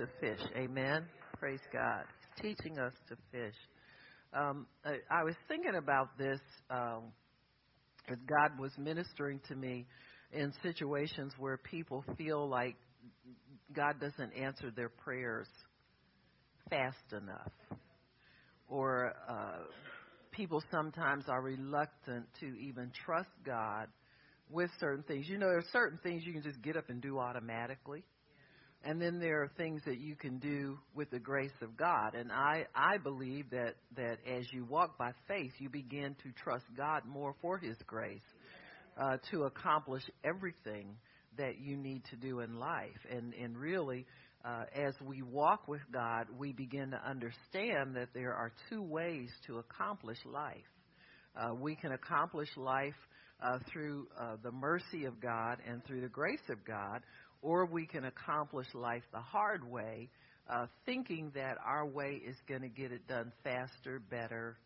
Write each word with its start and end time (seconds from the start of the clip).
to 0.00 0.06
fish. 0.18 0.40
Amen. 0.56 1.04
Praise 1.38 1.60
God. 1.70 2.04
He's 2.38 2.54
teaching 2.56 2.78
us 2.78 2.94
to 3.10 3.16
fish. 3.30 3.54
Um, 4.32 4.66
I, 4.82 4.96
I, 5.10 5.24
was 5.24 5.34
thinking 5.46 5.74
about 5.74 6.16
this 6.16 6.40
um, 6.70 7.12
as 8.08 8.16
God 8.26 8.58
was 8.58 8.70
ministering 8.78 9.40
to 9.48 9.54
me 9.54 9.86
in 10.32 10.54
situations 10.62 11.34
where 11.38 11.58
people 11.58 12.02
feel 12.16 12.48
like 12.48 12.76
God 13.74 14.00
doesn't 14.00 14.32
answer 14.32 14.70
their 14.74 14.88
prayers 14.88 15.48
fast 16.70 16.96
enough, 17.12 17.52
or 18.68 19.12
uh, 19.28 19.64
people 20.30 20.62
sometimes 20.70 21.24
are 21.28 21.42
reluctant 21.42 22.24
to 22.40 22.46
even 22.58 22.90
trust 23.04 23.28
God 23.44 23.88
with 24.48 24.70
certain 24.78 25.02
things. 25.02 25.28
You 25.28 25.36
know, 25.36 25.48
there 25.48 25.58
are 25.58 25.64
certain 25.74 25.98
things 26.02 26.22
you 26.24 26.32
can 26.32 26.42
just 26.42 26.62
get 26.62 26.78
up 26.78 26.88
and 26.88 27.02
do 27.02 27.18
automatically. 27.18 28.02
And 28.82 29.00
then 29.00 29.18
there 29.18 29.42
are 29.42 29.50
things 29.58 29.82
that 29.84 29.98
you 29.98 30.16
can 30.16 30.38
do 30.38 30.78
with 30.94 31.10
the 31.10 31.18
grace 31.18 31.50
of 31.60 31.76
God. 31.76 32.14
And 32.14 32.32
I, 32.32 32.66
I 32.74 32.96
believe 32.96 33.50
that, 33.50 33.74
that 33.96 34.18
as 34.26 34.46
you 34.52 34.64
walk 34.64 34.96
by 34.96 35.12
faith, 35.28 35.52
you 35.58 35.68
begin 35.68 36.16
to 36.22 36.32
trust 36.42 36.64
God 36.76 37.02
more 37.06 37.34
for 37.42 37.58
His 37.58 37.76
grace 37.86 38.22
uh, 38.98 39.18
to 39.30 39.44
accomplish 39.44 40.02
everything 40.24 40.96
that 41.36 41.60
you 41.60 41.76
need 41.76 42.04
to 42.10 42.16
do 42.16 42.40
in 42.40 42.58
life. 42.58 42.88
And, 43.10 43.34
and 43.34 43.56
really, 43.56 44.06
uh, 44.44 44.64
as 44.74 44.94
we 45.04 45.20
walk 45.20 45.68
with 45.68 45.82
God, 45.92 46.26
we 46.38 46.52
begin 46.52 46.92
to 46.92 47.00
understand 47.06 47.96
that 47.96 48.08
there 48.14 48.32
are 48.32 48.52
two 48.70 48.82
ways 48.82 49.28
to 49.46 49.58
accomplish 49.58 50.18
life. 50.24 50.56
Uh, 51.36 51.54
we 51.54 51.76
can 51.76 51.92
accomplish 51.92 52.48
life 52.56 52.94
uh, 53.42 53.58
through 53.70 54.06
uh, 54.18 54.36
the 54.42 54.52
mercy 54.52 55.04
of 55.04 55.20
God 55.20 55.58
and 55.66 55.84
through 55.84 56.00
the 56.00 56.08
grace 56.08 56.42
of 56.50 56.64
God, 56.64 57.02
or 57.42 57.66
we 57.66 57.86
can 57.86 58.04
accomplish 58.04 58.66
life 58.74 59.02
the 59.12 59.20
hard 59.20 59.68
way, 59.68 60.08
uh, 60.48 60.66
thinking 60.84 61.30
that 61.34 61.56
our 61.64 61.86
way 61.86 62.20
is 62.24 62.36
going 62.48 62.62
to 62.62 62.68
get 62.68 62.92
it 62.92 63.06
done 63.06 63.32
faster, 63.44 64.00
better, 64.10 64.56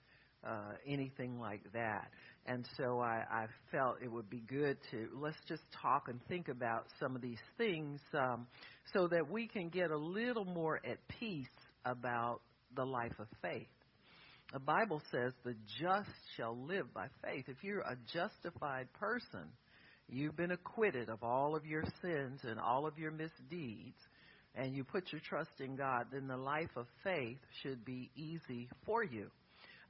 uh, 0.47 0.73
anything 0.87 1.39
like 1.39 1.63
that. 1.73 2.09
And 2.47 2.67
so 2.77 3.01
I, 3.01 3.25
I 3.31 3.47
felt 3.73 3.97
it 4.03 4.13
would 4.13 4.29
be 4.29 4.43
good 4.47 4.77
to 4.91 5.09
let's 5.15 5.39
just 5.48 5.63
talk 5.81 6.09
and 6.09 6.21
think 6.29 6.48
about 6.48 6.87
some 7.01 7.17
of 7.17 7.23
these 7.23 7.39
things 7.57 8.01
um, 8.13 8.47
so 8.93 9.09
that 9.09 9.31
we 9.31 9.47
can 9.47 9.70
get 9.70 9.91
a 9.91 9.97
little 9.97 10.45
more 10.45 10.79
at 10.85 10.98
peace 11.19 11.47
about 11.87 12.41
the 12.77 12.85
life 12.85 13.19
of 13.19 13.27
faith. 13.41 13.67
The 14.53 14.59
Bible 14.61 15.01
says 15.11 15.33
the 15.45 15.55
just 15.81 16.11
shall 16.37 16.57
live 16.57 16.93
by 16.93 17.07
faith. 17.25 17.45
If 17.48 17.65
you're 17.65 17.81
a 17.81 17.97
justified 18.13 18.93
person, 18.93 19.48
you've 20.09 20.37
been 20.37 20.53
acquitted 20.53 21.09
of 21.09 21.23
all 21.23 21.57
of 21.57 21.65
your 21.67 21.85
sins 22.03 22.41
and 22.45 22.59
all 22.59 22.87
of 22.87 22.99
your 22.99 23.11
misdeeds, 23.11 23.99
and 24.55 24.75
you 24.75 24.85
put 24.85 25.11
your 25.13 25.21
trust 25.29 25.61
in 25.61 25.77
God, 25.77 26.07
then 26.13 26.27
the 26.29 26.37
life 26.37 26.71
of 26.77 26.87
faith 27.03 27.39
should 27.63 27.85
be 27.85 28.11
easy 28.17 28.69
for 28.87 29.03
you. 29.03 29.31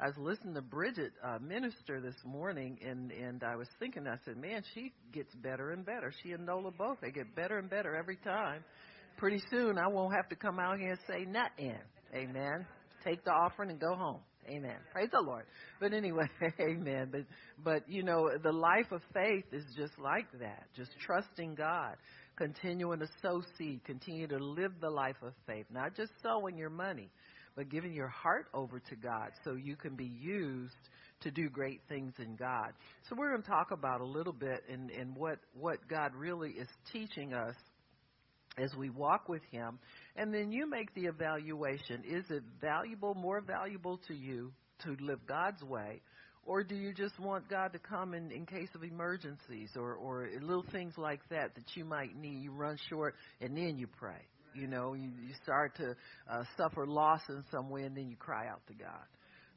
I 0.00 0.06
was 0.06 0.16
listening 0.18 0.54
to 0.54 0.62
Bridget 0.62 1.12
uh, 1.22 1.38
minister 1.40 2.00
this 2.00 2.16
morning, 2.24 2.78
and 2.84 3.12
and 3.12 3.42
I 3.44 3.54
was 3.54 3.68
thinking, 3.78 4.06
I 4.08 4.16
said, 4.24 4.36
man, 4.36 4.62
she 4.74 4.92
gets 5.12 5.32
better 5.36 5.70
and 5.70 5.84
better. 5.86 6.12
She 6.22 6.32
and 6.32 6.44
Nola 6.44 6.72
both, 6.72 6.98
they 7.00 7.10
get 7.10 7.34
better 7.36 7.58
and 7.58 7.70
better 7.70 7.94
every 7.94 8.16
time. 8.16 8.64
Pretty 9.16 9.40
soon, 9.50 9.78
I 9.78 9.86
won't 9.88 10.12
have 10.14 10.28
to 10.30 10.36
come 10.36 10.58
out 10.58 10.78
here 10.78 10.90
and 10.90 10.98
say 11.08 11.24
nothing. 11.24 11.78
Amen. 12.12 12.66
Take 13.04 13.24
the 13.24 13.30
offering 13.30 13.70
and 13.70 13.78
go 13.78 13.94
home. 13.94 14.20
Amen. 14.48 14.76
Praise 14.92 15.08
the 15.12 15.20
Lord. 15.20 15.44
But 15.80 15.92
anyway, 15.92 16.28
amen. 16.60 17.08
But 17.10 17.22
but 17.62 17.88
you 17.88 18.02
know, 18.02 18.30
the 18.42 18.52
life 18.52 18.90
of 18.90 19.00
faith 19.12 19.44
is 19.52 19.64
just 19.76 19.98
like 19.98 20.26
that. 20.40 20.64
Just 20.76 20.90
trusting 21.04 21.54
God, 21.54 21.96
continuing 22.36 23.00
to 23.00 23.08
sow 23.22 23.42
seed, 23.56 23.84
continue 23.84 24.26
to 24.28 24.38
live 24.38 24.72
the 24.80 24.90
life 24.90 25.16
of 25.22 25.32
faith, 25.46 25.66
not 25.70 25.96
just 25.96 26.12
sowing 26.22 26.58
your 26.58 26.70
money, 26.70 27.10
but 27.56 27.68
giving 27.68 27.92
your 27.92 28.08
heart 28.08 28.46
over 28.52 28.80
to 28.80 28.96
God 28.96 29.30
so 29.44 29.54
you 29.54 29.76
can 29.76 29.94
be 29.96 30.10
used 30.20 30.74
to 31.20 31.30
do 31.30 31.48
great 31.48 31.80
things 31.88 32.12
in 32.18 32.36
God. 32.36 32.72
So 33.08 33.16
we're 33.16 33.30
going 33.30 33.42
to 33.42 33.48
talk 33.48 33.70
about 33.70 34.00
a 34.00 34.06
little 34.06 34.32
bit 34.32 34.62
in, 34.68 34.90
in 34.90 35.14
what, 35.14 35.38
what 35.58 35.78
God 35.88 36.14
really 36.14 36.50
is 36.50 36.68
teaching 36.92 37.32
us 37.32 37.54
as 38.58 38.74
we 38.76 38.90
walk 38.90 39.28
with 39.28 39.42
Him. 39.50 39.78
And 40.16 40.32
then 40.32 40.52
you 40.52 40.68
make 40.68 40.94
the 40.94 41.06
evaluation. 41.06 42.02
Is 42.08 42.24
it 42.30 42.42
valuable, 42.60 43.14
more 43.14 43.40
valuable 43.40 43.98
to 44.08 44.14
you 44.14 44.52
to 44.84 44.96
live 45.04 45.20
God's 45.26 45.62
way? 45.62 46.00
Or 46.46 46.62
do 46.62 46.74
you 46.74 46.92
just 46.92 47.18
want 47.18 47.48
God 47.48 47.72
to 47.72 47.78
come 47.78 48.12
in, 48.12 48.30
in 48.30 48.44
case 48.44 48.68
of 48.74 48.84
emergencies 48.84 49.70
or, 49.76 49.94
or 49.94 50.28
little 50.42 50.64
things 50.72 50.92
like 50.98 51.20
that 51.30 51.54
that 51.54 51.64
you 51.74 51.84
might 51.84 52.14
need? 52.16 52.42
You 52.42 52.52
run 52.52 52.76
short 52.90 53.14
and 53.40 53.56
then 53.56 53.78
you 53.78 53.86
pray. 53.86 54.20
You 54.54 54.68
know, 54.68 54.94
you, 54.94 55.10
you 55.26 55.34
start 55.42 55.74
to 55.76 55.96
uh, 56.30 56.44
suffer 56.56 56.86
loss 56.86 57.22
in 57.28 57.42
some 57.50 57.70
way, 57.70 57.82
and 57.82 57.96
then 57.96 58.08
you 58.08 58.14
cry 58.16 58.46
out 58.46 58.60
to 58.68 58.74
God. 58.74 59.04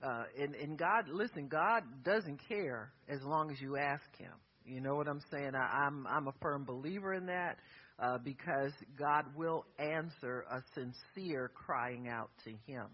Uh, 0.02 0.24
and, 0.42 0.56
and 0.56 0.78
God, 0.78 1.08
listen, 1.12 1.48
God 1.48 1.84
doesn't 2.04 2.40
care 2.48 2.92
as 3.08 3.20
long 3.22 3.52
as 3.52 3.62
you 3.62 3.78
ask 3.78 4.04
Him. 4.18 4.32
You 4.66 4.82
know 4.82 4.96
what 4.96 5.08
I'm 5.08 5.22
saying? 5.32 5.52
I, 5.56 5.86
I'm 5.86 6.06
I'm 6.08 6.28
a 6.28 6.34
firm 6.42 6.66
believer 6.66 7.14
in 7.14 7.28
that 7.28 7.58
uh, 8.00 8.18
because 8.24 8.72
God 8.98 9.26
will 9.36 9.66
answer 9.80 10.46
a 10.52 10.62
sincere 10.74 11.52
crying 11.54 12.08
out 12.08 12.30
to 12.44 12.52
Him. 12.72 12.86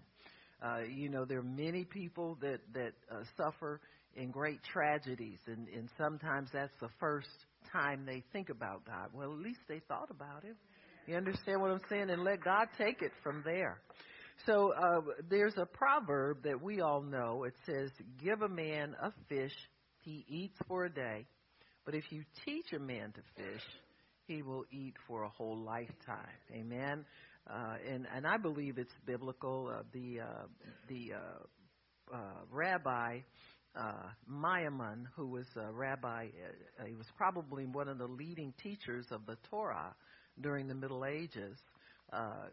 Uh, 0.62 0.84
you 0.90 1.10
know, 1.10 1.26
there 1.26 1.40
are 1.40 1.44
many 1.44 1.84
people 1.84 2.38
that 2.42 2.60
that 2.74 2.94
uh, 3.12 3.24
suffer 3.36 3.82
in 4.16 4.32
great 4.32 4.60
tragedies, 4.72 5.40
and 5.48 5.68
and 5.70 5.90
sometimes 5.98 6.50
that's 6.54 6.74
the 6.80 6.90
first 7.00 7.28
time 7.72 8.06
they 8.06 8.24
think 8.32 8.50
about 8.50 8.86
God. 8.86 9.10
Well, 9.14 9.34
at 9.34 9.40
least 9.40 9.60
they 9.68 9.82
thought 9.88 10.10
about 10.10 10.44
Him. 10.44 10.56
You 11.06 11.16
understand 11.18 11.62
what 11.62 11.72
I'm 11.72 11.82
saying? 11.90 12.10
And 12.10 12.24
let 12.24 12.44
God 12.44 12.68
take 12.78 13.02
it 13.02 13.12
from 13.24 13.42
there. 13.44 13.82
So 14.46 14.74
uh, 14.74 15.02
there's 15.30 15.54
a 15.58 15.66
proverb 15.66 16.44
that 16.44 16.62
we 16.62 16.80
all 16.80 17.02
know. 17.02 17.44
It 17.44 17.54
says, 17.66 17.90
"Give 18.24 18.42
a 18.42 18.50
man 18.50 18.96
a 19.02 19.12
fish, 19.28 19.54
he 20.04 20.26
eats 20.30 20.58
for 20.68 20.86
a 20.86 20.90
day, 20.90 21.26
but 21.86 21.94
if 21.94 22.06
you 22.10 22.24
teach 22.46 22.72
a 22.74 22.80
man 22.80 23.12
to 23.12 23.22
fish, 23.36 23.62
he 24.28 24.42
will 24.42 24.66
eat 24.72 24.96
for 25.08 25.24
a 25.24 25.30
whole 25.30 25.58
lifetime." 25.58 26.40
Amen. 26.52 27.06
Uh, 27.50 27.76
and 27.90 28.08
and 28.16 28.26
I 28.26 28.38
believe 28.38 28.78
it's 28.78 28.94
biblical. 29.06 29.70
Uh, 29.74 29.84
the 29.92 30.22
uh, 30.22 30.48
the 30.88 31.14
uh, 31.14 32.16
uh, 32.16 32.42
rabbi 32.52 33.20
uh, 33.76 34.10
Maimon, 34.28 35.08
who 35.16 35.28
was 35.28 35.48
a 35.56 35.72
rabbi, 35.72 36.28
uh, 36.80 36.86
he 36.86 36.96
was 36.96 37.08
probably 37.18 37.66
one 37.66 37.88
of 37.88 37.98
the 37.98 38.08
leading 38.08 38.54
teachers 38.62 39.06
of 39.12 39.26
the 39.26 39.38
Torah 39.50 39.96
during 40.42 40.68
the 40.68 40.76
Middle 40.76 41.06
Ages 41.06 41.58
uh, 42.12 42.48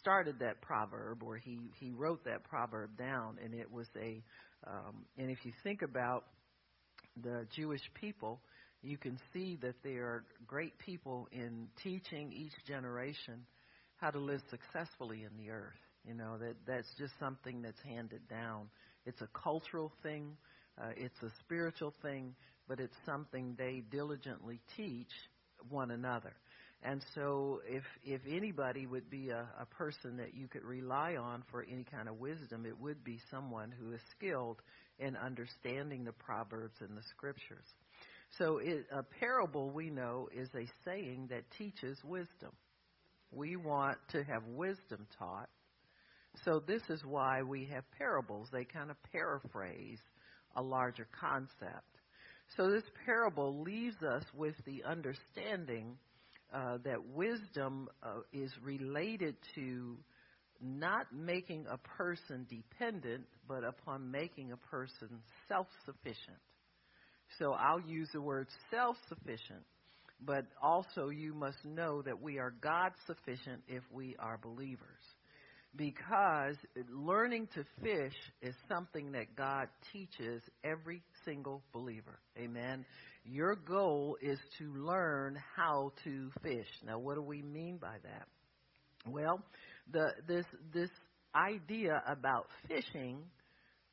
started 0.00 0.38
that 0.40 0.60
proverb, 0.60 1.22
or 1.22 1.36
he 1.36 1.58
he 1.78 1.90
wrote 1.90 2.24
that 2.24 2.44
proverb 2.44 2.96
down, 2.96 3.38
and 3.42 3.54
it 3.54 3.70
was 3.70 3.86
a. 3.96 4.22
Um, 4.66 5.06
and 5.16 5.30
if 5.30 5.38
you 5.44 5.52
think 5.64 5.80
about 5.82 6.26
the 7.22 7.46
Jewish 7.56 7.80
people, 7.94 8.40
you 8.82 8.96
can 8.96 9.18
see 9.32 9.58
that 9.62 9.74
there 9.82 10.04
are 10.04 10.24
great 10.46 10.78
people 10.78 11.28
in 11.32 11.68
teaching 11.82 12.32
each 12.32 12.52
generation 12.66 13.44
how 13.96 14.10
to 14.10 14.18
live 14.18 14.40
successfully 14.50 15.24
in 15.24 15.36
the 15.42 15.50
earth. 15.50 15.74
You 16.06 16.14
know 16.14 16.38
that 16.38 16.56
that's 16.66 16.88
just 16.98 17.12
something 17.20 17.60
that's 17.60 17.80
handed 17.84 18.26
down. 18.28 18.70
It's 19.04 19.20
a 19.20 19.28
cultural 19.34 19.92
thing, 20.02 20.36
uh, 20.80 20.90
it's 20.96 21.22
a 21.22 21.30
spiritual 21.40 21.92
thing, 22.02 22.34
but 22.68 22.80
it's 22.80 22.96
something 23.04 23.54
they 23.58 23.82
diligently 23.90 24.60
teach 24.76 25.10
one 25.68 25.90
another. 25.90 26.32
And 26.82 27.02
so, 27.14 27.60
if 27.68 27.82
if 28.04 28.22
anybody 28.26 28.86
would 28.86 29.10
be 29.10 29.28
a, 29.28 29.46
a 29.60 29.66
person 29.66 30.16
that 30.16 30.34
you 30.34 30.48
could 30.48 30.64
rely 30.64 31.16
on 31.16 31.42
for 31.50 31.62
any 31.62 31.84
kind 31.84 32.08
of 32.08 32.18
wisdom, 32.18 32.64
it 32.64 32.78
would 32.80 33.04
be 33.04 33.18
someone 33.30 33.70
who 33.70 33.92
is 33.92 34.00
skilled 34.16 34.62
in 34.98 35.14
understanding 35.16 36.04
the 36.04 36.12
proverbs 36.12 36.76
and 36.80 36.96
the 36.96 37.02
scriptures. 37.10 37.66
So, 38.38 38.58
it, 38.58 38.86
a 38.92 39.02
parable 39.02 39.70
we 39.70 39.90
know 39.90 40.28
is 40.34 40.48
a 40.54 40.66
saying 40.84 41.28
that 41.30 41.42
teaches 41.58 41.98
wisdom. 42.04 42.52
We 43.32 43.56
want 43.56 43.98
to 44.12 44.22
have 44.24 44.44
wisdom 44.46 45.06
taught. 45.18 45.48
So, 46.44 46.62
this 46.64 46.82
is 46.88 47.04
why 47.04 47.42
we 47.42 47.66
have 47.66 47.84
parables. 47.98 48.48
They 48.52 48.64
kind 48.64 48.90
of 48.90 48.96
paraphrase 49.12 49.98
a 50.56 50.62
larger 50.62 51.08
concept. 51.20 51.84
So, 52.56 52.70
this 52.70 52.84
parable 53.04 53.62
leaves 53.62 53.96
us 54.02 54.24
with 54.34 54.54
the 54.64 54.84
understanding 54.84 55.96
uh, 56.52 56.78
that 56.84 57.04
wisdom 57.14 57.88
uh, 58.02 58.20
is 58.32 58.52
related 58.62 59.36
to 59.54 59.96
not 60.60 61.06
making 61.12 61.66
a 61.70 61.78
person 61.78 62.46
dependent, 62.48 63.24
but 63.48 63.64
upon 63.64 64.10
making 64.10 64.52
a 64.52 64.56
person 64.56 65.08
self 65.48 65.66
sufficient. 65.84 66.38
So 67.38 67.52
I'll 67.52 67.80
use 67.80 68.08
the 68.12 68.20
word 68.20 68.48
self 68.70 68.96
sufficient, 69.08 69.64
but 70.20 70.44
also 70.62 71.08
you 71.08 71.34
must 71.34 71.64
know 71.64 72.02
that 72.02 72.20
we 72.20 72.38
are 72.38 72.54
God 72.60 72.92
sufficient 73.06 73.62
if 73.68 73.82
we 73.92 74.16
are 74.18 74.38
believers. 74.38 75.02
Because 75.76 76.56
learning 76.90 77.48
to 77.54 77.64
fish 77.80 78.16
is 78.42 78.54
something 78.68 79.12
that 79.12 79.36
God 79.36 79.68
teaches 79.92 80.42
every 80.64 81.00
single 81.24 81.62
believer. 81.72 82.18
Amen. 82.36 82.84
Your 83.24 83.54
goal 83.54 84.16
is 84.20 84.38
to 84.58 84.64
learn 84.74 85.38
how 85.56 85.92
to 86.02 86.30
fish. 86.42 86.66
Now, 86.84 86.98
what 86.98 87.14
do 87.14 87.22
we 87.22 87.40
mean 87.40 87.78
by 87.78 87.96
that? 88.02 88.26
Well, 89.06 89.40
the 89.92 90.12
this 90.26 90.44
this 90.74 90.90
idea 91.34 92.02
about 92.06 92.46
fishing 92.66 93.22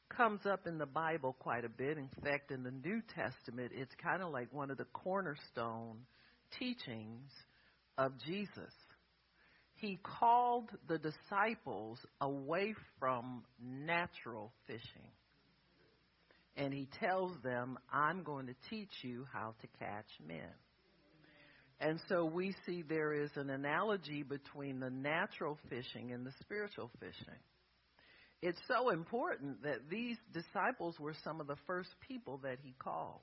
comes 0.10 0.46
up 0.46 0.68
in 0.68 0.78
the 0.78 0.86
Bible 0.86 1.36
quite 1.40 1.66
a 1.66 1.70
bit. 1.70 1.98
In 1.98 2.10
fact, 2.24 2.52
in 2.52 2.64
the 2.64 2.72
New 2.72 3.02
Testament, 3.16 3.72
it's 3.76 3.94
kind 4.02 4.22
of 4.22 4.32
like 4.32 4.54
one 4.54 4.72
of 4.72 4.78
the 4.78 4.86
cornerstone 4.94 5.98
teachings 6.60 7.30
of 7.98 8.14
Jesus. 8.26 8.74
He 9.76 10.00
called 10.20 10.70
the 10.88 10.98
disciples 10.98 12.00
away 12.20 12.76
from 13.00 13.44
natural 13.62 14.52
fishing. 14.66 15.12
And 16.56 16.74
he 16.74 16.88
tells 17.00 17.32
them, 17.44 17.78
I'm 17.94 18.24
going 18.24 18.48
to 18.48 18.56
teach 18.70 18.90
you 19.04 19.28
how 19.32 19.54
to 19.62 19.68
catch 19.80 20.10
men. 20.28 20.50
And 21.80 22.00
so 22.10 22.26
we 22.26 22.56
see 22.66 22.82
there 22.82 23.14
is 23.14 23.30
an 23.36 23.52
analogy 23.52 24.24
between 24.24 24.80
the 24.80 24.90
natural 24.90 25.60
fishing 25.70 26.12
and 26.12 26.26
the 26.26 26.34
spiritual 26.42 26.90
fishing. 27.00 27.40
It's 28.42 28.60
so 28.68 28.90
important 28.90 29.64
that 29.64 29.90
these 29.90 30.18
disciples 30.32 31.00
were 31.00 31.16
some 31.24 31.42
of 31.42 31.48
the 31.48 31.56
first 31.66 31.90
people 32.08 32.40
that 32.44 32.58
he 32.62 32.76
called. 32.78 33.22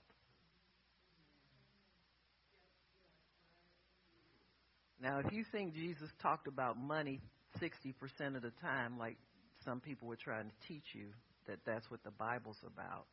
Now, 5.01 5.21
if 5.25 5.33
you 5.33 5.45
think 5.53 5.75
Jesus 5.75 6.09
talked 6.23 6.49
about 6.49 6.79
money 6.79 7.21
60% 7.61 8.37
of 8.37 8.43
the 8.43 8.53
time, 8.61 8.99
like 8.99 9.17
some 9.65 9.81
people 9.81 10.09
were 10.09 10.17
trying 10.17 10.47
to 10.47 10.69
teach 10.69 10.85
you 10.95 11.07
that 11.47 11.59
that's 11.67 11.89
what 11.91 12.03
the 12.05 12.11
Bible's 12.11 12.57
about, 12.67 13.05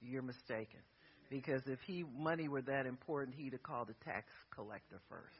you're 0.00 0.22
mistaken. 0.22 0.80
Because 1.30 1.62
if 1.66 1.78
he 1.86 2.04
money 2.18 2.48
were 2.48 2.62
that 2.62 2.86
important, 2.86 3.36
he'd 3.36 3.52
have 3.52 3.62
called 3.62 3.88
the 3.88 4.04
tax 4.04 4.26
collector 4.54 5.00
first. 5.08 5.34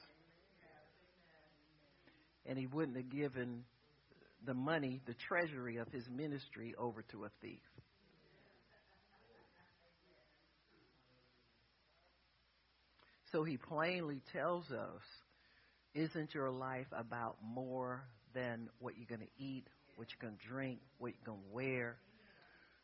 And 2.44 2.58
he 2.58 2.66
wouldn't 2.66 2.96
have 2.96 3.08
given 3.08 3.64
the 4.46 4.54
money, 4.54 5.00
the 5.06 5.14
treasury 5.28 5.76
of 5.76 5.88
his 5.88 6.04
ministry, 6.08 6.74
over 6.78 7.02
to 7.12 7.24
a 7.24 7.30
thief. 7.42 7.60
So 13.32 13.44
he 13.44 13.56
plainly 13.56 14.22
tells 14.32 14.70
us 14.70 15.02
isn't 15.94 16.34
your 16.34 16.50
life 16.50 16.86
about 16.92 17.36
more 17.42 18.04
than 18.34 18.68
what 18.78 18.94
you're 18.96 19.06
going 19.06 19.26
to 19.26 19.44
eat, 19.44 19.64
what 19.96 20.08
you're 20.10 20.28
going 20.30 20.38
to 20.38 20.48
drink, 20.48 20.78
what 20.98 21.08
you're 21.08 21.34
going 21.34 21.42
to 21.42 21.54
wear? 21.54 21.96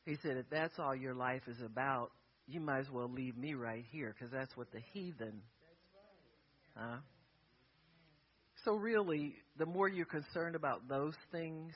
He 0.07 0.17
said, 0.23 0.37
if 0.37 0.49
that's 0.51 0.79
all 0.79 0.95
your 0.95 1.15
life 1.15 1.43
is 1.47 1.61
about, 1.65 2.11
you 2.49 2.59
might 2.59 2.81
as 2.81 2.91
well 2.91 3.09
leave 3.09 3.37
me 3.37 3.55
right 3.55 3.85
here 3.93 4.15
because 4.19 4.33
that's 4.33 4.57
what 4.57 4.73
the 4.73 4.81
heathen. 4.93 5.43
Huh? 6.75 6.97
So, 8.65 8.75
really, 8.77 9.35
the 9.59 9.67
more 9.67 9.89
you're 9.89 10.07
concerned 10.07 10.55
about 10.55 10.89
those 10.89 11.15
things, 11.33 11.73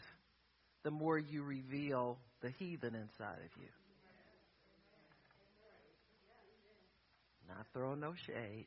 the 0.84 0.90
more 0.90 1.18
you 1.18 1.42
reveal 1.42 2.18
the 2.42 2.50
heathen 2.58 2.94
inside 2.94 3.38
of 3.38 3.60
you. 3.60 3.68
Not 7.48 7.66
throwing 7.72 8.00
no 8.00 8.12
shade. 8.26 8.66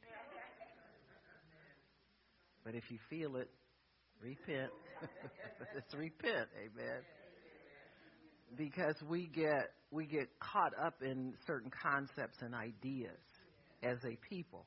But 2.66 2.76
if 2.76 2.84
you 2.90 2.98
feel 3.10 3.38
it, 3.38 3.50
repent. 4.22 4.72
Let's 5.74 5.94
repent, 5.94 6.50
amen. 6.58 7.02
Because 8.58 8.96
we 9.08 9.28
get 9.28 9.72
we 9.92 10.06
get 10.06 10.28
caught 10.40 10.74
up 10.80 10.96
in 11.02 11.34
certain 11.48 11.72
concepts 11.84 12.38
and 12.42 12.54
ideas 12.54 13.18
as 13.82 13.98
a 14.04 14.18
people. 14.30 14.66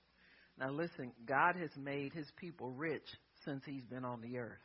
Now 0.59 0.71
listen, 0.71 1.13
God 1.27 1.57
has 1.57 1.71
made 1.77 2.13
his 2.13 2.27
people 2.41 2.71
rich 2.71 3.09
since 3.45 3.63
he's 3.65 3.85
been 3.85 4.05
on 4.05 4.21
the 4.21 4.39
earth. 4.39 4.59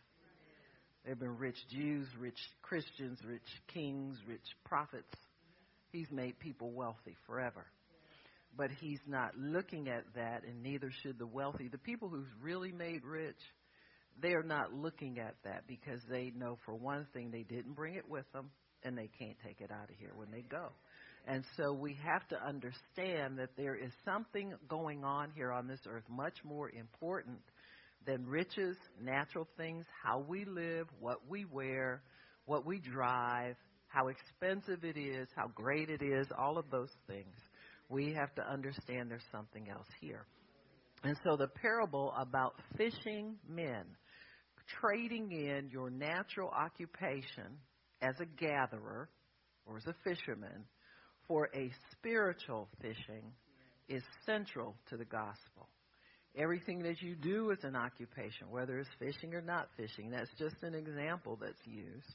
There 1.03 1.13
have 1.13 1.19
been 1.19 1.38
rich 1.38 1.57
Jews, 1.69 2.07
rich 2.19 2.38
Christians, 2.62 3.19
rich 3.25 3.47
kings, 3.74 4.18
rich 4.27 4.41
prophets. 4.65 5.13
He's 5.91 6.12
made 6.12 6.38
people 6.39 6.71
wealthy 6.71 7.15
forever. 7.25 7.65
But 8.57 8.71
he's 8.81 9.00
not 9.07 9.38
looking 9.38 9.88
at 9.88 10.03
that, 10.15 10.44
and 10.44 10.63
neither 10.63 10.91
should 11.03 11.18
the 11.18 11.27
wealthy. 11.27 11.69
The 11.69 11.77
people 11.77 12.09
who's 12.09 12.27
really 12.41 12.71
made 12.71 13.06
rich, 13.06 13.38
they 14.21 14.33
are 14.33 14.44
not 14.44 14.74
looking 14.74 15.19
at 15.19 15.35
that 15.44 15.68
because 15.68 16.01
they 16.09 16.33
know, 16.35 16.57
for 16.65 16.75
one 16.75 17.07
thing, 17.13 17.31
they 17.31 17.44
didn't 17.44 17.74
bring 17.74 17.95
it 17.95 18.09
with 18.09 18.29
them, 18.33 18.50
and 18.83 18.97
they 18.97 19.09
can't 19.19 19.38
take 19.45 19.62
it 19.62 19.71
out 19.71 19.89
of 19.89 19.95
here 19.97 20.12
when 20.15 20.31
they 20.31 20.41
go. 20.41 20.69
And 21.25 21.44
so 21.56 21.74
we 21.74 21.97
have 22.03 22.27
to 22.29 22.41
understand 22.41 23.38
that 23.38 23.56
there 23.57 23.75
is 23.75 23.91
something 24.06 24.53
going 24.68 25.03
on 25.03 25.31
here 25.35 25.51
on 25.51 25.68
this 25.68 25.81
earth 25.88 26.06
much 26.09 26.35
more 26.44 26.69
important 26.69 27.39
than 28.07 28.25
riches, 28.25 28.77
natural 29.00 29.48
things, 29.57 29.86
how 30.04 30.25
we 30.27 30.45
live, 30.45 30.88
what 31.00 31.27
we 31.30 31.45
wear, 31.45 32.01
what 32.45 32.65
we 32.65 32.80
drive, 32.80 33.56
how 33.89 34.07
expensive 34.07 34.83
it 34.83 34.98
is, 34.98 35.27
how 35.36 35.48
great 35.54 35.89
it 35.89 36.01
is, 36.01 36.25
all 36.38 36.57
of 36.57 36.65
those 36.71 36.92
things. 37.06 37.36
We 37.89 38.13
have 38.13 38.33
to 38.36 38.42
understand 38.42 39.12
there's 39.12 39.21
something 39.31 39.69
else 39.69 39.88
here. 40.01 40.25
And 41.04 41.18
so 41.24 41.36
the 41.38 41.48
parable 41.48 42.13
about 42.18 42.56
fishing 42.77 43.36
men, 43.48 43.83
trading 44.81 45.31
in 45.31 45.69
your 45.71 45.89
natural 45.89 46.50
occupation 46.50 47.60
as 48.01 48.15
a 48.19 48.25
gatherer 48.25 49.10
or 49.65 49.77
as 49.77 49.86
a 49.86 49.95
fisherman 50.03 50.65
for 51.27 51.50
a 51.53 51.69
spiritual 51.92 52.69
fishing 52.81 53.33
is 53.89 54.03
central 54.25 54.75
to 54.89 54.98
the 54.98 55.06
gospel. 55.06 55.69
Everything 56.38 56.84
that 56.84 57.01
you 57.01 57.16
do 57.16 57.50
is 57.50 57.57
an 57.63 57.75
occupation, 57.75 58.51
whether 58.51 58.78
it's 58.78 58.89
fishing 59.00 59.34
or 59.34 59.42
not 59.42 59.69
fishing. 59.75 60.12
That's 60.12 60.30
just 60.38 60.56
an 60.62 60.75
example 60.75 61.38
that's 61.42 61.66
used. 61.66 62.13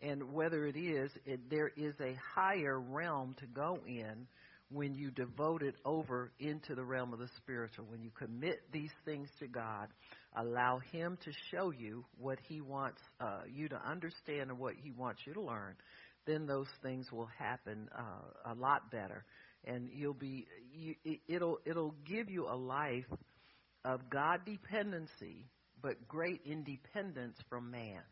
And 0.00 0.32
whether 0.32 0.66
it 0.66 0.76
is, 0.76 1.12
it, 1.24 1.48
there 1.48 1.70
is 1.76 1.94
a 2.00 2.16
higher 2.34 2.80
realm 2.80 3.36
to 3.38 3.46
go 3.46 3.78
in 3.86 4.26
when 4.72 4.94
you 4.94 5.10
devote 5.12 5.62
it 5.62 5.76
over 5.84 6.32
into 6.40 6.74
the 6.74 6.84
realm 6.84 7.12
of 7.12 7.20
the 7.20 7.28
spiritual. 7.36 7.84
When 7.88 8.02
you 8.02 8.10
commit 8.10 8.62
these 8.72 8.90
things 9.04 9.28
to 9.38 9.46
God, 9.46 9.88
allow 10.34 10.80
Him 10.90 11.18
to 11.24 11.30
show 11.52 11.70
you 11.70 12.04
what 12.18 12.38
He 12.48 12.60
wants 12.60 13.00
uh, 13.20 13.42
you 13.48 13.68
to 13.68 13.80
understand 13.88 14.50
and 14.50 14.58
what 14.58 14.74
He 14.82 14.90
wants 14.90 15.20
you 15.24 15.34
to 15.34 15.40
learn, 15.40 15.76
then 16.26 16.46
those 16.46 16.68
things 16.82 17.06
will 17.12 17.28
happen 17.38 17.88
uh, 17.96 18.52
a 18.52 18.54
lot 18.54 18.90
better, 18.90 19.24
and 19.64 19.88
you'll 19.92 20.14
be. 20.14 20.46
You, 20.72 20.94
it'll 21.28 21.58
it'll 21.64 21.94
give 22.06 22.30
you 22.30 22.46
a 22.46 22.56
life 22.56 23.06
of 23.84 24.08
God 24.10 24.40
dependency, 24.44 25.46
but 25.80 26.08
great 26.08 26.40
independence 26.44 27.36
from 27.48 27.70
man. 27.70 28.02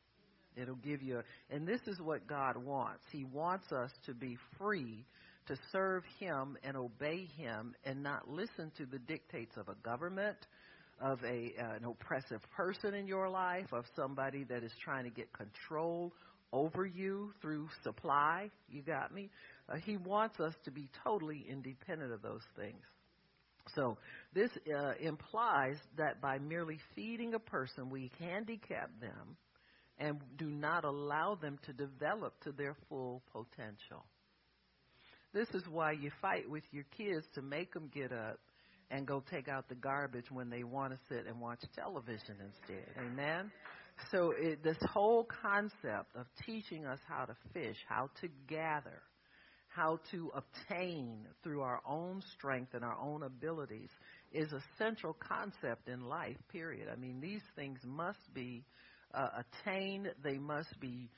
It'll 0.57 0.75
give 0.75 1.03
you, 1.03 1.19
a, 1.19 1.55
and 1.55 1.67
this 1.67 1.81
is 1.87 2.01
what 2.01 2.27
God 2.27 2.57
wants. 2.57 3.05
He 3.13 3.25
wants 3.25 3.71
us 3.73 3.91
to 4.07 4.15
be 4.15 4.37
free 4.59 5.05
to 5.47 5.57
serve 5.73 6.03
Him 6.19 6.57
and 6.63 6.77
obey 6.77 7.29
Him 7.37 7.75
and 7.85 8.03
not 8.03 8.29
listen 8.29 8.73
to 8.77 8.87
the 8.87 8.99
dictates 8.99 9.57
of 9.57 9.69
a 9.69 9.75
government, 9.77 10.37
of 11.01 11.23
a, 11.25 11.55
uh, 11.59 11.77
an 11.77 11.85
oppressive 11.85 12.41
person 12.55 12.95
in 12.95 13.07
your 13.07 13.29
life, 13.29 13.73
of 13.73 13.85
somebody 13.97 14.45
that 14.45 14.63
is 14.65 14.73
trying 14.83 15.05
to 15.05 15.11
get 15.11 15.33
control 15.33 16.13
over 16.53 16.85
you 16.85 17.33
through 17.41 17.69
supply. 17.85 18.51
You 18.69 18.83
got 18.83 19.15
me? 19.15 19.31
Uh, 19.69 19.77
he 19.77 19.97
wants 19.97 20.41
us 20.41 20.55
to 20.65 20.71
be 20.71 20.89
totally 21.05 21.47
independent 21.49 22.13
of 22.13 22.23
those 22.23 22.43
things. 22.57 22.85
So 23.75 23.99
this 24.35 24.51
uh, 24.75 24.93
implies 25.01 25.77
that 25.97 26.21
by 26.21 26.39
merely 26.39 26.79
feeding 26.95 27.35
a 27.35 27.39
person, 27.39 27.91
we 27.91 28.11
handicap 28.19 28.91
them 29.01 29.37
and 29.99 30.19
do 30.37 30.47
not 30.47 30.85
allow 30.85 31.35
them 31.35 31.59
to 31.67 31.73
develop 31.73 32.41
to 32.45 32.53
their 32.53 32.77
full 32.89 33.23
potential. 33.33 34.05
This 35.33 35.49
is 35.55 35.63
why 35.69 35.93
you 35.93 36.11
fight 36.21 36.49
with 36.49 36.65
your 36.73 36.85
kids 36.97 37.25
to 37.35 37.43
make 37.43 37.73
them 37.73 37.91
get 37.95 38.13
up 38.13 38.39
and 38.91 39.07
go 39.07 39.23
take 39.31 39.49
out 39.49 39.69
the 39.69 39.75
garbage 39.77 40.31
when 40.31 40.51
they 40.51 40.65
want 40.65 40.93
to 40.93 40.99
sit 41.09 41.27
and 41.27 41.41
watch 41.41 41.61
television 41.77 42.37
instead. 42.45 42.87
Amen? 42.99 43.53
So 44.11 44.33
it, 44.37 44.65
this 44.65 44.79
whole 44.93 45.29
concept 45.43 46.17
of 46.17 46.27
teaching 46.45 46.87
us 46.87 46.99
how 47.07 47.27
to 47.27 47.37
fish, 47.53 47.77
how 47.89 48.11
to 48.23 48.29
gather, 48.49 49.03
how 49.71 50.01
to 50.11 50.33
obtain 50.35 51.27
through 51.43 51.63
our 51.63 51.81
own 51.87 52.23
strength 52.37 52.75
and 52.75 52.85
our 52.85 52.99
own 52.99 53.23
abilities 53.23 53.89
is 54.33 54.53
a 54.53 54.63
central 54.79 55.17
concept 55.21 55.89
in 55.89 56.01
life, 56.03 56.37
period. 56.51 56.89
I 56.93 56.97
mean, 56.97 57.21
these 57.21 57.43
things 57.55 57.79
must 57.85 58.19
be 58.35 58.65
uh, 59.15 59.29
attained, 59.65 60.09
they 60.23 60.39
must 60.39 60.79
be 60.81 61.09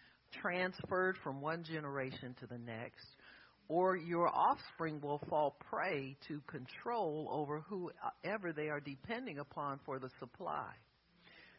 transferred 0.40 1.16
from 1.22 1.40
one 1.40 1.64
generation 1.64 2.34
to 2.40 2.46
the 2.46 2.58
next, 2.58 3.06
or 3.68 3.96
your 3.96 4.28
offspring 4.28 5.00
will 5.00 5.20
fall 5.30 5.56
prey 5.70 6.16
to 6.28 6.40
control 6.46 7.28
over 7.30 7.60
whoever 7.60 8.52
they 8.52 8.68
are 8.68 8.80
depending 8.80 9.38
upon 9.38 9.80
for 9.84 9.98
the 9.98 10.10
supply. 10.18 10.72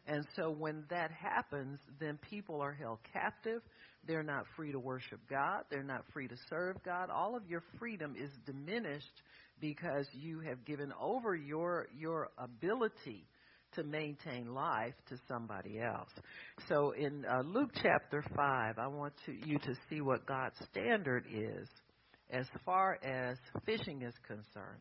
And 0.06 0.26
so 0.36 0.50
when 0.50 0.84
that 0.90 1.10
happens, 1.10 1.78
then 1.98 2.18
people 2.30 2.60
are 2.60 2.72
held 2.72 2.98
captive. 3.12 3.62
They're 4.06 4.22
not 4.22 4.44
free 4.56 4.72
to 4.72 4.78
worship 4.78 5.20
God. 5.30 5.64
They're 5.70 5.82
not 5.82 6.04
free 6.12 6.28
to 6.28 6.36
serve 6.50 6.76
God. 6.84 7.08
All 7.10 7.36
of 7.36 7.46
your 7.46 7.62
freedom 7.78 8.14
is 8.18 8.30
diminished 8.44 9.22
because 9.60 10.06
you 10.12 10.40
have 10.40 10.64
given 10.64 10.92
over 11.00 11.34
your 11.34 11.88
your 11.96 12.28
ability 12.36 13.26
to 13.74 13.82
maintain 13.82 14.54
life 14.54 14.94
to 15.08 15.16
somebody 15.26 15.80
else. 15.80 16.10
So 16.68 16.92
in 16.92 17.24
uh, 17.24 17.42
Luke 17.44 17.70
chapter 17.82 18.22
5, 18.36 18.78
I 18.78 18.86
want 18.86 19.14
to, 19.26 19.32
you 19.32 19.58
to 19.58 19.74
see 19.90 20.00
what 20.00 20.26
God's 20.26 20.54
standard 20.70 21.24
is 21.32 21.68
as 22.30 22.46
far 22.64 22.98
as 23.02 23.36
fishing 23.66 24.02
is 24.02 24.14
concerned. 24.26 24.80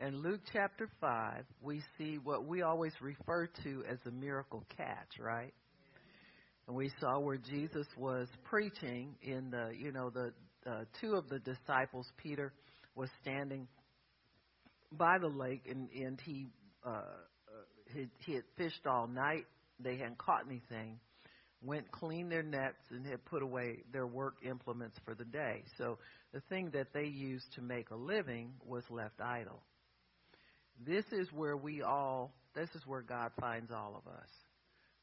In 0.00 0.22
Luke 0.22 0.40
chapter 0.52 0.88
5, 1.00 1.44
we 1.62 1.80
see 1.96 2.18
what 2.18 2.46
we 2.46 2.62
always 2.62 2.92
refer 3.00 3.46
to 3.62 3.84
as 3.88 3.98
a 4.06 4.10
miracle 4.10 4.64
catch, 4.76 5.20
right? 5.20 5.54
And 6.66 6.76
we 6.76 6.90
saw 7.00 7.20
where 7.20 7.36
Jesus 7.36 7.86
was 7.96 8.26
preaching 8.42 9.14
in 9.22 9.50
the, 9.50 9.72
you 9.78 9.92
know, 9.92 10.10
the 10.10 10.32
uh, 10.66 10.84
two 11.00 11.14
of 11.14 11.28
the 11.28 11.38
disciples, 11.38 12.06
Peter 12.16 12.52
was 12.96 13.08
standing 13.22 13.68
by 14.90 15.18
the 15.18 15.28
lake 15.28 15.62
and, 15.70 15.88
and 15.90 16.20
he, 16.24 16.48
uh, 16.84 16.88
uh, 16.88 17.02
he, 17.92 18.08
he 18.26 18.34
had 18.34 18.44
fished 18.56 18.86
all 18.86 19.06
night. 19.06 19.44
They 19.78 19.96
hadn't 19.96 20.18
caught 20.18 20.46
anything. 20.48 20.98
Went 21.62 21.90
cleaned 21.92 22.32
their 22.32 22.42
nets 22.42 22.82
and 22.90 23.06
had 23.06 23.24
put 23.26 23.42
away 23.42 23.84
their 23.92 24.06
work 24.06 24.36
implements 24.44 24.96
for 25.04 25.14
the 25.14 25.24
day. 25.24 25.62
So 25.78 25.98
the 26.32 26.40
thing 26.48 26.70
that 26.72 26.88
they 26.92 27.06
used 27.06 27.46
to 27.54 27.62
make 27.62 27.90
a 27.90 27.96
living 27.96 28.54
was 28.66 28.82
left 28.90 29.20
idle. 29.20 29.62
This 30.84 31.04
is 31.12 31.28
where 31.32 31.56
we 31.56 31.82
all, 31.82 32.32
this 32.54 32.68
is 32.74 32.82
where 32.86 33.02
God 33.02 33.30
finds 33.40 33.70
all 33.70 33.94
of 33.96 34.12
us. 34.12 34.28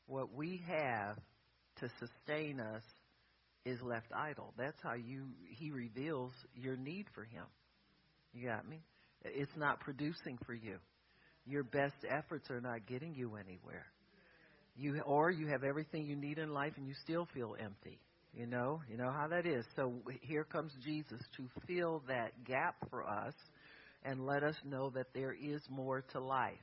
What 0.07 0.33
we 0.33 0.61
have 0.67 1.17
to 1.79 1.89
sustain 1.99 2.59
us 2.59 2.83
is 3.65 3.79
left 3.81 4.07
idle. 4.13 4.53
That's 4.57 4.81
how 4.81 4.95
you 4.95 5.27
he 5.49 5.71
reveals 5.71 6.31
your 6.55 6.75
need 6.75 7.05
for 7.13 7.23
him. 7.23 7.45
You 8.33 8.47
got 8.47 8.67
me? 8.67 8.81
It's 9.23 9.55
not 9.55 9.79
producing 9.79 10.39
for 10.45 10.53
you. 10.53 10.77
Your 11.45 11.63
best 11.63 11.95
efforts 12.09 12.49
are 12.49 12.61
not 12.61 12.87
getting 12.87 13.15
you 13.15 13.35
anywhere. 13.35 13.85
You 14.75 15.01
or 15.01 15.31
you 15.31 15.47
have 15.47 15.63
everything 15.63 16.05
you 16.05 16.15
need 16.15 16.37
in 16.37 16.53
life 16.53 16.73
and 16.77 16.87
you 16.87 16.93
still 17.03 17.27
feel 17.33 17.55
empty. 17.59 17.99
You 18.33 18.45
know, 18.45 18.81
you 18.89 18.97
know 18.97 19.11
how 19.11 19.27
that 19.27 19.45
is. 19.45 19.65
So 19.75 19.93
here 20.21 20.45
comes 20.45 20.71
Jesus 20.83 21.19
to 21.37 21.49
fill 21.67 22.01
that 22.07 22.31
gap 22.45 22.75
for 22.89 23.07
us 23.07 23.33
and 24.03 24.25
let 24.25 24.43
us 24.43 24.55
know 24.63 24.89
that 24.91 25.07
there 25.13 25.33
is 25.33 25.61
more 25.69 26.01
to 26.13 26.19
life. 26.19 26.53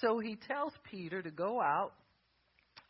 So 0.00 0.18
he 0.18 0.36
tells 0.36 0.72
Peter 0.90 1.22
to 1.22 1.30
go 1.30 1.60
out 1.60 1.92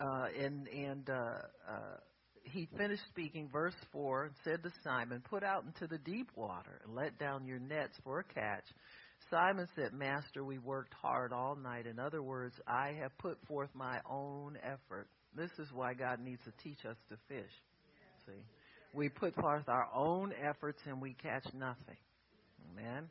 uh, 0.00 0.26
and 0.38 0.66
and 0.68 1.08
uh, 1.10 1.38
uh, 1.68 1.96
he 2.44 2.68
finished 2.76 3.02
speaking, 3.08 3.48
verse 3.52 3.74
4, 3.92 4.24
and 4.24 4.34
said 4.44 4.62
to 4.62 4.70
Simon, 4.82 5.22
Put 5.28 5.44
out 5.44 5.64
into 5.64 5.86
the 5.86 5.98
deep 5.98 6.30
water 6.34 6.80
and 6.84 6.94
let 6.94 7.18
down 7.18 7.46
your 7.46 7.58
nets 7.58 7.96
for 8.02 8.20
a 8.20 8.24
catch. 8.24 8.64
Simon 9.30 9.68
said, 9.76 9.92
Master, 9.92 10.44
we 10.44 10.58
worked 10.58 10.94
hard 10.94 11.32
all 11.32 11.54
night. 11.54 11.86
In 11.86 11.98
other 11.98 12.22
words, 12.22 12.54
I 12.66 12.94
have 13.00 13.16
put 13.18 13.38
forth 13.46 13.70
my 13.74 14.00
own 14.10 14.58
effort. 14.62 15.08
This 15.36 15.50
is 15.58 15.68
why 15.72 15.94
God 15.94 16.18
needs 16.20 16.42
to 16.44 16.52
teach 16.62 16.84
us 16.84 16.96
to 17.10 17.16
fish. 17.28 17.52
See? 18.26 18.42
We 18.92 19.08
put 19.08 19.34
forth 19.34 19.68
our 19.68 19.88
own 19.94 20.32
efforts 20.42 20.80
and 20.86 21.00
we 21.00 21.14
catch 21.14 21.44
nothing. 21.54 21.96
Amen. 22.72 23.08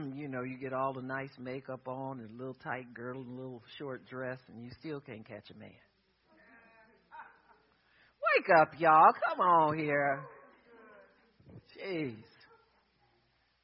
you 0.16 0.28
know, 0.28 0.42
you 0.42 0.56
get 0.58 0.72
all 0.72 0.92
the 0.92 1.02
nice 1.02 1.30
makeup 1.38 1.86
on 1.86 2.20
and 2.20 2.30
a 2.30 2.38
little 2.38 2.56
tight 2.62 2.92
girdle 2.94 3.22
and 3.22 3.38
a 3.38 3.42
little 3.42 3.62
short 3.78 4.06
dress, 4.06 4.38
and 4.48 4.64
you 4.64 4.70
still 4.78 5.00
can't 5.00 5.26
catch 5.26 5.50
a 5.50 5.58
man. 5.58 5.70
Wake 8.36 8.48
up, 8.58 8.68
y'all. 8.78 9.12
Come 9.28 9.40
on 9.40 9.78
here. 9.78 10.20
Jeez. 11.78 12.14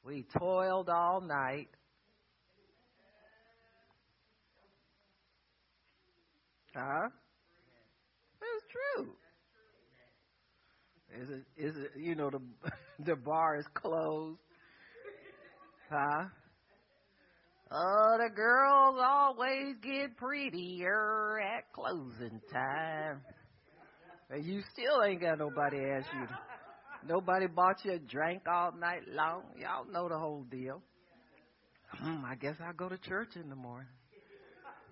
We 0.05 0.25
toiled 0.39 0.89
all 0.89 1.21
night. 1.21 1.69
Huh? 6.75 7.09
It's 8.43 8.65
true. 8.71 9.09
Is 11.23 11.31
it? 11.31 11.45
Is 11.57 11.77
it? 11.77 11.93
You 11.99 12.15
know, 12.15 12.31
the 12.31 12.41
the 13.05 13.17
bar 13.17 13.57
is 13.57 13.67
closed. 13.75 14.39
Huh? 15.91 16.25
Oh, 17.71 18.17
the 18.19 18.35
girls 18.35 18.97
always 19.03 19.77
get 19.83 20.17
prettier 20.17 21.41
at 21.41 21.73
closing 21.73 22.41
time. 22.53 23.21
And 24.31 24.45
you 24.45 24.63
still 24.73 25.03
ain't 25.05 25.21
got 25.21 25.39
nobody 25.39 25.79
ask 25.79 26.07
you. 26.13 26.27
To, 26.27 26.39
nobody 27.07 27.47
bought 27.47 27.85
you 27.85 27.93
a 27.93 27.99
drink 27.99 28.43
all 28.49 28.73
night 28.73 29.03
long. 29.09 29.43
Y'all 29.59 29.85
know 29.91 30.09
the 30.09 30.19
whole 30.19 30.45
deal. 30.45 30.83
Hmm, 31.91 32.25
I 32.25 32.35
guess 32.35 32.57
I'll 32.65 32.73
go 32.73 32.89
to 32.89 32.99
church 32.99 33.31
in 33.37 33.49
the 33.49 33.57
morning. 33.57 33.89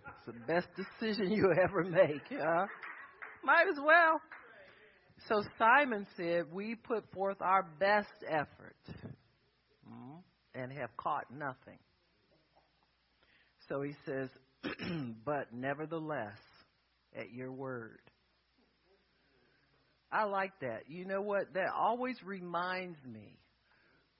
It's 0.06 0.26
the 0.26 0.52
best 0.52 0.68
decision 0.76 1.32
you 1.32 1.52
ever 1.62 1.84
make, 1.84 2.22
huh? 2.30 2.66
Might 3.44 3.66
as 3.70 3.78
well. 3.84 4.20
So 5.28 5.42
Simon 5.58 6.06
said, 6.16 6.44
We 6.52 6.74
put 6.74 7.04
forth 7.12 7.40
our 7.40 7.64
best 7.78 8.08
effort 8.28 8.76
and 10.54 10.72
have 10.72 10.96
caught 10.96 11.26
nothing. 11.30 11.78
So 13.68 13.82
he 13.82 13.92
says, 14.06 14.28
But 15.24 15.52
nevertheless, 15.52 16.38
at 17.16 17.32
your 17.32 17.52
word, 17.52 17.98
I 20.12 20.24
like 20.24 20.52
that. 20.60 20.84
You 20.88 21.04
know 21.04 21.22
what? 21.22 21.54
That 21.54 21.70
always 21.76 22.16
reminds 22.24 22.98
me 23.04 23.38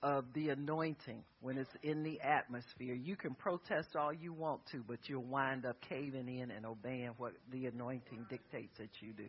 of 0.03 0.25
the 0.33 0.49
anointing 0.49 1.23
when 1.41 1.57
it's 1.57 1.69
in 1.81 2.03
the 2.03 2.19
atmosphere. 2.21 2.93
You 2.93 3.15
can 3.15 3.33
protest 3.33 3.95
all 3.97 4.13
you 4.13 4.33
want 4.33 4.61
to, 4.71 4.83
but 4.87 4.99
you'll 5.07 5.23
wind 5.23 5.65
up 5.65 5.77
caving 5.89 6.27
in 6.27 6.51
and 6.51 6.65
obeying 6.65 7.11
what 7.17 7.33
the 7.51 7.65
anointing 7.67 8.25
dictates 8.29 8.77
that 8.77 8.89
you 8.99 9.13
do. 9.13 9.27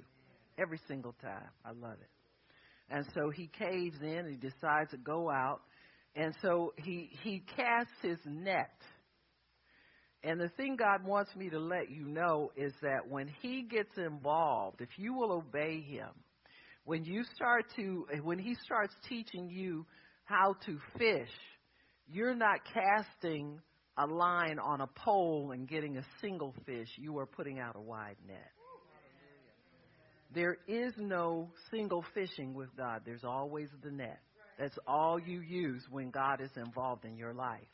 Every 0.59 0.81
single 0.89 1.15
time. 1.23 1.49
I 1.65 1.71
love 1.71 1.97
it. 2.01 2.11
And 2.91 3.05
so 3.15 3.31
he 3.31 3.49
caves 3.59 3.97
in 4.03 4.29
he 4.29 4.37
decides 4.37 4.91
to 4.91 4.97
go 4.97 5.31
out. 5.31 5.61
And 6.17 6.35
so 6.41 6.73
he, 6.77 7.11
he 7.23 7.43
casts 7.57 7.93
his 8.03 8.19
net. 8.25 8.73
And 10.25 10.41
the 10.41 10.49
thing 10.57 10.77
God 10.77 11.07
wants 11.07 11.37
me 11.37 11.51
to 11.51 11.61
let 11.61 11.91
you 11.91 12.09
know 12.09 12.51
is 12.57 12.73
that 12.83 13.09
when 13.09 13.29
he 13.43 13.63
gets 13.63 13.97
involved, 13.99 14.81
if 14.81 14.89
you 14.97 15.13
will 15.13 15.31
obey 15.31 15.83
him, 15.83 16.09
when 16.85 17.05
you 17.05 17.23
start 17.35 17.67
to 17.77 18.07
when 18.23 18.39
he 18.39 18.57
starts 18.65 18.95
teaching 19.09 19.51
you 19.51 19.85
how 20.25 20.55
to 20.65 20.79
fish, 20.97 21.31
you're 22.09 22.35
not 22.35 22.61
casting 22.73 23.61
a 23.99 24.07
line 24.07 24.59
on 24.59 24.81
a 24.81 24.87
pole 24.87 25.51
and 25.53 25.69
getting 25.69 25.97
a 25.97 26.05
single 26.21 26.55
fish. 26.65 26.89
You 26.97 27.19
are 27.19 27.27
putting 27.27 27.59
out 27.59 27.77
a 27.77 27.81
wide 27.81 28.17
net. 28.27 28.53
There 30.35 30.57
is 30.67 30.93
no 30.97 31.51
single 31.71 32.05
fishing 32.15 32.55
with 32.55 32.69
God. 32.77 33.03
There's 33.05 33.25
always 33.25 33.69
the 33.83 33.91
net. 33.91 34.21
That's 34.59 34.77
all 34.87 35.19
you 35.19 35.41
use 35.41 35.83
when 35.91 36.11
God 36.11 36.41
is 36.41 36.51
involved 36.57 37.05
in 37.05 37.17
your 37.17 37.35
life. 37.35 37.69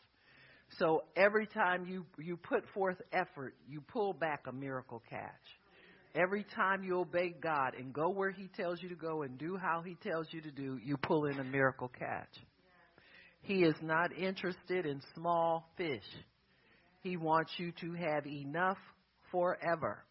So 0.79 1.05
every 1.17 1.47
time 1.47 1.87
you, 1.87 2.07
you 2.19 2.37
put 2.37 2.65
forth 2.75 3.01
effort, 3.13 3.55
you 3.69 3.81
pull 3.81 4.13
back 4.13 4.45
a 4.47 4.53
miracle 4.53 5.03
catch. 5.09 5.31
Every 6.15 6.45
time 6.57 6.83
you 6.83 6.99
obey 6.99 7.35
God 7.41 7.75
and 7.79 7.93
go 7.93 8.11
where 8.11 8.31
He 8.31 8.49
tells 8.57 8.83
you 8.83 8.89
to 8.89 8.95
go 8.95 9.23
and 9.23 9.39
do 9.39 9.57
how 9.57 9.83
He 9.83 9.97
tells 10.03 10.27
you 10.31 10.41
to 10.43 10.51
do, 10.51 10.79
you 10.85 10.97
pull 10.97 11.27
in 11.27 11.39
a 11.39 11.45
miracle 11.45 11.91
catch. 11.99 12.29
He 13.43 13.63
is 13.63 13.75
not 13.83 14.17
interested 14.17 14.87
in 14.87 15.01
small 15.15 15.69
fish. 15.77 16.05
He 17.01 17.17
wants 17.17 17.53
you 17.59 17.73
to 17.81 17.93
have 17.95 18.27
enough 18.27 18.79
forever. 19.31 20.05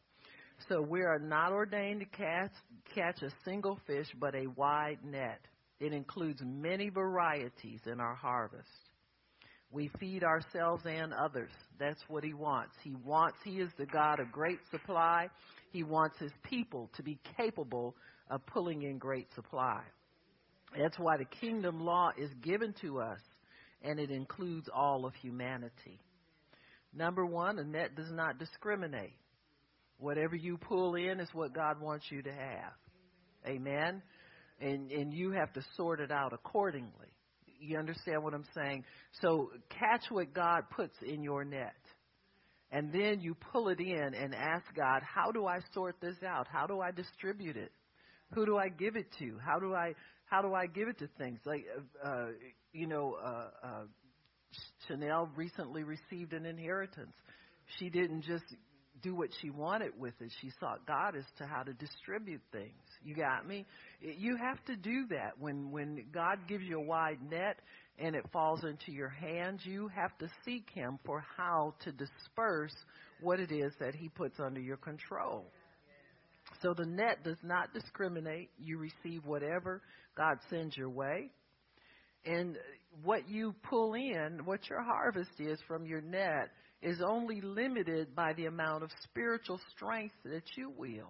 So 0.70 0.82
we 0.82 1.02
are 1.02 1.20
not 1.20 1.52
ordained 1.54 2.02
to 2.02 2.06
catch, 2.06 2.52
catch 2.94 3.22
a 3.22 3.32
single 3.46 3.80
fish, 3.88 4.08
but 4.20 4.36
a 4.36 4.48
wide 4.56 5.00
net. 5.04 5.40
It 5.82 5.94
includes 5.94 6.42
many 6.46 6.90
varieties 6.90 7.80
in 7.88 8.00
our 8.00 8.14
harvest. 8.14 8.70
We 9.72 9.90
feed 10.00 10.24
ourselves 10.24 10.84
and 10.86 11.12
others. 11.12 11.50
That's 11.80 12.04
what 12.08 12.24
he 12.24 12.36
wants. 12.36 12.76
He 12.84 12.94
wants, 13.04 13.38
he 13.44 13.60
is 13.62 13.72
the 13.80 13.88
God 13.88 14.20
of 14.20 14.32
great 14.32 14.60
supply. 14.70 15.30
He 15.72 15.82
wants 15.82 16.20
his 16.20 16.32
people 16.44 16.92
to 16.98 17.02
be 17.02 17.18
capable 17.36 17.96
of 18.30 18.46
pulling 18.46 18.84
in 18.84 19.00
great 19.00 19.28
supply. 19.34 19.82
That's 20.78 21.00
why 21.00 21.18
the 21.18 21.26
kingdom 21.26 21.80
law 21.80 22.12
is 22.16 22.30
given 22.44 22.76
to 22.82 23.00
us, 23.00 23.20
and 23.82 24.00
it 24.00 24.12
includes 24.12 24.70
all 24.72 25.08
of 25.08 25.16
humanity. 25.16 26.00
Number 26.94 27.26
one, 27.26 27.58
a 27.58 27.64
net 27.64 27.96
does 27.96 28.12
not 28.12 28.38
discriminate. 28.38 29.16
Whatever 29.98 30.36
you 30.36 30.58
pull 30.58 30.94
in 30.94 31.20
is 31.20 31.30
what 31.34 31.56
God 31.56 31.82
wants 31.82 32.06
you 32.12 32.22
to 32.22 32.32
have. 32.32 32.74
Amen? 33.48 34.04
And, 34.62 34.92
and 34.92 35.14
you 35.14 35.32
have 35.32 35.52
to 35.54 35.62
sort 35.76 36.00
it 36.00 36.12
out 36.12 36.34
accordingly. 36.34 37.08
You 37.60 37.78
understand 37.78 38.24
what 38.24 38.34
I'm 38.34 38.46
saying? 38.56 38.86
So 39.22 39.50
catch 39.70 40.04
what 40.10 40.34
God 40.34 40.64
puts 40.76 40.96
in 41.02 41.24
your 41.24 41.44
net. 41.44 41.74
And 42.72 42.94
then 42.94 43.20
you 43.20 43.36
pull 43.52 43.70
it 43.70 43.80
in 43.80 44.14
and 44.14 44.34
ask 44.34 44.64
God, 44.76 45.02
how 45.04 45.32
do 45.32 45.46
I 45.46 45.60
sort 45.74 45.96
this 46.02 46.16
out? 46.26 46.48
How 46.48 46.68
do 46.68 46.80
I 46.80 46.92
distribute 46.92 47.58
it? 47.58 47.72
Who 48.34 48.46
do 48.46 48.58
I 48.58 48.70
give 48.70 48.96
it 48.96 49.08
to? 49.20 49.38
How 49.46 49.60
do 49.60 49.74
I 49.74 49.94
how 50.26 50.42
do 50.42 50.54
I 50.54 50.66
give 50.66 50.88
it 50.88 50.98
to 51.00 51.10
things 51.18 51.40
like 51.46 51.66
uh, 52.02 52.08
uh 52.08 52.28
you 52.72 52.88
know 52.88 53.18
uh, 53.22 53.50
uh 53.62 53.84
Chanel 54.88 55.30
recently 55.36 55.84
received 55.84 56.34
an 56.34 56.46
inheritance. 56.46 57.14
She 57.78 57.90
didn't 57.90 58.24
just 58.24 58.46
do 59.02 59.16
what 59.16 59.30
she 59.42 59.50
wanted 59.50 59.92
with 60.00 60.14
it. 60.20 60.32
She 60.42 60.52
sought 60.60 60.86
God 60.88 61.16
as 61.16 61.26
to 61.38 61.46
how 61.46 61.64
to 61.64 61.74
distribute 61.74 62.42
things. 62.52 62.72
You 63.04 63.16
got 63.16 63.48
me? 63.48 63.66
You 64.02 64.38
have 64.38 64.64
to 64.66 64.76
do 64.76 65.08
that 65.10 65.40
when 65.40 65.72
when 65.72 66.06
God 66.14 66.48
gives 66.48 66.64
you 66.64 66.78
a 66.80 66.84
wide 66.84 67.20
net 67.30 67.60
and 68.00 68.16
it 68.16 68.26
falls 68.32 68.64
into 68.64 68.92
your 68.92 69.10
hands. 69.10 69.62
You 69.64 69.90
have 69.90 70.18
to 70.20 70.28
seek 70.46 70.70
Him 70.74 71.00
for 71.06 71.24
how 71.38 71.76
to 71.84 71.92
disperse 71.92 72.76
what 73.22 73.40
it 73.40 73.52
is 73.52 73.74
that 73.80 73.96
He 73.96 74.10
puts 74.10 74.40
under 74.40 74.60
your 74.60 74.78
control. 74.78 75.46
So 76.62 76.74
the 76.76 76.86
net 76.86 77.24
does 77.24 77.38
not 77.44 77.74
discriminate. 77.74 78.50
You 78.60 78.78
receive 78.78 79.26
whatever 79.26 79.82
God 80.18 80.38
sends 80.50 80.76
your 80.76 80.90
way. 80.90 81.32
And 82.26 82.56
what 83.04 83.28
you 83.28 83.56
pull 83.70 83.94
in, 83.94 84.42
what 84.46 84.70
your 84.70 84.84
harvest 84.84 85.32
is 85.40 85.60
from 85.68 85.86
your 85.86 86.02
net, 86.02 86.50
is 86.82 87.02
only 87.02 87.42
limited 87.42 88.16
by 88.16 88.34
the 88.34 88.46
amount 88.46 88.84
of 88.84 88.90
spiritual 89.04 89.60
strength 89.76 90.16
that 90.26 90.44
you 90.56 90.72
wield. 90.78 91.08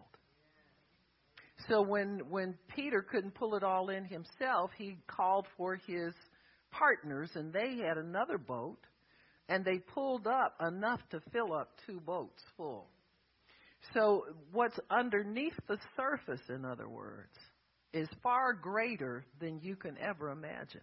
So 1.70 1.82
when 1.82 2.22
when 2.30 2.56
Peter 2.76 3.02
couldn't 3.02 3.36
pull 3.36 3.56
it 3.56 3.64
all 3.64 3.90
in 3.90 4.06
himself, 4.06 4.72
he 4.78 4.98
called 5.08 5.46
for 5.58 5.76
his 5.76 6.14
partners 6.72 7.30
and 7.36 7.54
they 7.54 7.78
had 7.78 7.98
another 7.98 8.38
boat 8.38 8.80
and 9.48 9.64
they 9.64 9.80
pulled 9.80 10.28
up 10.28 10.56
enough 10.66 11.02
to 11.12 11.22
fill 11.32 11.54
up 11.54 11.70
two 11.86 12.00
boats 12.00 12.42
full. 12.58 12.88
So 13.94 14.26
what's 14.52 14.80
underneath 14.90 15.56
the 15.68 15.78
surface 15.96 16.42
in 16.50 16.66
other 16.66 16.88
words 16.88 17.38
is 17.94 18.08
far 18.24 18.54
greater 18.54 19.26
than 19.40 19.60
you 19.62 19.76
can 19.76 19.98
ever 19.98 20.30
imagine. 20.30 20.82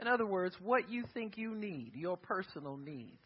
In 0.00 0.06
other 0.06 0.26
words, 0.26 0.54
what 0.62 0.90
you 0.90 1.04
think 1.14 1.36
you 1.36 1.54
need, 1.54 1.92
your 1.94 2.16
personal 2.16 2.76
needs. 2.76 3.18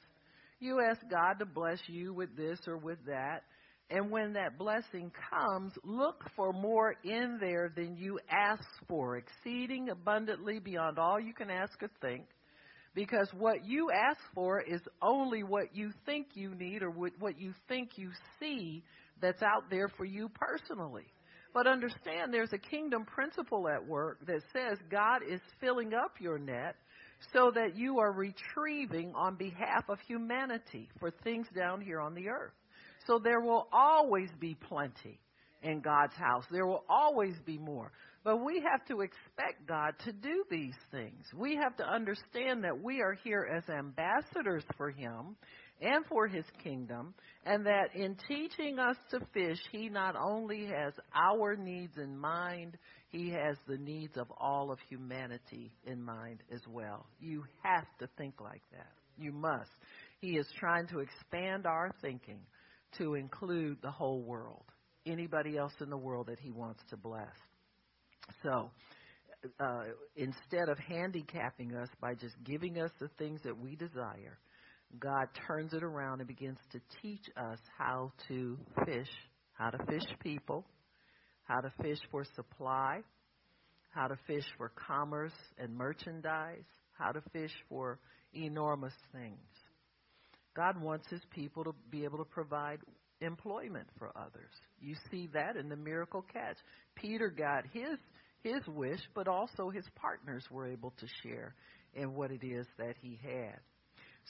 You 0.61 0.81
ask 0.81 1.01
God 1.11 1.35
to 1.41 1.47
bless 1.47 1.79
you 1.87 2.15
with 2.15 2.37
this 2.37 2.59
or 2.67 2.77
with 2.77 2.99
that. 3.07 3.43
And 3.91 4.11
when 4.11 4.33
that 4.35 4.57
blessing 4.57 5.13
comes, 5.31 5.73
look 5.85 6.25
for 6.35 6.53
more 6.53 6.95
in 7.05 7.39
there 7.41 7.71
than 7.75 7.97
you 7.97 8.19
ask 8.31 8.65
for, 8.89 9.19
exceeding 9.19 9.91
abundantly 9.91 10.61
beyond 10.61 10.99
all 10.99 11.21
you 11.21 11.35
can 11.35 11.51
ask 11.51 11.83
or 11.83 11.91
think. 12.01 12.25
Because 12.95 13.29
what 13.37 13.67
you 13.67 13.91
ask 13.91 14.21
for 14.35 14.61
is 14.61 14.81
only 15.03 15.43
what 15.43 15.75
you 15.75 15.91
think 16.07 16.29
you 16.35 16.55
need 16.55 16.83
or 16.83 16.91
what 16.91 17.39
you 17.39 17.53
think 17.69 17.91
you 17.97 18.11
see 18.39 18.83
that's 19.21 19.43
out 19.43 19.71
there 19.71 19.89
for 19.97 20.05
you 20.05 20.31
personally. 20.31 21.07
But 21.55 21.67
understand 21.67 22.33
there's 22.33 22.53
a 22.53 22.59
kingdom 22.59 23.05
principle 23.05 23.69
at 23.69 23.87
work 23.87 24.25
that 24.27 24.43
says 24.53 24.79
God 24.91 25.23
is 25.29 25.41
filling 25.61 25.93
up 25.93 26.13
your 26.21 26.39
net 26.39 26.77
so 27.33 27.53
that 27.55 27.77
you 27.77 27.99
are 27.99 28.13
retrieving 28.13 29.13
on 29.15 29.37
behalf 29.37 29.85
of 29.89 29.99
humanity 30.07 30.89
for 30.99 31.11
things 31.23 31.47
down 31.55 31.81
here 31.81 32.01
on 32.01 32.15
the 32.15 32.29
earth. 32.29 32.53
So 33.07 33.19
there 33.23 33.41
will 33.41 33.69
always 33.73 34.31
be 34.41 34.55
plenty 34.55 35.21
in 35.63 35.81
God's 35.81 36.15
house. 36.15 36.45
There 36.51 36.67
will 36.67 36.85
always 36.89 37.35
be 37.45 37.59
more. 37.59 37.93
But 38.25 38.45
we 38.45 38.63
have 38.71 38.85
to 38.87 39.01
expect 39.01 39.67
God 39.67 39.95
to 40.05 40.13
do 40.13 40.45
these 40.49 40.77
things. 40.93 41.25
We 41.37 41.57
have 41.57 41.77
to 41.79 41.85
understand 41.85 42.63
that 42.65 42.81
we 42.81 43.01
are 43.01 43.19
here 43.25 43.49
as 43.53 43.69
ambassadors 43.69 44.65
for 44.77 44.91
Him 44.91 45.37
and 45.83 46.07
for 46.07 46.29
his 46.29 46.45
kingdom, 46.63 47.13
and 47.45 47.67
that 47.67 47.95
in 47.95 48.17
teaching 48.29 48.79
us 48.79 48.97
to 49.11 49.19
fish, 49.35 49.59
he 49.73 49.89
not 49.89 50.15
only 50.17 50.67
has 50.67 50.95
our 51.15 51.57
needs 51.57 51.99
in 51.99 52.17
mind, 52.17 52.79
he 53.09 53.31
has 53.31 53.57
the 53.67 53.77
needs 53.77 54.17
of 54.17 54.29
all 54.39 54.71
of 54.71 54.79
humanity 54.89 55.73
in 55.85 56.01
mind 56.01 56.43
as 56.55 56.61
well. 56.69 57.07
You 57.21 57.45
have 57.63 57.87
to 57.99 58.09
think 58.17 58.41
like 58.41 58.63
that. 58.71 58.93
You 59.19 59.33
must. 59.33 59.71
He 60.21 60.37
is 60.37 60.47
trying 60.59 60.87
to 60.89 61.01
expand 61.01 61.67
our 61.67 61.91
thinking 62.01 62.41
to 62.99 63.15
include 63.15 63.79
the 63.83 63.91
whole 63.91 64.23
world, 64.23 64.65
anybody 65.05 65.59
else 65.59 65.73
in 65.81 65.91
the 65.91 65.97
world 65.97 66.29
that 66.29 66.39
he 66.39 66.51
wants 66.51 66.81
to 66.91 66.97
bless. 66.97 67.35
So, 68.43 68.71
uh, 69.59 69.85
instead 70.17 70.69
of 70.69 70.79
handicapping 70.79 71.75
us 71.75 71.89
by 72.01 72.15
just 72.15 72.37
giving 72.45 72.79
us 72.79 72.91
the 73.01 73.09
things 73.19 73.41
that 73.43 73.59
we 73.59 73.75
desire, 73.75 74.39
God 74.99 75.29
turns 75.47 75.73
it 75.73 75.83
around 75.83 76.21
and 76.21 76.29
begins 76.29 76.59
to 76.73 76.81
teach 77.01 77.25
us 77.37 77.59
how 77.79 78.13
to 78.29 78.59
fish, 78.85 79.09
how 79.55 79.71
to 79.71 79.79
fish 79.87 80.05
people, 80.21 80.65
how 81.45 81.61
to 81.61 81.73
fish 81.83 81.99
for 82.11 82.25
supply, 82.37 83.01
how 83.91 84.09
to 84.09 84.19
fish 84.27 84.45
for 84.57 84.71
commerce 84.71 85.33
and 85.59 85.75
merchandise, 85.75 86.65
how 86.99 87.13
to 87.13 87.23
fish 87.33 87.53
for 87.69 87.99
enormous 88.35 88.95
things. 89.13 89.39
God 90.55 90.81
wants 90.81 91.07
his 91.09 91.23
people 91.35 91.65
to 91.65 91.75
be 91.91 92.05
able 92.05 92.19
to 92.19 92.25
provide 92.25 92.79
employment 93.21 93.89
for 93.99 94.11
others. 94.17 94.51
You 94.81 94.95
see 95.11 95.29
that 95.33 95.57
in 95.57 95.69
the 95.69 95.77
miracle 95.77 96.25
catch. 96.33 96.57
Peter 96.95 97.31
got 97.31 97.65
his 97.73 97.99
his 98.43 98.67
wish, 98.67 99.01
but 99.15 99.29
also 99.29 99.71
his 99.71 99.85
partners 99.95 100.45
were 100.51 100.67
able 100.67 100.93
to 100.99 101.07
share 101.23 101.55
in 101.95 102.15
what 102.15 102.33
it 102.33 102.45
is 102.45 102.67
that 102.77 102.97
he 103.01 103.19
had. 103.23 103.61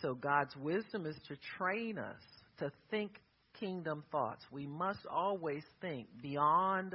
So 0.01 0.15
God's 0.15 0.57
wisdom 0.57 1.07
is 1.07 1.17
to 1.29 1.37
train 1.59 1.99
us 1.99 2.21
to 2.59 2.73
think 2.91 3.21
kingdom 3.59 4.05
thoughts. 4.11 4.45
We 4.51 4.67
must 4.67 5.07
always 5.11 5.63
think 5.81 6.09
beyond 6.23 6.95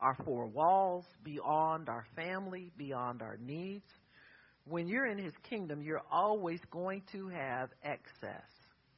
our 0.00 0.16
four 0.24 0.46
walls, 0.46 1.04
beyond 1.24 1.88
our 1.88 2.06
family, 2.16 2.70
beyond 2.76 3.22
our 3.22 3.36
needs. 3.36 3.84
When 4.64 4.88
you're 4.88 5.06
in 5.06 5.18
His 5.18 5.34
kingdom, 5.48 5.82
you're 5.82 6.02
always 6.10 6.60
going 6.70 7.02
to 7.12 7.28
have 7.28 7.70
excess. 7.82 8.46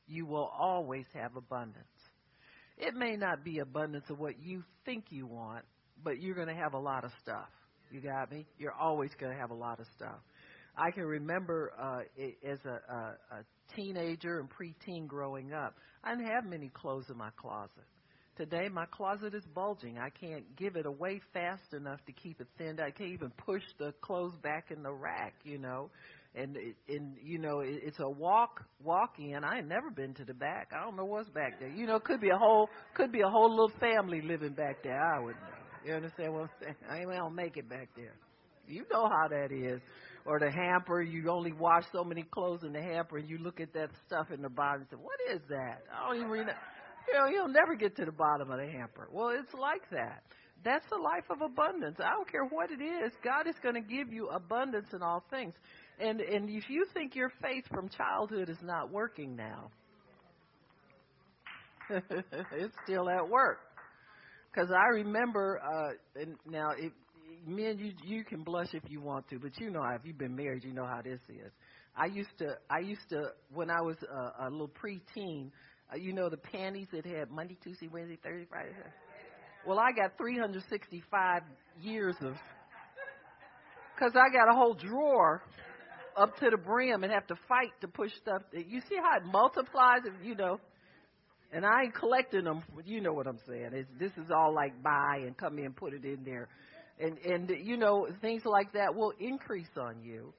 You 0.06 0.26
will 0.26 0.50
always 0.58 1.06
have 1.14 1.36
abundance. 1.36 1.86
It 2.76 2.94
may 2.94 3.16
not 3.16 3.44
be 3.44 3.58
abundance 3.58 4.04
of 4.10 4.18
what 4.18 4.40
you 4.40 4.64
think 4.84 5.06
you 5.10 5.26
want, 5.26 5.64
but 6.02 6.20
you're 6.20 6.34
going 6.34 6.48
to 6.48 6.54
have 6.54 6.74
a 6.74 6.78
lot 6.78 7.04
of 7.04 7.10
stuff. 7.22 7.48
You 7.90 8.00
got 8.00 8.30
me? 8.30 8.46
You're 8.58 8.72
always 8.72 9.10
going 9.18 9.32
to 9.32 9.38
have 9.38 9.50
a 9.50 9.54
lot 9.54 9.80
of 9.80 9.86
stuff. 9.96 10.18
I 10.80 10.90
can 10.90 11.04
remember 11.04 11.72
uh, 11.78 12.00
as 12.48 12.58
a, 12.64 12.92
a, 12.92 13.38
a 13.38 13.74
teenager 13.76 14.40
and 14.40 14.48
preteen 14.48 15.06
growing 15.06 15.52
up, 15.52 15.74
I 16.02 16.14
didn't 16.14 16.30
have 16.30 16.46
many 16.46 16.70
clothes 16.70 17.04
in 17.10 17.18
my 17.18 17.28
closet. 17.36 17.84
Today, 18.36 18.70
my 18.72 18.86
closet 18.86 19.34
is 19.34 19.44
bulging. 19.54 19.98
I 19.98 20.08
can't 20.08 20.56
give 20.56 20.76
it 20.76 20.86
away 20.86 21.20
fast 21.34 21.74
enough 21.74 22.02
to 22.06 22.12
keep 22.12 22.40
it 22.40 22.46
thinned. 22.56 22.80
I 22.80 22.90
can't 22.90 23.10
even 23.12 23.30
push 23.36 23.62
the 23.78 23.92
clothes 24.00 24.32
back 24.42 24.70
in 24.74 24.82
the 24.82 24.92
rack, 24.92 25.34
you 25.44 25.58
know. 25.58 25.90
And 26.34 26.56
and 26.88 27.16
you 27.22 27.38
know, 27.38 27.60
it's 27.60 27.98
a 27.98 28.08
walk 28.08 28.64
walk 28.82 29.16
in. 29.18 29.44
I 29.44 29.58
ain't 29.58 29.68
never 29.68 29.90
been 29.90 30.14
to 30.14 30.24
the 30.24 30.32
back. 30.32 30.70
I 30.74 30.82
don't 30.82 30.96
know 30.96 31.04
what's 31.04 31.28
back 31.28 31.60
there. 31.60 31.68
You 31.68 31.86
know, 31.86 31.98
could 31.98 32.20
be 32.20 32.30
a 32.30 32.38
whole 32.38 32.70
could 32.94 33.12
be 33.12 33.20
a 33.20 33.28
whole 33.28 33.50
little 33.50 33.72
family 33.78 34.22
living 34.22 34.54
back 34.54 34.82
there. 34.84 34.98
I 34.98 35.18
wouldn't 35.18 35.42
know. 35.42 35.58
You 35.84 35.94
understand 35.94 36.32
what 36.32 36.42
I'm 36.42 36.50
saying? 36.62 36.76
I 36.88 36.98
ain't 36.98 37.10
gonna 37.10 37.34
make 37.34 37.58
it 37.58 37.68
back 37.68 37.88
there. 37.96 38.14
You 38.68 38.86
know 38.90 39.08
how 39.08 39.28
that 39.28 39.52
is 39.52 39.82
or 40.26 40.38
the 40.38 40.50
hamper. 40.50 41.02
You 41.02 41.30
only 41.30 41.52
wash 41.52 41.85
so 41.92 42.04
many 42.04 42.22
clothes 42.22 42.62
in 42.64 42.72
the 42.72 42.83
hamper, 42.83 43.18
and 43.18 43.28
you 43.28 43.38
look 43.38 43.61
at 43.61 43.72
that 43.74 43.90
stuff 44.06 44.30
in 44.33 44.42
the 44.42 44.48
bottom 44.48 44.83
and 44.83 44.90
say, 44.90 44.96
"What 44.96 45.18
is 45.35 45.40
that?" 45.48 45.83
I 45.92 46.09
don't 46.09 46.16
even. 46.16 46.30
Read 46.30 46.48
you 47.09 47.18
know, 47.18 47.26
you'll 47.26 47.48
never 47.48 47.74
get 47.74 47.96
to 47.96 48.04
the 48.04 48.12
bottom 48.12 48.50
of 48.50 48.59
the 48.59 48.70
hamper. 48.70 49.09
Well, 49.12 49.30
it's 49.30 49.52
like 49.54 49.83
that. 49.90 50.22
That's 50.62 50.85
the 50.90 50.96
life 50.96 51.24
of 51.30 51.40
abundance. 51.40 51.96
I 51.98 52.11
don't 52.11 52.30
care 52.30 52.44
what 52.44 52.70
it 52.70 52.83
is. 52.83 53.12
God 53.24 53.46
is 53.48 53.54
going 53.62 53.74
to 53.74 53.80
give 53.80 54.12
you 54.12 54.28
abundance 54.28 54.88
in 54.92 55.02
all 55.02 55.24
things. 55.30 55.54
And 55.98 56.20
and 56.20 56.48
if 56.50 56.68
you 56.68 56.87
think 56.92 57.14
your 57.14 57.30
faith 57.42 57.64
from 57.70 57.88
childhood 57.88 58.48
is 58.48 58.59
not 58.62 58.90
working 58.92 59.37
now, 59.37 59.70
it's 61.90 62.74
still 62.85 63.09
at 63.09 63.28
work. 63.28 63.59
Because 64.52 64.70
I 64.70 64.94
remember, 64.94 65.61
uh, 65.62 66.20
and 66.20 66.35
now 66.46 66.70
it, 66.76 66.92
men, 67.46 67.79
you 67.79 67.92
you 68.05 68.24
can 68.24 68.42
blush 68.42 68.68
if 68.72 68.83
you 68.88 69.00
want 69.00 69.29
to, 69.29 69.38
but 69.38 69.59
you 69.59 69.70
know 69.70 69.83
if 69.94 70.03
you've 70.05 70.18
been 70.18 70.37
married, 70.37 70.64
you 70.64 70.72
know 70.72 70.87
how 70.87 71.00
this 71.03 71.20
is. 71.29 71.53
I 71.96 72.07
used 72.07 72.37
to, 72.38 72.57
I 72.70 72.81
used 72.81 73.09
to, 73.11 73.31
when 73.53 73.70
I 73.70 73.81
was 73.81 73.96
a, 74.03 74.46
a 74.46 74.50
little 74.50 74.70
preteen, 74.70 75.50
uh, 75.92 75.96
you 75.96 76.12
know 76.12 76.29
the 76.29 76.37
panties 76.37 76.87
that 76.92 77.05
had 77.05 77.31
Monday, 77.31 77.59
Tuesday, 77.62 77.88
Wednesday, 77.88 78.18
Thursday, 78.22 78.46
Friday. 78.48 78.70
Well, 79.66 79.79
I 79.79 79.90
got 79.92 80.16
365 80.16 81.42
years 81.83 82.14
of, 82.22 82.35
because 83.94 84.12
I 84.14 84.33
got 84.33 84.50
a 84.50 84.57
whole 84.57 84.74
drawer 84.74 85.42
up 86.16 86.37
to 86.38 86.48
the 86.50 86.57
brim 86.57 87.03
and 87.03 87.12
have 87.12 87.26
to 87.26 87.35
fight 87.48 87.72
to 87.83 87.88
push 87.88 88.11
stuff. 88.22 88.42
You 88.53 88.81
see 88.88 88.96
how 88.96 89.18
it 89.18 89.24
multiplies, 89.31 90.00
if 90.07 90.24
you 90.24 90.35
know. 90.35 90.59
And 91.53 91.66
I 91.66 91.83
ain't 91.83 91.94
collecting 91.94 92.44
them. 92.44 92.62
You 92.85 93.00
know 93.00 93.12
what 93.12 93.26
I'm 93.26 93.40
saying? 93.46 93.70
It's, 93.72 93.88
this 93.98 94.12
is 94.12 94.31
all 94.35 94.55
like 94.55 94.81
buy 94.83 95.22
and 95.26 95.37
come 95.37 95.59
in, 95.59 95.72
put 95.72 95.92
it 95.92 96.05
in 96.05 96.22
there 96.24 96.48
and 97.00 97.18
and 97.18 97.52
you 97.62 97.76
know 97.76 98.06
things 98.20 98.42
like 98.44 98.72
that 98.72 98.94
will 98.94 99.12
increase 99.18 99.70
on 99.76 100.02
you 100.02 100.32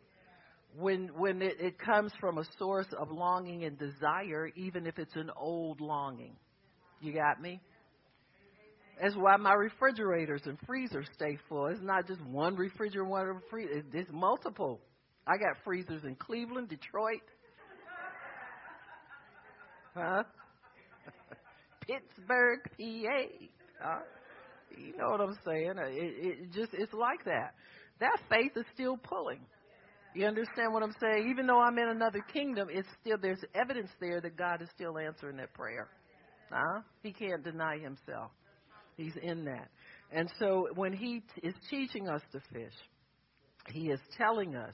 when 0.78 1.10
when 1.17 1.41
it, 1.41 1.56
it 1.60 1.80
comes 1.80 2.12
from 2.19 2.38
a 2.38 2.43
source 2.58 2.88
of 2.97 3.12
longing 3.12 3.63
and 3.65 3.78
desire, 3.78 4.50
even 4.56 4.88
if 4.88 4.97
it's 4.97 5.15
an 5.15 5.30
old 5.36 5.82
longing. 5.82 6.36
You 7.02 7.13
got 7.13 7.41
me? 7.41 7.60
That's 9.02 9.15
why 9.15 9.36
my 9.38 9.54
refrigerators 9.54 10.43
and 10.45 10.58
freezers 10.67 11.08
stay 11.15 11.38
full. 11.50 11.67
It's 11.67 11.82
not 11.82 12.08
just 12.08 12.21
one 12.21 12.56
refrigerator, 12.56 13.04
one 13.04 13.41
freezer. 13.50 13.84
It's 13.93 14.12
multiple. 14.13 14.80
I 15.26 15.38
got 15.38 15.63
freezers 15.63 16.04
in 16.04 16.15
Cleveland, 16.15 16.69
Detroit, 16.69 17.21
huh? 19.95 20.24
Pittsburgh, 21.88 22.60
PA. 22.78 23.45
Huh? 23.82 24.00
You 24.88 24.98
know 24.98 25.10
what 25.10 25.22
I'm 25.22 25.38
saying? 25.46 25.74
Uh, 25.78 25.88
it, 25.88 26.13
it 26.41 26.54
just 26.54 26.74
it's 26.74 26.94
like 26.94 27.24
that. 27.26 27.54
That 28.00 28.17
faith 28.30 28.52
is 28.56 28.65
still 28.74 28.98
pulling. 28.98 29.41
You 30.13 30.26
understand 30.26 30.74
what 30.74 30.84
I'm 30.84 30.94
saying? 31.00 31.30
Even 31.30 31.48
though 31.48 31.62
I'm 31.62 31.78
in 31.78 31.88
another 31.88 32.20
kingdom, 32.34 32.67
it's 32.70 32.88
still 33.00 33.17
there's 33.22 33.44
evidence 33.56 33.89
there 34.00 34.20
that 34.20 34.36
God 34.36 34.62
is 34.62 34.67
still 34.76 34.98
answering 34.98 35.38
that 35.38 35.54
prayer. 35.54 35.88
Huh? 36.52 36.82
He 37.02 37.13
can't 37.13 37.44
deny 37.44 37.78
himself. 37.78 38.32
He's 38.98 39.15
in 39.22 39.46
that. 39.46 39.70
And 40.12 40.30
so 40.38 40.67
when 40.76 40.91
he 40.91 41.22
t- 41.36 41.48
is 41.48 41.56
teaching 41.70 42.10
us 42.10 42.22
to 42.34 42.41
fish, 42.52 42.74
he 43.70 43.89
is 43.89 44.00
telling 44.17 44.56
us 44.56 44.74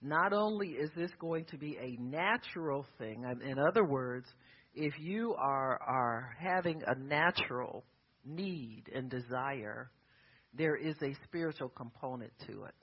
not 0.00 0.32
only 0.32 0.68
is 0.68 0.90
this 0.96 1.10
going 1.20 1.44
to 1.46 1.58
be 1.58 1.76
a 1.78 2.00
natural 2.00 2.86
thing, 2.98 3.24
um, 3.26 3.42
in 3.42 3.58
other 3.58 3.84
words, 3.84 4.26
if 4.74 4.94
you 4.98 5.34
are 5.34 5.78
are 5.82 6.34
having 6.38 6.82
a 6.86 6.98
natural 6.98 7.84
need 8.28 8.84
and 8.94 9.10
desire, 9.10 9.90
there 10.54 10.76
is 10.76 10.94
a 11.02 11.14
spiritual 11.24 11.68
component 11.70 12.32
to 12.46 12.64
it. 12.64 12.74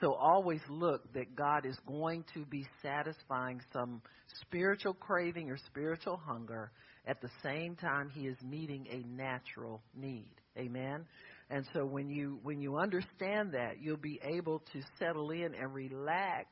So 0.00 0.14
always 0.14 0.60
look 0.68 1.12
that 1.14 1.36
God 1.36 1.66
is 1.66 1.78
going 1.86 2.24
to 2.34 2.44
be 2.46 2.66
satisfying 2.82 3.60
some 3.72 4.02
spiritual 4.40 4.94
craving 4.94 5.50
or 5.50 5.56
spiritual 5.66 6.16
hunger 6.16 6.72
at 7.06 7.20
the 7.20 7.28
same 7.42 7.76
time 7.76 8.08
he 8.08 8.26
is 8.26 8.36
meeting 8.42 8.86
a 8.90 9.06
natural 9.06 9.82
need. 9.94 10.34
Amen. 10.58 11.04
And 11.50 11.64
so 11.74 11.84
when 11.84 12.08
you 12.08 12.40
when 12.42 12.60
you 12.60 12.78
understand 12.78 13.52
that, 13.52 13.74
you'll 13.80 13.96
be 13.96 14.20
able 14.24 14.60
to 14.72 14.80
settle 14.98 15.30
in 15.30 15.54
and 15.54 15.74
relax 15.74 16.48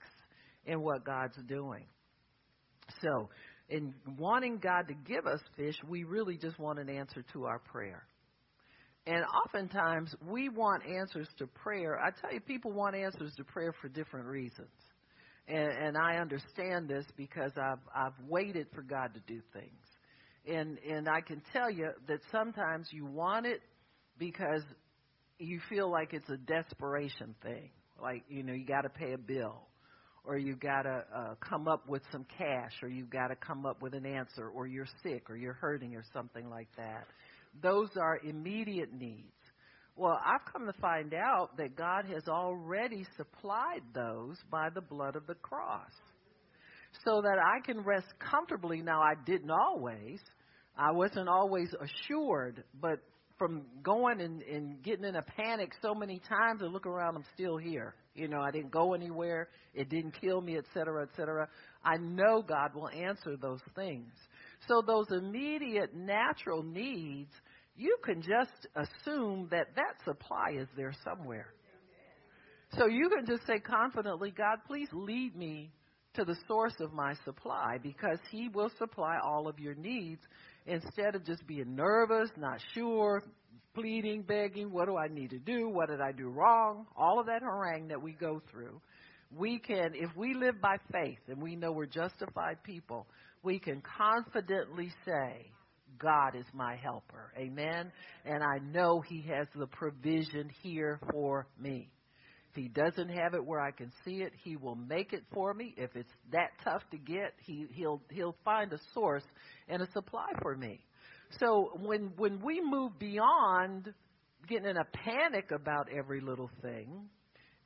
in 0.66 0.82
what 0.82 1.04
God's 1.04 1.36
doing. 1.48 1.86
So, 3.00 3.30
in 3.72 3.94
wanting 4.18 4.58
God 4.58 4.88
to 4.88 4.94
give 4.94 5.26
us 5.26 5.40
fish, 5.56 5.74
we 5.88 6.04
really 6.04 6.36
just 6.36 6.58
want 6.58 6.78
an 6.78 6.90
answer 6.90 7.24
to 7.32 7.46
our 7.46 7.58
prayer. 7.58 8.04
And 9.06 9.24
oftentimes 9.24 10.14
we 10.28 10.50
want 10.50 10.84
answers 10.86 11.26
to 11.38 11.46
prayer. 11.46 11.98
I 11.98 12.10
tell 12.20 12.32
you, 12.32 12.40
people 12.40 12.70
want 12.70 12.94
answers 12.94 13.32
to 13.36 13.44
prayer 13.44 13.74
for 13.80 13.88
different 13.88 14.26
reasons. 14.26 14.68
And, 15.48 15.70
and 15.70 15.96
I 15.96 16.18
understand 16.18 16.88
this 16.88 17.04
because 17.16 17.50
I've 17.56 17.80
I've 17.94 18.28
waited 18.28 18.68
for 18.74 18.82
God 18.82 19.14
to 19.14 19.20
do 19.26 19.40
things. 19.52 19.66
And 20.46 20.78
and 20.88 21.08
I 21.08 21.20
can 21.20 21.42
tell 21.52 21.70
you 21.70 21.88
that 22.06 22.20
sometimes 22.30 22.88
you 22.92 23.06
want 23.06 23.46
it 23.46 23.60
because 24.18 24.62
you 25.38 25.60
feel 25.68 25.90
like 25.90 26.12
it's 26.12 26.28
a 26.30 26.36
desperation 26.36 27.34
thing. 27.42 27.70
Like, 28.00 28.22
you 28.28 28.42
know, 28.42 28.52
you 28.52 28.66
got 28.66 28.82
to 28.82 28.88
pay 28.88 29.14
a 29.14 29.18
bill 29.18 29.66
or 30.24 30.38
you 30.38 30.54
got 30.56 30.82
to 30.82 31.04
uh, 31.14 31.34
come 31.40 31.66
up 31.66 31.88
with 31.88 32.02
some 32.12 32.24
cash 32.38 32.72
or 32.82 32.88
you 32.88 33.04
got 33.04 33.28
to 33.28 33.36
come 33.36 33.66
up 33.66 33.82
with 33.82 33.94
an 33.94 34.06
answer 34.06 34.48
or 34.48 34.66
you're 34.66 34.86
sick 35.02 35.28
or 35.28 35.36
you're 35.36 35.54
hurting 35.54 35.94
or 35.94 36.04
something 36.12 36.48
like 36.48 36.68
that. 36.76 37.06
Those 37.62 37.88
are 38.00 38.18
immediate 38.24 38.92
needs. 38.92 39.26
Well, 39.96 40.18
I've 40.24 40.50
come 40.50 40.66
to 40.66 40.80
find 40.80 41.12
out 41.12 41.56
that 41.58 41.76
God 41.76 42.06
has 42.06 42.26
already 42.28 43.04
supplied 43.16 43.82
those 43.94 44.36
by 44.50 44.68
the 44.74 44.80
blood 44.80 45.16
of 45.16 45.26
the 45.26 45.34
cross. 45.34 45.90
So 47.04 47.22
that 47.22 47.38
I 47.38 47.64
can 47.64 47.80
rest 47.80 48.06
comfortably. 48.18 48.82
Now, 48.82 49.00
I 49.00 49.14
didn't 49.26 49.50
always. 49.50 50.20
I 50.76 50.92
wasn't 50.92 51.28
always 51.28 51.68
assured, 51.80 52.64
but 52.80 53.00
from 53.38 53.62
going 53.82 54.20
and, 54.20 54.42
and 54.42 54.82
getting 54.82 55.04
in 55.04 55.16
a 55.16 55.22
panic 55.22 55.72
so 55.82 55.94
many 55.94 56.20
times 56.28 56.62
and 56.62 56.72
look 56.72 56.86
around, 56.86 57.16
I'm 57.16 57.24
still 57.34 57.56
here. 57.56 57.94
You 58.14 58.28
know, 58.28 58.40
I 58.40 58.50
didn't 58.50 58.70
go 58.70 58.94
anywhere. 58.94 59.48
It 59.74 59.88
didn't 59.88 60.20
kill 60.20 60.40
me, 60.40 60.58
et 60.58 60.64
cetera, 60.74 61.02
et 61.02 61.08
cetera. 61.16 61.48
I 61.84 61.96
know 61.96 62.42
God 62.42 62.74
will 62.74 62.88
answer 62.88 63.36
those 63.36 63.62
things. 63.74 64.12
So 64.68 64.82
those 64.86 65.06
immediate 65.10 65.94
natural 65.94 66.62
needs, 66.62 67.32
you 67.74 67.96
can 68.04 68.22
just 68.22 68.66
assume 68.76 69.48
that 69.50 69.68
that 69.76 69.94
supply 70.04 70.52
is 70.58 70.68
there 70.76 70.92
somewhere. 71.02 71.54
So 72.78 72.86
you 72.86 73.10
can 73.10 73.26
just 73.26 73.46
say 73.46 73.58
confidently, 73.58 74.30
God, 74.30 74.58
please 74.66 74.88
lead 74.92 75.36
me 75.36 75.70
to 76.14 76.24
the 76.24 76.36
source 76.46 76.74
of 76.80 76.92
my 76.92 77.14
supply 77.24 77.78
because 77.82 78.18
He 78.30 78.48
will 78.48 78.70
supply 78.78 79.16
all 79.22 79.48
of 79.48 79.58
your 79.58 79.74
needs 79.74 80.20
instead 80.66 81.14
of 81.14 81.24
just 81.24 81.46
being 81.46 81.74
nervous, 81.74 82.30
not 82.36 82.60
sure, 82.74 83.22
pleading, 83.74 84.22
begging, 84.22 84.70
what 84.70 84.86
do 84.86 84.96
I 84.96 85.08
need 85.08 85.30
to 85.30 85.38
do? 85.38 85.68
What 85.68 85.88
did 85.88 86.00
I 86.00 86.12
do 86.12 86.28
wrong? 86.28 86.86
All 86.96 87.20
of 87.20 87.26
that 87.26 87.42
harangue 87.42 87.88
that 87.88 88.02
we 88.02 88.12
go 88.12 88.42
through. 88.50 88.80
We 89.34 89.58
can, 89.58 89.92
if 89.94 90.14
we 90.16 90.34
live 90.34 90.60
by 90.60 90.76
faith 90.92 91.18
and 91.28 91.42
we 91.42 91.56
know 91.56 91.72
we're 91.72 91.86
justified 91.86 92.62
people, 92.62 93.06
we 93.42 93.58
can 93.58 93.82
confidently 93.98 94.90
say, 95.06 95.50
God 95.98 96.34
is 96.36 96.46
my 96.52 96.76
helper. 96.76 97.32
Amen. 97.36 97.90
And 98.24 98.42
I 98.42 98.58
know 98.58 99.00
He 99.00 99.22
has 99.22 99.46
the 99.54 99.66
provision 99.66 100.50
here 100.62 100.98
for 101.10 101.46
me. 101.58 101.90
If 102.52 102.56
he 102.56 102.68
doesn't 102.68 103.08
have 103.08 103.32
it 103.32 103.42
where 103.42 103.60
I 103.60 103.70
can 103.70 103.90
see 104.04 104.16
it, 104.16 104.32
he 104.44 104.56
will 104.56 104.74
make 104.74 105.14
it 105.14 105.22
for 105.32 105.54
me. 105.54 105.74
If 105.78 105.96
it's 105.96 106.10
that 106.32 106.50
tough 106.62 106.82
to 106.90 106.98
get, 106.98 107.32
he, 107.46 107.66
he'll 107.72 108.02
he'll 108.10 108.36
find 108.44 108.70
a 108.74 108.78
source 108.92 109.24
and 109.68 109.80
a 109.80 109.90
supply 109.92 110.26
for 110.42 110.54
me. 110.54 110.84
So 111.38 111.70
when 111.80 112.12
when 112.16 112.40
we 112.44 112.60
move 112.60 112.98
beyond 112.98 113.92
getting 114.48 114.68
in 114.68 114.76
a 114.76 114.84
panic 114.84 115.50
about 115.50 115.88
every 115.96 116.20
little 116.20 116.50
thing, 116.60 117.08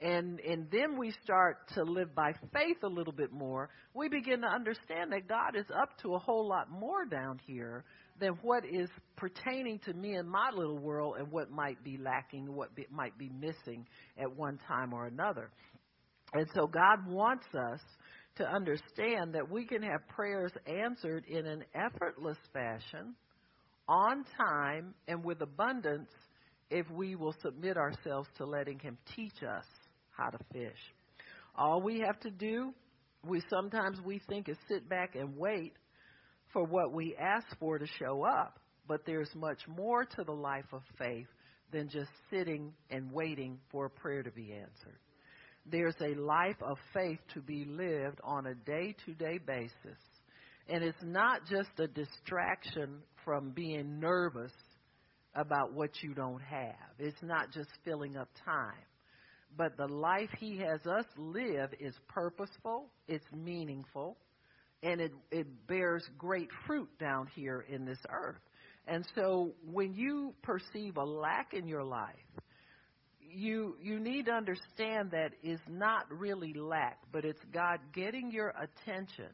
and 0.00 0.40
and 0.40 0.68
then 0.70 0.98
we 0.98 1.12
start 1.22 1.59
to 1.74 1.83
live 1.83 2.14
by 2.14 2.33
faith 2.52 2.79
a 2.83 2.88
little 2.88 3.12
bit 3.12 3.33
more, 3.33 3.70
we 3.94 4.09
begin 4.09 4.42
to 4.42 4.48
understand 4.48 5.12
that 5.12 5.29
God 5.29 5.57
is 5.57 5.66
up 5.83 5.96
to 6.02 6.14
a 6.14 6.18
whole 6.18 6.48
lot 6.48 6.70
more 6.70 7.05
down 7.05 7.40
here 7.46 7.85
than 8.18 8.33
what 8.42 8.64
is 8.64 8.88
pertaining 9.16 9.79
to 9.81 9.92
me 9.92 10.16
in 10.16 10.26
my 10.26 10.50
little 10.55 10.79
world 10.79 11.16
and 11.18 11.31
what 11.31 11.50
might 11.50 11.83
be 11.85 11.98
lacking, 11.98 12.52
what 12.55 12.74
be, 12.74 12.87
might 12.90 13.16
be 13.18 13.31
missing 13.38 13.87
at 14.18 14.35
one 14.35 14.59
time 14.66 14.92
or 14.92 15.07
another. 15.07 15.50
And 16.33 16.46
so 16.55 16.66
God 16.66 17.07
wants 17.07 17.46
us 17.55 17.81
to 18.37 18.44
understand 18.44 19.35
that 19.35 19.50
we 19.50 19.64
can 19.64 19.83
have 19.83 20.07
prayers 20.09 20.52
answered 20.66 21.24
in 21.26 21.46
an 21.46 21.64
effortless 21.74 22.38
fashion, 22.52 23.14
on 23.88 24.25
time, 24.37 24.94
and 25.09 25.25
with 25.25 25.40
abundance 25.40 26.11
if 26.70 26.90
we 26.90 27.14
will 27.14 27.35
submit 27.42 27.77
ourselves 27.77 28.29
to 28.38 28.44
letting 28.44 28.79
Him 28.79 28.99
teach 29.14 29.42
us 29.42 29.64
how 30.11 30.31
to 30.31 30.38
fish. 30.53 30.79
All 31.57 31.81
we 31.81 32.01
have 32.01 32.18
to 32.20 32.31
do, 32.31 32.72
we 33.25 33.42
sometimes 33.49 33.99
we 34.05 34.20
think 34.29 34.49
is 34.49 34.57
sit 34.68 34.88
back 34.88 35.14
and 35.14 35.37
wait 35.37 35.75
for 36.53 36.64
what 36.64 36.92
we 36.92 37.16
ask 37.16 37.46
for 37.59 37.79
to 37.79 37.87
show 37.99 38.25
up. 38.25 38.59
But 38.88 39.05
there's 39.05 39.31
much 39.35 39.61
more 39.66 40.05
to 40.05 40.25
the 40.25 40.33
life 40.33 40.72
of 40.72 40.83
faith 40.99 41.27
than 41.72 41.88
just 41.88 42.11
sitting 42.31 42.72
and 42.90 43.11
waiting 43.12 43.59
for 43.70 43.87
a 43.87 43.90
prayer 43.90 44.22
to 44.22 44.31
be 44.31 44.53
answered. 44.53 44.99
There's 45.68 45.96
a 46.01 46.14
life 46.14 46.62
of 46.62 46.79
faith 46.94 47.18
to 47.35 47.40
be 47.40 47.64
lived 47.64 48.20
on 48.22 48.46
a 48.46 48.55
day 48.55 48.94
to 49.07 49.14
day 49.14 49.38
basis. 49.44 50.01
And 50.68 50.85
it's 50.85 51.03
not 51.03 51.40
just 51.49 51.70
a 51.79 51.88
distraction 51.88 53.03
from 53.27 53.51
being 53.51 54.01
nervous 54.01 54.53
about 55.35 55.75
what 55.75 55.91
you 56.03 56.15
don't 56.15 56.41
have. 56.41 56.95
It's 56.99 57.23
not 57.23 57.53
just 57.53 57.69
filling 57.85 58.17
up 58.17 58.31
time. 58.47 58.73
But 59.55 59.77
the 59.77 59.87
life 59.87 60.31
He 60.39 60.59
has 60.59 60.81
us 60.87 61.05
live 61.19 61.71
is 61.79 61.95
purposeful, 62.09 62.91
it's 63.09 63.27
meaningful, 63.35 64.17
and 64.83 65.01
it, 65.01 65.12
it 65.31 65.67
bears 65.67 66.05
great 66.17 66.49
fruit 66.67 66.89
down 66.99 67.29
here 67.35 67.65
in 67.69 67.85
this 67.85 67.99
earth. 68.11 68.41
And 68.87 69.05
so 69.15 69.53
when 69.71 69.95
you 69.95 70.35
perceive 70.43 70.97
a 70.97 71.05
lack 71.05 71.53
in 71.53 71.67
your 71.67 71.85
life, 71.85 72.15
you 73.19 73.77
you 73.83 73.99
need 73.99 74.27
to 74.27 74.33
understand 74.33 75.11
that 75.11 75.33
is 75.43 75.59
not 75.69 76.05
really 76.11 76.55
lack, 76.55 76.99
but 77.12 77.25
it's 77.25 77.43
God 77.53 77.81
getting 77.93 78.31
your 78.31 78.51
attention 78.51 79.31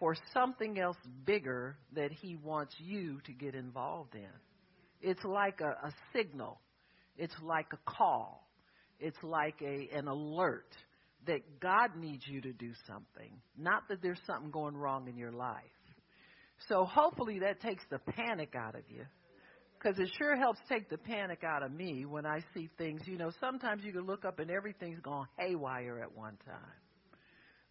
for 0.00 0.16
something 0.34 0.80
else 0.80 0.96
bigger 1.24 1.76
that 1.94 2.10
He 2.10 2.34
wants 2.34 2.74
you 2.78 3.20
to 3.26 3.32
get 3.32 3.54
involved 3.54 4.16
in. 4.16 4.28
It's 5.00 5.22
like 5.24 5.60
a, 5.60 5.86
a 5.86 5.92
signal. 6.12 6.58
It's 7.16 7.34
like 7.42 7.66
a 7.72 7.90
call. 7.90 8.48
It's 8.98 9.22
like 9.22 9.62
a 9.62 9.96
an 9.96 10.08
alert 10.08 10.74
that 11.26 11.60
God 11.60 11.96
needs 11.96 12.26
you 12.26 12.40
to 12.40 12.52
do 12.52 12.72
something, 12.86 13.30
not 13.56 13.82
that 13.88 14.02
there's 14.02 14.20
something 14.26 14.50
going 14.50 14.76
wrong 14.76 15.06
in 15.06 15.16
your 15.16 15.32
life. 15.32 15.62
So 16.68 16.84
hopefully 16.84 17.40
that 17.40 17.60
takes 17.60 17.82
the 17.90 17.98
panic 17.98 18.54
out 18.56 18.74
of 18.74 18.82
you. 18.88 19.04
Because 19.78 19.98
it 19.98 20.10
sure 20.18 20.36
helps 20.36 20.58
take 20.68 20.90
the 20.90 20.98
panic 20.98 21.42
out 21.42 21.62
of 21.62 21.72
me 21.72 22.04
when 22.04 22.26
I 22.26 22.40
see 22.52 22.68
things. 22.76 23.00
You 23.06 23.16
know, 23.16 23.30
sometimes 23.40 23.82
you 23.82 23.92
can 23.92 24.02
look 24.02 24.26
up 24.26 24.38
and 24.38 24.50
everything's 24.50 25.00
gone 25.00 25.26
haywire 25.38 26.00
at 26.02 26.14
one 26.14 26.36
time. 26.44 27.18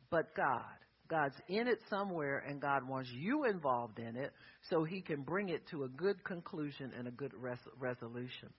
But 0.10 0.36
God, 0.36 0.64
God's 1.10 1.36
in 1.48 1.68
it 1.68 1.80
somewhere 1.90 2.44
and 2.48 2.62
God 2.62 2.88
wants 2.88 3.10
you 3.12 3.46
involved 3.46 4.00
in 4.00 4.16
it 4.16 4.32
so 4.70 4.84
he 4.84 5.02
can 5.02 5.24
bring 5.24 5.50
it 5.50 5.68
to 5.72 5.84
a 5.84 5.90
good 5.90 6.24
conclusion 6.24 6.92
and 6.98 7.08
a 7.08 7.12
good 7.12 7.34
res- 7.34 7.58
resolution. 7.80 8.50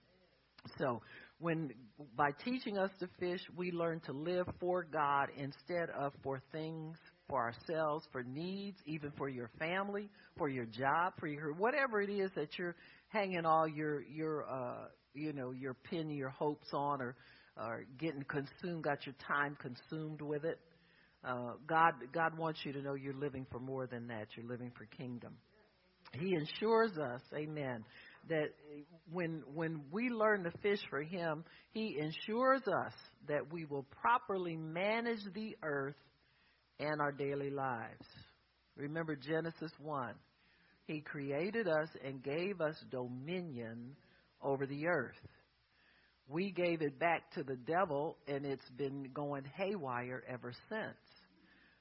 So, 0.77 1.01
when 1.39 1.71
by 2.15 2.31
teaching 2.43 2.77
us 2.77 2.91
to 2.99 3.07
fish, 3.19 3.41
we 3.57 3.71
learn 3.71 3.99
to 4.01 4.11
live 4.11 4.47
for 4.59 4.83
God 4.83 5.29
instead 5.35 5.89
of 5.89 6.13
for 6.21 6.39
things, 6.51 6.97
for 7.27 7.41
ourselves, 7.41 8.05
for 8.11 8.21
needs, 8.21 8.77
even 8.85 9.11
for 9.17 9.27
your 9.27 9.49
family, 9.57 10.09
for 10.37 10.49
your 10.49 10.65
job, 10.65 11.13
for 11.19 11.27
your 11.27 11.53
whatever 11.53 11.99
it 11.99 12.11
is 12.11 12.29
that 12.35 12.59
you're 12.59 12.75
hanging 13.07 13.45
all 13.45 13.67
your 13.67 14.03
your 14.03 14.47
uh 14.47 14.85
you 15.15 15.33
know 15.33 15.51
your 15.51 15.73
pin 15.73 16.11
your 16.11 16.29
hopes 16.29 16.67
on, 16.73 17.01
or 17.01 17.15
or 17.57 17.85
getting 17.99 18.23
consumed, 18.25 18.83
got 18.83 19.05
your 19.05 19.15
time 19.27 19.57
consumed 19.59 20.21
with 20.21 20.45
it. 20.45 20.59
Uh, 21.23 21.53
God 21.67 21.93
God 22.13 22.37
wants 22.37 22.59
you 22.63 22.73
to 22.73 22.81
know 22.81 22.95
you're 22.95 23.13
living 23.13 23.45
for 23.51 23.59
more 23.59 23.87
than 23.87 24.07
that. 24.07 24.27
You're 24.35 24.49
living 24.49 24.71
for 24.77 24.85
kingdom. 24.85 25.35
He 26.13 26.33
ensures 26.33 26.91
us, 26.97 27.21
Amen, 27.33 27.85
that 28.27 28.49
when 29.11 29.43
when 29.53 29.81
we 29.91 30.09
learn 30.09 30.43
to 30.43 30.51
fish 30.61 30.79
for 30.89 31.01
Him, 31.01 31.43
He 31.73 31.97
ensures 31.99 32.61
us 32.67 32.93
that 33.27 33.51
we 33.51 33.65
will 33.65 33.85
properly 34.01 34.57
manage 34.57 35.21
the 35.33 35.55
earth 35.63 35.95
and 36.79 36.99
our 36.99 37.11
daily 37.11 37.51
lives. 37.51 38.05
Remember 38.75 39.15
Genesis 39.15 39.71
one. 39.79 40.15
He 40.85 41.01
created 41.01 41.67
us 41.67 41.87
and 42.03 42.23
gave 42.23 42.59
us 42.59 42.75
dominion 42.89 43.95
over 44.41 44.65
the 44.65 44.87
earth. 44.87 45.15
We 46.31 46.51
gave 46.51 46.81
it 46.81 46.97
back 46.97 47.29
to 47.33 47.43
the 47.43 47.57
devil, 47.57 48.17
and 48.25 48.45
it's 48.45 48.69
been 48.77 49.09
going 49.13 49.43
haywire 49.55 50.23
ever 50.29 50.53
since. 50.69 50.97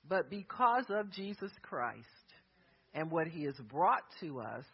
But 0.09 0.29
because 0.29 0.87
of 0.89 1.13
Jesus 1.13 1.53
Christ 1.63 2.07
and 2.93 3.13
what 3.13 3.29
he 3.29 3.45
has 3.45 3.55
brought 3.69 4.03
to 4.21 4.41
us, 4.41 4.65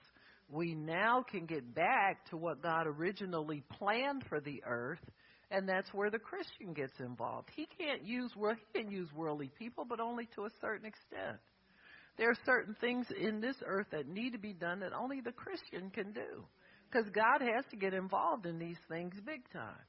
we 0.49 0.75
now 0.75 1.25
can 1.29 1.45
get 1.45 1.75
back 1.75 2.25
to 2.31 2.37
what 2.37 2.63
God 2.63 2.87
originally 2.87 3.63
planned 3.79 4.25
for 4.29 4.41
the 4.41 4.63
earth, 4.67 5.05
and 5.51 5.69
that's 5.69 5.93
where 5.93 6.11
the 6.11 6.19
Christian 6.19 6.73
gets 6.73 6.99
involved. 6.99 7.51
He 7.55 7.67
can't 7.79 8.03
use 8.03 8.35
world, 8.35 8.57
he 8.73 8.81
can 8.81 8.91
use 8.91 9.09
worldly 9.15 9.51
people, 9.59 9.85
but 9.87 10.01
only 10.01 10.27
to 10.37 10.45
a 10.45 10.51
certain 10.61 10.87
extent. 10.87 11.39
There 12.17 12.31
are 12.31 12.39
certain 12.47 12.75
things 12.81 13.07
in 13.21 13.41
this 13.41 13.57
earth 13.67 13.89
that 13.91 14.09
need 14.09 14.31
to 14.33 14.39
be 14.39 14.55
done 14.55 14.81
that 14.81 14.95
only 14.95 15.21
the 15.21 15.33
Christian 15.33 15.91
can 15.91 16.13
do. 16.13 16.47
Because 16.91 17.09
God 17.11 17.41
has 17.41 17.65
to 17.71 17.77
get 17.77 17.95
involved 17.95 18.47
in 18.47 18.59
these 18.59 18.79
things 18.89 19.15
big 19.25 19.43
time. 19.53 19.85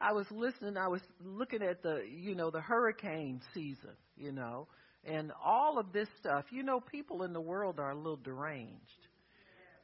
I 0.00 0.12
was 0.12 0.26
listening, 0.30 0.76
I 0.76 0.88
was 0.88 1.00
looking 1.24 1.62
at 1.62 1.82
the, 1.82 2.02
you 2.06 2.34
know, 2.34 2.50
the 2.50 2.60
hurricane 2.60 3.40
season, 3.54 3.96
you 4.16 4.32
know, 4.32 4.68
and 5.04 5.32
all 5.42 5.78
of 5.78 5.92
this 5.92 6.08
stuff. 6.20 6.44
You 6.50 6.62
know, 6.62 6.80
people 6.80 7.22
in 7.22 7.32
the 7.32 7.40
world 7.40 7.78
are 7.78 7.92
a 7.92 7.96
little 7.96 8.16
deranged 8.16 9.08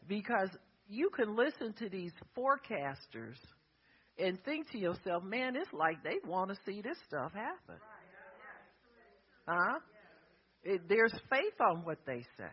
because 0.07 0.51
you 0.89 1.09
can 1.11 1.35
listen 1.35 1.73
to 1.79 1.89
these 1.89 2.13
forecasters 2.37 3.39
and 4.19 4.43
think 4.45 4.71
to 4.73 4.79
yourself, 4.79 5.25
man, 5.25 5.57
it's 5.57 5.73
like 5.73 6.03
they 6.03 6.17
want 6.29 6.51
to 6.51 6.57
see 6.67 6.83
this 6.83 6.99
stuff 7.09 7.33
happen. 7.33 7.81
Huh? 9.49 9.79
It, 10.65 10.83
there's 10.89 11.13
faith 11.31 11.61
on 11.61 11.85
what 11.85 11.99
they 12.07 12.25
say. 12.37 12.53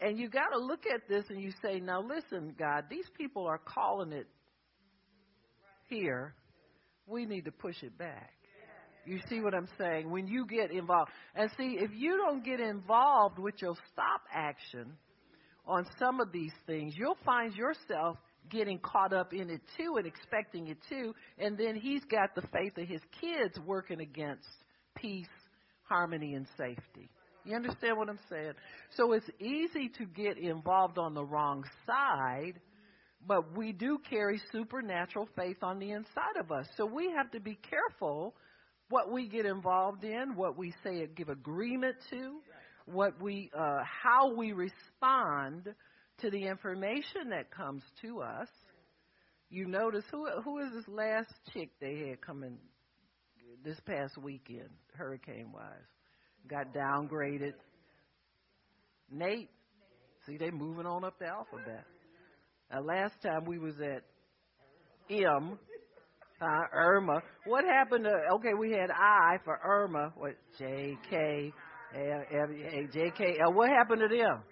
And 0.00 0.18
you 0.18 0.28
got 0.28 0.48
to 0.52 0.58
look 0.58 0.84
at 0.86 1.08
this 1.08 1.24
and 1.28 1.40
you 1.40 1.52
say, 1.62 1.80
now 1.80 2.02
listen, 2.02 2.54
God, 2.58 2.84
these 2.88 3.06
people 3.16 3.46
are 3.46 3.58
calling 3.58 4.12
it 4.12 4.26
here. 5.88 6.34
We 7.06 7.26
need 7.26 7.46
to 7.46 7.52
push 7.52 7.82
it 7.82 7.96
back. 7.98 8.32
You 9.04 9.20
see 9.28 9.40
what 9.40 9.54
I'm 9.54 9.68
saying? 9.78 10.10
When 10.10 10.28
you 10.28 10.46
get 10.46 10.70
involved. 10.70 11.10
And 11.34 11.50
see, 11.56 11.78
if 11.80 11.90
you 11.94 12.16
don't 12.18 12.44
get 12.44 12.60
involved 12.60 13.38
with 13.38 13.54
your 13.60 13.74
stop 13.90 14.20
action 14.32 14.92
on 15.66 15.86
some 15.98 16.20
of 16.20 16.30
these 16.30 16.52
things, 16.66 16.94
you'll 16.96 17.16
find 17.24 17.54
yourself 17.54 18.18
getting 18.50 18.78
caught 18.78 19.12
up 19.12 19.32
in 19.32 19.50
it 19.50 19.62
too 19.76 19.94
and 19.96 20.06
expecting 20.06 20.68
it 20.68 20.78
too. 20.88 21.14
And 21.38 21.56
then 21.56 21.74
he's 21.74 22.04
got 22.04 22.34
the 22.34 22.46
faith 22.52 22.76
of 22.76 22.86
his 22.86 23.00
kids 23.20 23.58
working 23.66 24.00
against 24.00 24.46
peace, 24.94 25.26
harmony, 25.84 26.34
and 26.34 26.46
safety. 26.56 27.10
You 27.48 27.56
understand 27.56 27.96
what 27.96 28.10
I'm 28.10 28.18
saying? 28.28 28.52
So 28.94 29.12
it's 29.12 29.28
easy 29.40 29.88
to 29.96 30.04
get 30.04 30.36
involved 30.36 30.98
on 30.98 31.14
the 31.14 31.24
wrong 31.24 31.64
side, 31.86 32.60
but 33.26 33.56
we 33.56 33.72
do 33.72 33.98
carry 34.10 34.38
supernatural 34.52 35.26
faith 35.34 35.56
on 35.62 35.78
the 35.78 35.92
inside 35.92 36.36
of 36.38 36.52
us. 36.52 36.66
So 36.76 36.84
we 36.84 37.10
have 37.16 37.30
to 37.30 37.40
be 37.40 37.58
careful 37.70 38.34
what 38.90 39.10
we 39.10 39.28
get 39.28 39.46
involved 39.46 40.04
in, 40.04 40.36
what 40.36 40.58
we 40.58 40.74
say 40.84 41.06
give 41.16 41.30
agreement 41.30 41.96
to, 42.10 42.40
what 42.84 43.18
we 43.22 43.50
uh, 43.58 43.78
how 43.82 44.34
we 44.34 44.52
respond 44.52 45.74
to 46.18 46.30
the 46.30 46.46
information 46.46 47.30
that 47.30 47.50
comes 47.50 47.82
to 48.02 48.20
us. 48.20 48.48
You 49.48 49.66
notice 49.66 50.04
who 50.10 50.26
who 50.44 50.58
is 50.58 50.68
this 50.74 50.88
last 50.88 51.32
chick 51.54 51.70
they 51.80 52.08
had 52.10 52.20
coming 52.20 52.58
this 53.64 53.80
past 53.86 54.18
weekend, 54.18 54.68
hurricane 54.94 55.50
wise? 55.50 55.97
Got 56.48 56.74
downgraded. 56.74 57.54
Nate, 59.10 59.48
see, 60.26 60.36
they 60.36 60.50
moving 60.50 60.86
on 60.86 61.04
up 61.04 61.18
the 61.18 61.26
alphabet. 61.26 61.84
Uh, 62.74 62.82
last 62.82 63.14
time 63.22 63.44
we 63.46 63.58
was 63.58 63.74
at 63.80 64.02
M, 65.10 65.58
uh, 66.40 66.60
Irma. 66.72 67.22
What 67.46 67.64
happened 67.64 68.04
to? 68.04 68.12
Okay, 68.34 68.52
we 68.58 68.70
had 68.72 68.90
I 68.90 69.38
for 69.44 69.58
Irma. 69.64 70.12
What 70.16 70.36
J 70.58 70.96
K 71.08 71.52
J 72.92 73.12
K 73.16 73.38
L. 73.42 73.54
What 73.54 73.70
happened 73.70 74.02
to 74.08 74.16
them? 74.16 74.42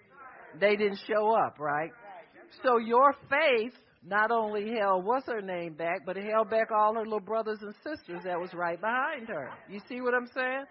They 0.59 0.75
didn't 0.75 0.99
show 1.07 1.31
up, 1.31 1.59
right? 1.59 1.91
So 2.63 2.77
your 2.77 3.13
faith 3.29 3.73
not 4.03 4.31
only 4.31 4.73
held 4.79 5.05
what's 5.05 5.27
her 5.27 5.41
name 5.41 5.73
back, 5.73 6.05
but 6.05 6.17
it 6.17 6.23
held 6.31 6.49
back 6.49 6.69
all 6.71 6.95
her 6.95 7.03
little 7.03 7.19
brothers 7.19 7.59
and 7.61 7.73
sisters 7.83 8.21
that 8.23 8.39
was 8.39 8.53
right 8.53 8.79
behind 8.79 9.27
her. 9.27 9.49
You 9.69 9.79
see 9.87 10.01
what 10.01 10.13
I'm 10.13 10.27
saying? 10.33 10.65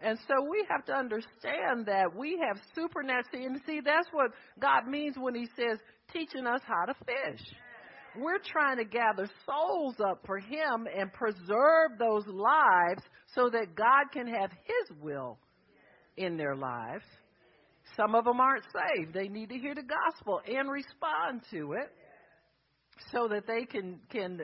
And 0.00 0.18
so 0.28 0.46
we 0.48 0.64
have 0.70 0.84
to 0.86 0.92
understand 0.92 1.86
that 1.86 2.14
we 2.14 2.38
have 2.46 2.62
supernatural. 2.74 3.46
And 3.46 3.60
see, 3.66 3.80
that's 3.84 4.08
what 4.12 4.30
God 4.60 4.86
means 4.86 5.16
when 5.18 5.34
He 5.34 5.48
says, 5.56 5.78
teaching 6.12 6.46
us 6.46 6.60
how 6.64 6.86
to 6.86 6.94
fish. 7.04 7.44
We're 8.16 8.38
trying 8.38 8.78
to 8.78 8.84
gather 8.84 9.28
souls 9.44 9.96
up 10.00 10.22
for 10.24 10.38
Him 10.38 10.86
and 10.96 11.12
preserve 11.12 11.98
those 11.98 12.24
lives 12.26 13.02
so 13.34 13.50
that 13.50 13.74
God 13.74 14.12
can 14.12 14.26
have 14.28 14.50
His 14.50 14.96
will 15.00 15.38
in 16.16 16.36
their 16.36 16.56
lives. 16.56 17.04
Some 17.96 18.14
of 18.14 18.24
them 18.24 18.40
aren't 18.40 18.64
saved. 18.64 19.14
They 19.14 19.28
need 19.28 19.48
to 19.50 19.58
hear 19.58 19.74
the 19.74 19.82
gospel 19.82 20.40
and 20.46 20.70
respond 20.70 21.42
to 21.50 21.72
it 21.72 21.90
so 23.12 23.28
that 23.28 23.46
they 23.46 23.64
can, 23.64 23.98
can 24.10 24.40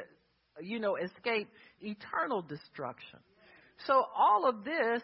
you 0.60 0.80
know, 0.80 0.96
escape 0.96 1.48
eternal 1.80 2.42
destruction. 2.42 3.18
So 3.86 4.04
all 4.16 4.48
of 4.48 4.64
this 4.64 5.02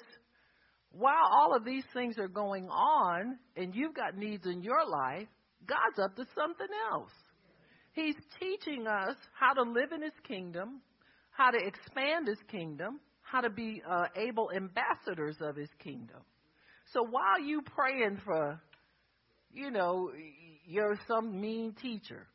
while 0.93 1.29
all 1.31 1.55
of 1.55 1.65
these 1.65 1.85
things 1.95 2.19
are 2.19 2.29
going 2.29 2.69
on 2.69 3.39
and 3.57 3.75
you've 3.75 3.95
got 3.95 4.17
needs 4.17 4.47
in 4.47 4.63
your 4.63 4.85
life, 4.87 5.29
God's 5.67 5.99
up 6.03 6.17
to 6.17 6.25
something 6.35 6.67
else. 6.91 7.13
He's 7.93 8.17
teaching 8.39 8.87
us 8.87 9.17
how 9.39 9.53
to 9.53 9.63
live 9.63 9.93
in 9.95 10.03
His 10.03 10.13
kingdom, 10.27 10.81
how 11.31 11.51
to 11.51 11.59
expand 11.59 12.27
His 12.27 12.39
kingdom, 12.51 13.01
how 13.23 13.41
to 13.41 13.51
be 13.51 13.83
uh, 13.89 14.07
able 14.17 14.51
ambassadors 14.55 15.37
of 15.41 15.57
His 15.57 15.71
kingdom. 15.83 16.21
So 16.93 17.05
while 17.09 17.41
you 17.41 17.63
praying 17.63 18.21
for, 18.25 18.61
you 19.53 19.71
know, 19.71 20.11
you're 20.67 20.99
some 21.07 21.41
mean 21.41 21.75
teacher, 21.81 22.27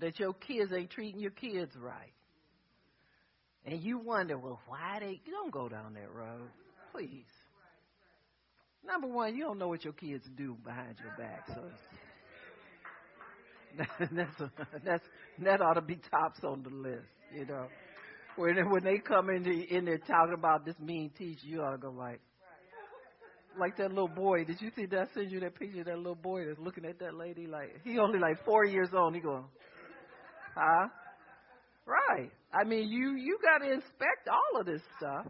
that 0.00 0.18
your 0.18 0.32
kids 0.32 0.72
ain't 0.76 0.90
treating 0.90 1.20
your 1.20 1.32
kids 1.32 1.72
right, 1.76 2.12
and 3.64 3.82
you 3.82 3.98
wonder, 3.98 4.38
well, 4.38 4.60
why 4.66 4.98
they? 5.00 5.20
You 5.24 5.32
don't 5.32 5.52
go 5.52 5.68
down 5.68 5.94
that 5.94 6.12
road. 6.12 6.48
Please. 6.92 7.26
Number 8.86 9.08
one, 9.08 9.34
you 9.36 9.44
don't 9.44 9.58
know 9.58 9.68
what 9.68 9.84
your 9.84 9.92
kids 9.92 10.24
do 10.36 10.56
behind 10.64 10.96
your 11.02 11.14
back, 11.18 11.46
so 11.48 11.64
that's 14.12 14.40
a, 14.40 14.50
that's 14.84 15.04
that 15.44 15.60
ought 15.60 15.74
to 15.74 15.82
be 15.82 15.98
tops 16.10 16.40
on 16.42 16.62
the 16.62 16.70
list, 16.70 17.06
you 17.32 17.44
know. 17.44 17.66
When 18.36 18.70
when 18.70 18.84
they 18.84 18.98
come 18.98 19.30
in 19.30 19.42
the, 19.42 19.76
in 19.76 19.84
there 19.84 19.98
talking 19.98 20.34
about 20.34 20.64
this 20.64 20.76
mean 20.80 21.10
teacher, 21.18 21.46
you 21.46 21.60
ought 21.62 21.72
to 21.72 21.78
go 21.78 21.90
like, 21.90 22.20
like 23.58 23.76
that 23.76 23.90
little 23.90 24.08
boy. 24.08 24.44
Did 24.44 24.60
you 24.60 24.70
see 24.74 24.86
that? 24.86 25.08
I 25.10 25.14
sent 25.14 25.30
you 25.30 25.40
that 25.40 25.58
picture 25.58 25.80
of 25.80 25.86
that 25.86 25.98
little 25.98 26.14
boy 26.14 26.46
that's 26.46 26.58
looking 26.58 26.84
at 26.84 26.98
that 27.00 27.14
lady 27.14 27.46
like 27.46 27.80
he 27.84 27.98
only 27.98 28.18
like 28.18 28.44
four 28.44 28.64
years 28.64 28.88
old. 28.94 29.14
He 29.14 29.20
going, 29.20 29.44
huh? 30.56 30.88
Right. 31.84 32.30
I 32.52 32.64
mean, 32.64 32.88
you 32.88 33.16
you 33.16 33.38
got 33.42 33.64
to 33.64 33.72
inspect 33.72 34.28
all 34.28 34.60
of 34.60 34.66
this 34.66 34.82
stuff. 34.98 35.26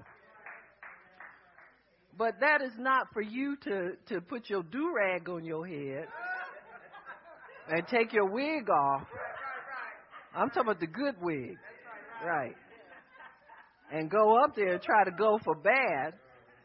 But 2.19 2.41
that 2.41 2.61
is 2.63 2.73
not 2.77 3.07
for 3.13 3.23
you 3.23 3.57
to, 3.63 3.93
to 4.09 4.21
put 4.21 4.51
your 4.51 4.65
do 4.65 4.93
rag 4.93 5.29
on 5.29 5.45
your 5.45 5.65
head 5.65 6.09
and 7.71 7.87
take 7.87 8.13
your 8.13 8.29
wig 8.29 8.69
off. 8.69 9.07
I'm 10.35 10.49
talking 10.49 10.63
about 10.63 10.81
the 10.81 10.89
good 10.89 11.15
wig. 11.23 11.57
Right. 12.27 12.57
And 13.93 14.11
go 14.11 14.37
up 14.43 14.57
there 14.57 14.75
and 14.75 14.83
try 14.83 15.05
to 15.05 15.13
go 15.13 15.39
for 15.45 15.55
bad. 15.55 16.15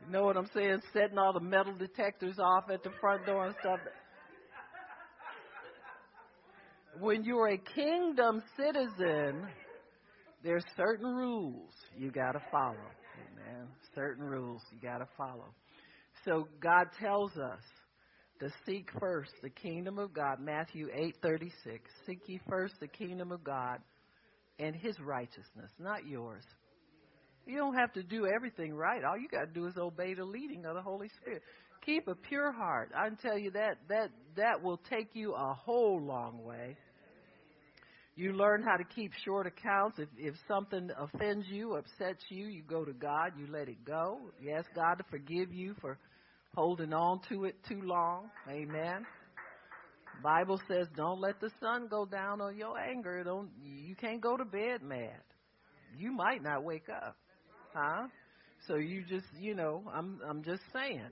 You 0.06 0.12
know 0.12 0.24
what 0.24 0.38
I'm 0.38 0.50
saying? 0.56 0.82
Setting 0.92 1.20
all 1.20 1.34
the 1.34 1.39
metal 1.39 1.76
detectors 1.78 2.39
off 2.39 2.70
at 2.72 2.82
the 2.84 2.89
front 3.00 3.26
door 3.28 3.46
and 3.46 3.56
stuff. 3.60 3.80
when 7.00 7.24
you're 7.24 7.50
a 7.50 7.58
kingdom 7.58 8.42
citizen, 8.58 9.48
there's 10.44 10.66
certain 10.76 11.06
rules 11.06 11.72
you 11.98 12.12
got 12.12 12.32
to 12.32 12.42
follow. 12.52 12.76
Amen. 13.43 13.67
Certain 13.95 14.23
rules 14.23 14.62
you 14.71 14.79
got 14.79 14.99
to 14.99 15.08
follow. 15.17 15.53
So 16.25 16.47
God 16.62 16.88
tells 16.99 17.32
us 17.38 17.62
to 18.39 18.49
seek 18.65 18.89
first 18.99 19.32
the 19.41 19.49
kingdom 19.49 19.97
of 19.97 20.13
God. 20.13 20.39
Matthew 20.39 20.88
8:36. 20.89 21.79
Seek 22.06 22.19
ye 22.27 22.39
first 22.49 22.79
the 22.79 22.88
kingdom 22.88 23.32
of 23.32 23.43
God 23.43 23.79
and 24.60 24.75
his 24.75 24.99
righteousness, 24.99 25.71
not 25.79 26.06
yours. 26.06 26.43
You 27.45 27.58
don't 27.58 27.75
have 27.75 27.91
to 27.93 28.03
do 28.03 28.25
everything 28.25 28.73
right. 28.73 29.03
All 29.03 29.17
you 29.17 29.27
got 29.27 29.45
to 29.45 29.53
do 29.53 29.65
is 29.67 29.77
obey 29.77 30.13
the 30.13 30.23
leading 30.23 30.65
of 30.65 30.75
the 30.75 30.82
Holy 30.82 31.10
Spirit. 31.21 31.41
Keep 31.86 32.08
a 32.08 32.15
pure 32.15 32.53
heart. 32.53 32.91
I 32.95 33.10
can 33.10 33.17
tell 33.17 33.38
you 33.38 33.51
that 33.51 33.77
that 33.89 34.10
that 34.38 34.62
will 34.62 34.79
take 34.89 35.10
you 35.13 35.34
a 35.34 35.53
whole 35.53 36.01
long 36.01 36.41
way. 36.43 36.77
You 38.15 38.34
learn 38.34 38.62
how 38.62 38.78
to 38.78 38.84
keep 38.84 39.12
short 39.26 39.47
accounts. 39.47 39.97
If 39.97 40.10
if 40.17 40.36
something 40.47 40.89
offends 40.97 41.47
you, 41.49 41.76
upsets 41.76 42.23
you, 42.30 42.45
you 42.45 42.62
go 42.62 42.86
to 42.86 42.93
God, 42.93 43.32
you 43.38 43.47
let 43.52 43.67
it 43.69 43.84
go. 43.84 44.19
You 44.39 44.52
ask 44.52 44.67
God 44.76 44.95
to 44.95 45.04
forgive 45.10 45.52
you 45.52 45.76
for 45.82 45.97
holding 46.54 46.93
on 46.93 47.21
to 47.30 47.45
it 47.45 47.56
too 47.67 47.82
long. 47.82 48.30
Amen. 48.47 49.06
Bible 50.21 50.62
says 50.67 50.88
don't 50.95 51.19
let 51.19 51.39
the 51.41 51.49
sun 51.60 51.88
go 51.89 52.06
down 52.06 52.39
on 52.39 52.56
your 52.56 52.78
anger. 52.78 53.23
Don't 53.23 53.49
you 53.63 53.95
can't 53.95 54.21
go 54.21 54.38
to 54.38 54.45
bed 54.45 54.84
mad. 54.84 55.21
You 55.97 56.12
might 56.12 56.43
not 56.43 56.63
wake 56.63 56.89
up. 56.89 57.17
Huh? 57.73 58.08
So 58.67 58.76
you 58.76 59.04
just, 59.10 59.26
you 59.39 59.56
know, 59.56 59.84
I'm 59.91 60.19
I'm 60.28 60.43
just 60.43 60.62
saying. 60.71 61.10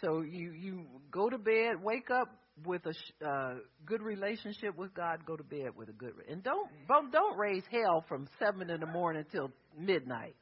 So 0.00 0.22
you 0.22 0.52
you 0.52 0.86
go 1.10 1.30
to 1.30 1.38
bed, 1.38 1.82
wake 1.82 2.10
up 2.10 2.28
with 2.66 2.82
a 2.86 3.26
uh, 3.26 3.54
good 3.86 4.02
relationship 4.02 4.76
with 4.76 4.94
God, 4.94 5.24
go 5.26 5.36
to 5.36 5.42
bed 5.42 5.70
with 5.76 5.88
a 5.88 5.92
good 5.92 6.12
and 6.30 6.42
don't 6.42 6.68
don't 7.12 7.38
raise 7.38 7.64
hell 7.70 8.04
from 8.08 8.28
seven 8.38 8.70
in 8.70 8.80
the 8.80 8.86
morning 8.86 9.24
till 9.30 9.50
midnight. 9.78 10.34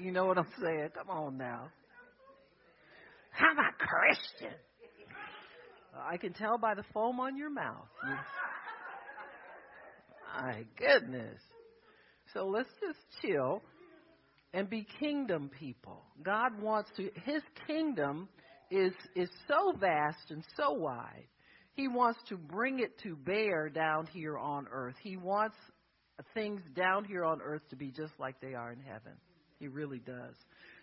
You 0.00 0.10
know 0.10 0.26
what 0.26 0.38
I'm 0.38 0.48
saying? 0.60 0.88
Come 0.94 1.10
on 1.10 1.38
now. 1.38 1.68
I'm 3.38 3.58
a 3.58 3.70
Christian. 3.78 4.56
I 5.96 6.16
can 6.16 6.32
tell 6.32 6.58
by 6.58 6.74
the 6.74 6.84
foam 6.92 7.20
on 7.20 7.36
your 7.36 7.50
mouth. 7.50 7.86
You, 8.04 8.14
my 10.42 10.64
goodness. 10.76 11.40
So 12.32 12.46
let's 12.46 12.68
just 12.80 12.98
chill 13.22 13.62
and 14.52 14.68
be 14.68 14.86
kingdom 14.98 15.50
people. 15.58 16.02
God 16.22 16.60
wants 16.60 16.90
to 16.96 17.10
his 17.24 17.42
kingdom 17.66 18.28
is 18.70 18.92
is 19.14 19.30
so 19.48 19.72
vast 19.78 20.30
and 20.30 20.44
so 20.56 20.72
wide. 20.72 21.26
He 21.74 21.88
wants 21.88 22.20
to 22.28 22.36
bring 22.36 22.78
it 22.78 22.98
to 23.02 23.16
bear 23.16 23.68
down 23.68 24.06
here 24.06 24.38
on 24.38 24.66
earth. 24.70 24.94
He 25.02 25.16
wants 25.16 25.56
things 26.34 26.60
down 26.76 27.04
here 27.04 27.24
on 27.24 27.40
earth 27.42 27.62
to 27.70 27.76
be 27.76 27.90
just 27.90 28.12
like 28.18 28.40
they 28.40 28.54
are 28.54 28.72
in 28.72 28.80
heaven. 28.80 29.12
He 29.58 29.66
really 29.68 29.98
does. 29.98 30.34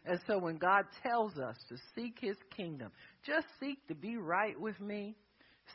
And 0.06 0.20
so 0.28 0.38
when 0.38 0.58
God 0.58 0.86
tells 1.04 1.38
us 1.38 1.56
to 1.70 1.78
seek 1.96 2.18
his 2.20 2.36
kingdom, 2.56 2.92
just 3.26 3.46
seek 3.60 3.88
to 3.88 3.96
be 3.96 4.18
right 4.18 4.60
with 4.60 4.80
me, 4.82 5.16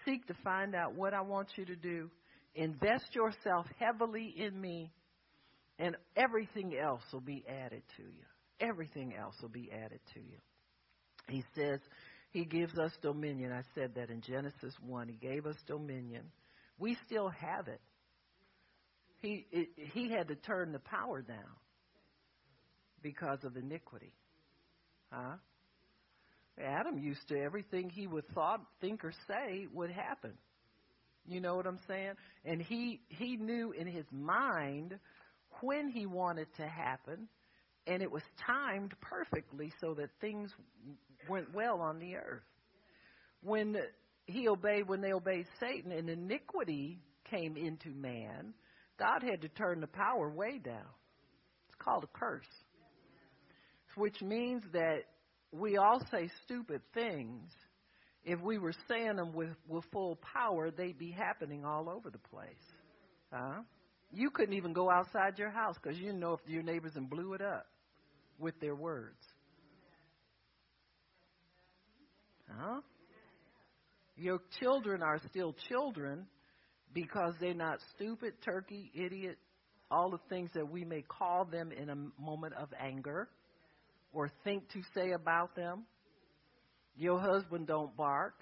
seek 0.04 0.26
to 0.26 0.34
find 0.42 0.74
out 0.74 0.94
what 0.94 1.14
I 1.14 1.22
want 1.22 1.48
you 1.56 1.64
to 1.66 1.76
do, 1.76 2.10
invest 2.54 3.14
yourself 3.14 3.66
heavily 3.78 4.34
in 4.36 4.60
me, 4.60 4.90
and 5.78 5.96
everything 6.16 6.76
else 6.76 7.02
will 7.12 7.20
be 7.20 7.44
added 7.48 7.82
to 7.96 8.02
you. 8.02 8.24
Everything 8.60 9.14
else 9.14 9.34
will 9.40 9.50
be 9.50 9.70
added 9.70 10.00
to 10.14 10.20
you. 10.20 10.38
He 11.28 11.44
says 11.54 11.80
he 12.30 12.44
gives 12.44 12.76
us 12.78 12.92
dominion. 13.02 13.52
I 13.52 13.62
said 13.74 13.94
that 13.96 14.10
in 14.10 14.20
Genesis 14.20 14.74
1. 14.80 15.08
He 15.08 15.16
gave 15.16 15.46
us 15.46 15.56
dominion. 15.66 16.24
We 16.78 16.96
still 17.06 17.28
have 17.28 17.68
it. 17.68 17.80
He, 19.22 19.46
it, 19.50 19.68
he 19.92 20.10
had 20.10 20.28
to 20.28 20.34
turn 20.36 20.72
the 20.72 20.78
power 20.78 21.22
down 21.22 21.56
because 23.02 23.38
of 23.44 23.56
iniquity. 23.56 24.12
Huh? 25.10 25.36
Adam 26.62 26.98
used 26.98 27.26
to 27.28 27.38
everything 27.38 27.90
he 27.90 28.06
would 28.06 28.28
thought, 28.34 28.60
think, 28.80 29.04
or 29.04 29.12
say 29.28 29.66
would 29.72 29.90
happen. 29.90 30.32
You 31.28 31.40
know 31.40 31.56
what 31.56 31.66
I'm 31.66 31.80
saying? 31.88 32.12
And 32.44 32.62
he 32.62 33.00
he 33.08 33.36
knew 33.36 33.72
in 33.72 33.86
his 33.86 34.06
mind 34.12 34.98
when 35.60 35.88
he 35.88 36.06
wanted 36.06 36.46
to 36.56 36.66
happen, 36.66 37.28
and 37.86 38.02
it 38.02 38.10
was 38.10 38.22
timed 38.46 38.94
perfectly 39.00 39.72
so 39.80 39.94
that 39.94 40.10
things 40.20 40.50
went 41.28 41.54
well 41.54 41.80
on 41.80 41.98
the 41.98 42.16
earth. 42.16 42.42
When 43.42 43.76
he 44.26 44.48
obeyed, 44.48 44.88
when 44.88 45.00
they 45.00 45.12
obeyed 45.12 45.46
Satan, 45.60 45.92
and 45.92 46.08
iniquity 46.08 47.00
came 47.30 47.56
into 47.56 47.90
man, 47.90 48.54
God 48.98 49.22
had 49.22 49.42
to 49.42 49.48
turn 49.48 49.80
the 49.80 49.86
power 49.86 50.30
way 50.30 50.58
down. 50.58 50.88
It's 51.68 51.76
called 51.78 52.04
a 52.04 52.18
curse 52.18 52.46
which 53.96 54.20
means 54.20 54.62
that 54.72 55.00
we 55.52 55.78
all 55.78 56.00
say 56.10 56.30
stupid 56.44 56.82
things. 56.94 57.50
If 58.24 58.40
we 58.40 58.58
were 58.58 58.74
saying 58.88 59.16
them 59.16 59.32
with, 59.32 59.56
with 59.68 59.84
full 59.92 60.18
power, 60.34 60.70
they'd 60.70 60.98
be 60.98 61.10
happening 61.10 61.64
all 61.64 61.88
over 61.88 62.10
the 62.10 62.18
place. 62.18 62.54
Huh? 63.32 63.62
You 64.12 64.30
couldn't 64.30 64.54
even 64.54 64.72
go 64.72 64.90
outside 64.90 65.38
your 65.38 65.50
house 65.50 65.76
because 65.82 65.98
you 65.98 66.06
didn't 66.06 66.20
know 66.20 66.34
if 66.34 66.40
your 66.46 66.62
neighbors 66.62 66.92
and 66.94 67.08
blew 67.08 67.32
it 67.34 67.40
up 67.40 67.66
with 68.38 68.58
their 68.60 68.74
words. 68.74 69.22
Huh? 72.50 72.80
Your 74.16 74.40
children 74.60 75.02
are 75.02 75.20
still 75.28 75.54
children 75.68 76.26
because 76.94 77.34
they're 77.40 77.54
not 77.54 77.78
stupid, 77.94 78.34
turkey, 78.42 78.90
idiot, 78.94 79.36
all 79.90 80.10
the 80.10 80.20
things 80.28 80.50
that 80.54 80.68
we 80.70 80.84
may 80.84 81.02
call 81.02 81.44
them 81.44 81.70
in 81.70 81.90
a 81.90 81.96
moment 82.20 82.54
of 82.54 82.68
anger 82.80 83.28
or 84.12 84.30
think 84.44 84.68
to 84.70 84.80
say 84.94 85.12
about 85.12 85.54
them. 85.54 85.84
Your 86.96 87.20
husband 87.20 87.66
don't 87.66 87.94
bark. 87.96 88.34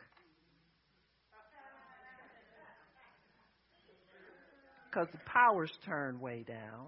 Because 4.88 5.09
the 5.11 5.18
power's 5.26 5.72
turned 5.85 6.20
way 6.20 6.44
down. 6.46 6.87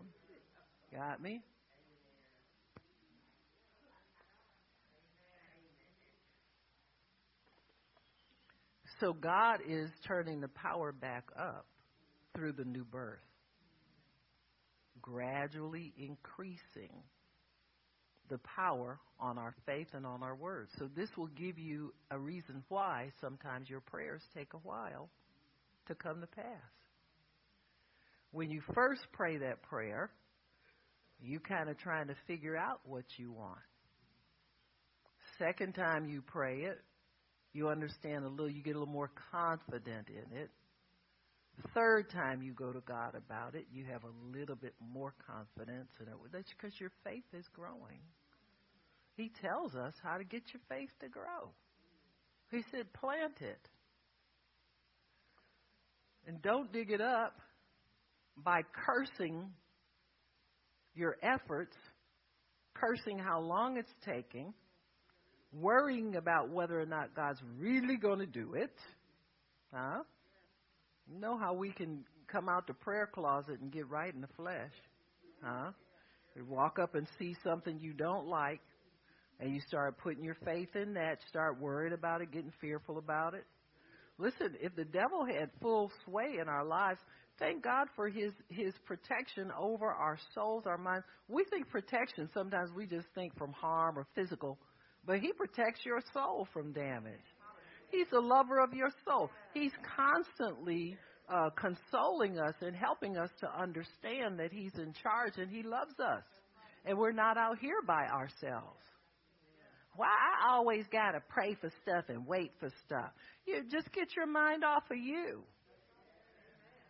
Got 0.95 1.21
me? 1.21 1.43
So 9.01 9.13
God 9.13 9.61
is 9.69 9.91
turning 10.07 10.41
the 10.41 10.49
power 10.49 10.93
back 10.93 11.25
up 11.39 11.67
through 12.35 12.53
the 12.53 12.65
new 12.65 12.85
birth, 12.85 13.19
gradually 15.03 15.93
increasing 15.99 17.03
the 18.29 18.39
power 18.39 18.99
on 19.21 19.39
our 19.39 19.55
faith 19.67 19.89
and 19.93 20.07
on 20.07 20.23
our 20.23 20.35
words. 20.35 20.71
So 20.79 20.89
this 20.97 21.09
will 21.17 21.29
give 21.29 21.59
you 21.59 21.93
a 22.11 22.19
reason 22.19 22.65
why 22.69 23.11
sometimes 23.21 23.69
your 23.69 23.81
prayers 23.81 24.23
take 24.35 24.55
a 24.55 24.59
while 24.59 25.11
to 25.89 25.95
come 25.95 26.21
to 26.21 26.27
pass. 26.27 26.45
When 28.33 28.51
you 28.51 28.61
first 28.75 29.03
pray 29.13 29.39
that 29.39 29.63
prayer, 29.63 30.11
you 31.21 31.41
kind 31.41 31.69
of 31.69 31.79
trying 31.79 32.09
to 32.09 32.17
figure 32.27 32.57
out 32.57 32.81
what 32.85 33.05
you 33.17 33.33
want. 33.33 33.59
Second 35.39 35.75
time 35.75 36.07
you 36.07 36.23
pray 36.23 36.63
it, 36.63 36.79
you 37.57 37.69
understand 37.69 38.25
a 38.25 38.29
little, 38.29 38.51
you 38.51 38.63
get 38.63 38.77
a 38.77 38.79
little 38.79 38.93
more 38.93 39.11
confident 39.33 40.09
in 40.09 40.37
it. 40.37 40.51
Third 41.75 42.11
time 42.11 42.43
you 42.43 42.53
go 42.53 42.71
to 42.71 42.81
God 42.81 43.15
about 43.15 43.55
it, 43.55 43.67
you 43.73 43.85
have 43.91 44.03
a 44.05 44.37
little 44.37 44.57
bit 44.57 44.75
more 44.93 45.15
confidence 45.27 45.89
in 46.01 46.07
it. 46.07 46.15
That's 46.31 46.51
because 46.51 46.79
your 46.79 46.93
faith 47.03 47.25
is 47.33 47.47
growing. 47.55 48.01
He 49.17 49.33
tells 49.41 49.75
us 49.75 49.95
how 50.03 50.19
to 50.19 50.25
get 50.25 50.43
your 50.53 50.61
faith 50.69 50.91
to 51.01 51.09
grow. 51.09 51.51
He 52.51 52.63
said, 52.71 52.93
plant 52.93 53.41
it. 53.41 53.69
And 56.27 56.43
don't 56.43 56.71
dig 56.73 56.91
it 56.91 57.01
up 57.01 57.39
by 58.37 58.61
cursing 58.85 59.51
your 60.95 61.17
efforts, 61.23 61.77
cursing 62.75 63.19
how 63.19 63.41
long 63.41 63.79
it's 63.79 63.95
taking, 64.05 64.53
worrying 65.61 66.17
about 66.17 66.51
whether 66.51 66.81
or 66.81 66.87
not 66.87 67.15
God's 67.15 67.41
really 67.59 67.97
going 67.97 68.19
to 68.19 68.27
do 68.27 68.55
it. 68.55 68.75
Huh? 69.73 70.03
You 71.09 71.21
know 71.21 71.39
how 71.39 71.55
we 71.55 71.71
can 71.71 72.05
come 72.31 72.49
out 72.49 72.67
the 72.67 72.75
prayer 72.75 73.09
closet 73.13 73.61
and 73.61 73.73
get 73.73 73.89
right 73.89 74.13
in 74.13 74.21
the 74.21 74.29
flesh. 74.37 74.73
Huh? 75.43 75.71
We 76.35 76.43
walk 76.43 76.79
up 76.79 76.95
and 76.95 77.07
see 77.19 77.35
something 77.45 77.79
you 77.81 77.93
don't 77.93 78.27
like, 78.27 78.61
and 79.41 79.55
you 79.55 79.61
start 79.67 79.99
putting 79.99 80.25
your 80.25 80.37
faith 80.45 80.75
in 80.75 80.95
that, 80.95 81.19
start 81.29 81.61
worried 81.61 81.93
about 81.93 82.21
it, 82.21 82.33
getting 82.33 82.53
fearful 82.61 82.99
about 82.99 83.35
it. 83.35 83.45
Listen, 84.19 84.55
if 84.61 84.75
the 84.75 84.85
devil 84.85 85.27
had 85.27 85.51
full 85.61 85.91
sway 86.05 86.39
in 86.41 86.49
our 86.49 86.65
lives, 86.65 87.01
thank 87.39 87.63
God 87.63 87.89
for 87.95 88.09
his 88.09 88.33
his 88.49 88.73
protection 88.87 89.53
over 89.59 89.87
our 89.87 90.19
souls, 90.35 90.65
our 90.67 90.79
minds. 90.79 91.05
We 91.29 91.45
think 91.51 91.69
protection 91.69 92.29
sometimes 92.33 92.71
we 92.75 92.87
just 92.87 93.07
think 93.15 93.37
from 93.37 93.53
harm 93.53 93.99
or 93.99 94.07
physical, 94.15 94.59
but 95.07 95.19
he 95.19 95.33
protects 95.33 95.85
your 95.85 96.01
soul 96.13 96.49
from 96.53 96.73
damage. 96.73 97.15
He's 97.91 98.07
a 98.13 98.21
lover 98.21 98.59
of 98.61 98.75
your 98.75 98.91
soul. 99.07 99.31
He's 99.55 99.73
constantly 99.97 100.97
uh, 101.29 101.51
consoling 101.51 102.39
us 102.39 102.55
and 102.61 102.75
helping 102.75 103.17
us 103.17 103.31
to 103.41 103.49
understand 103.61 104.39
that 104.39 104.53
He's 104.53 104.75
in 104.75 104.93
charge 105.03 105.35
and 105.39 105.51
He 105.51 105.63
loves 105.63 105.99
us. 105.99 106.25
And 106.85 106.99
we're 106.99 107.13
not 107.13 107.37
out 107.37 107.59
here 107.59 107.83
by 107.87 108.07
ourselves. 108.07 108.81
Why 109.97 110.09
I 110.09 110.53
always 110.53 110.85
got 110.93 111.13
to 111.13 111.21
pray 111.29 111.57
for 111.61 111.71
stuff 111.83 112.05
and 112.09 112.27
wait 112.27 112.53
for 112.61 112.69
stuff. 112.87 113.11
You 113.47 113.63
just 113.71 113.91
get 113.93 114.15
your 114.15 114.27
mind 114.27 114.63
off 114.63 114.85
of 114.91 114.99
you 114.99 115.43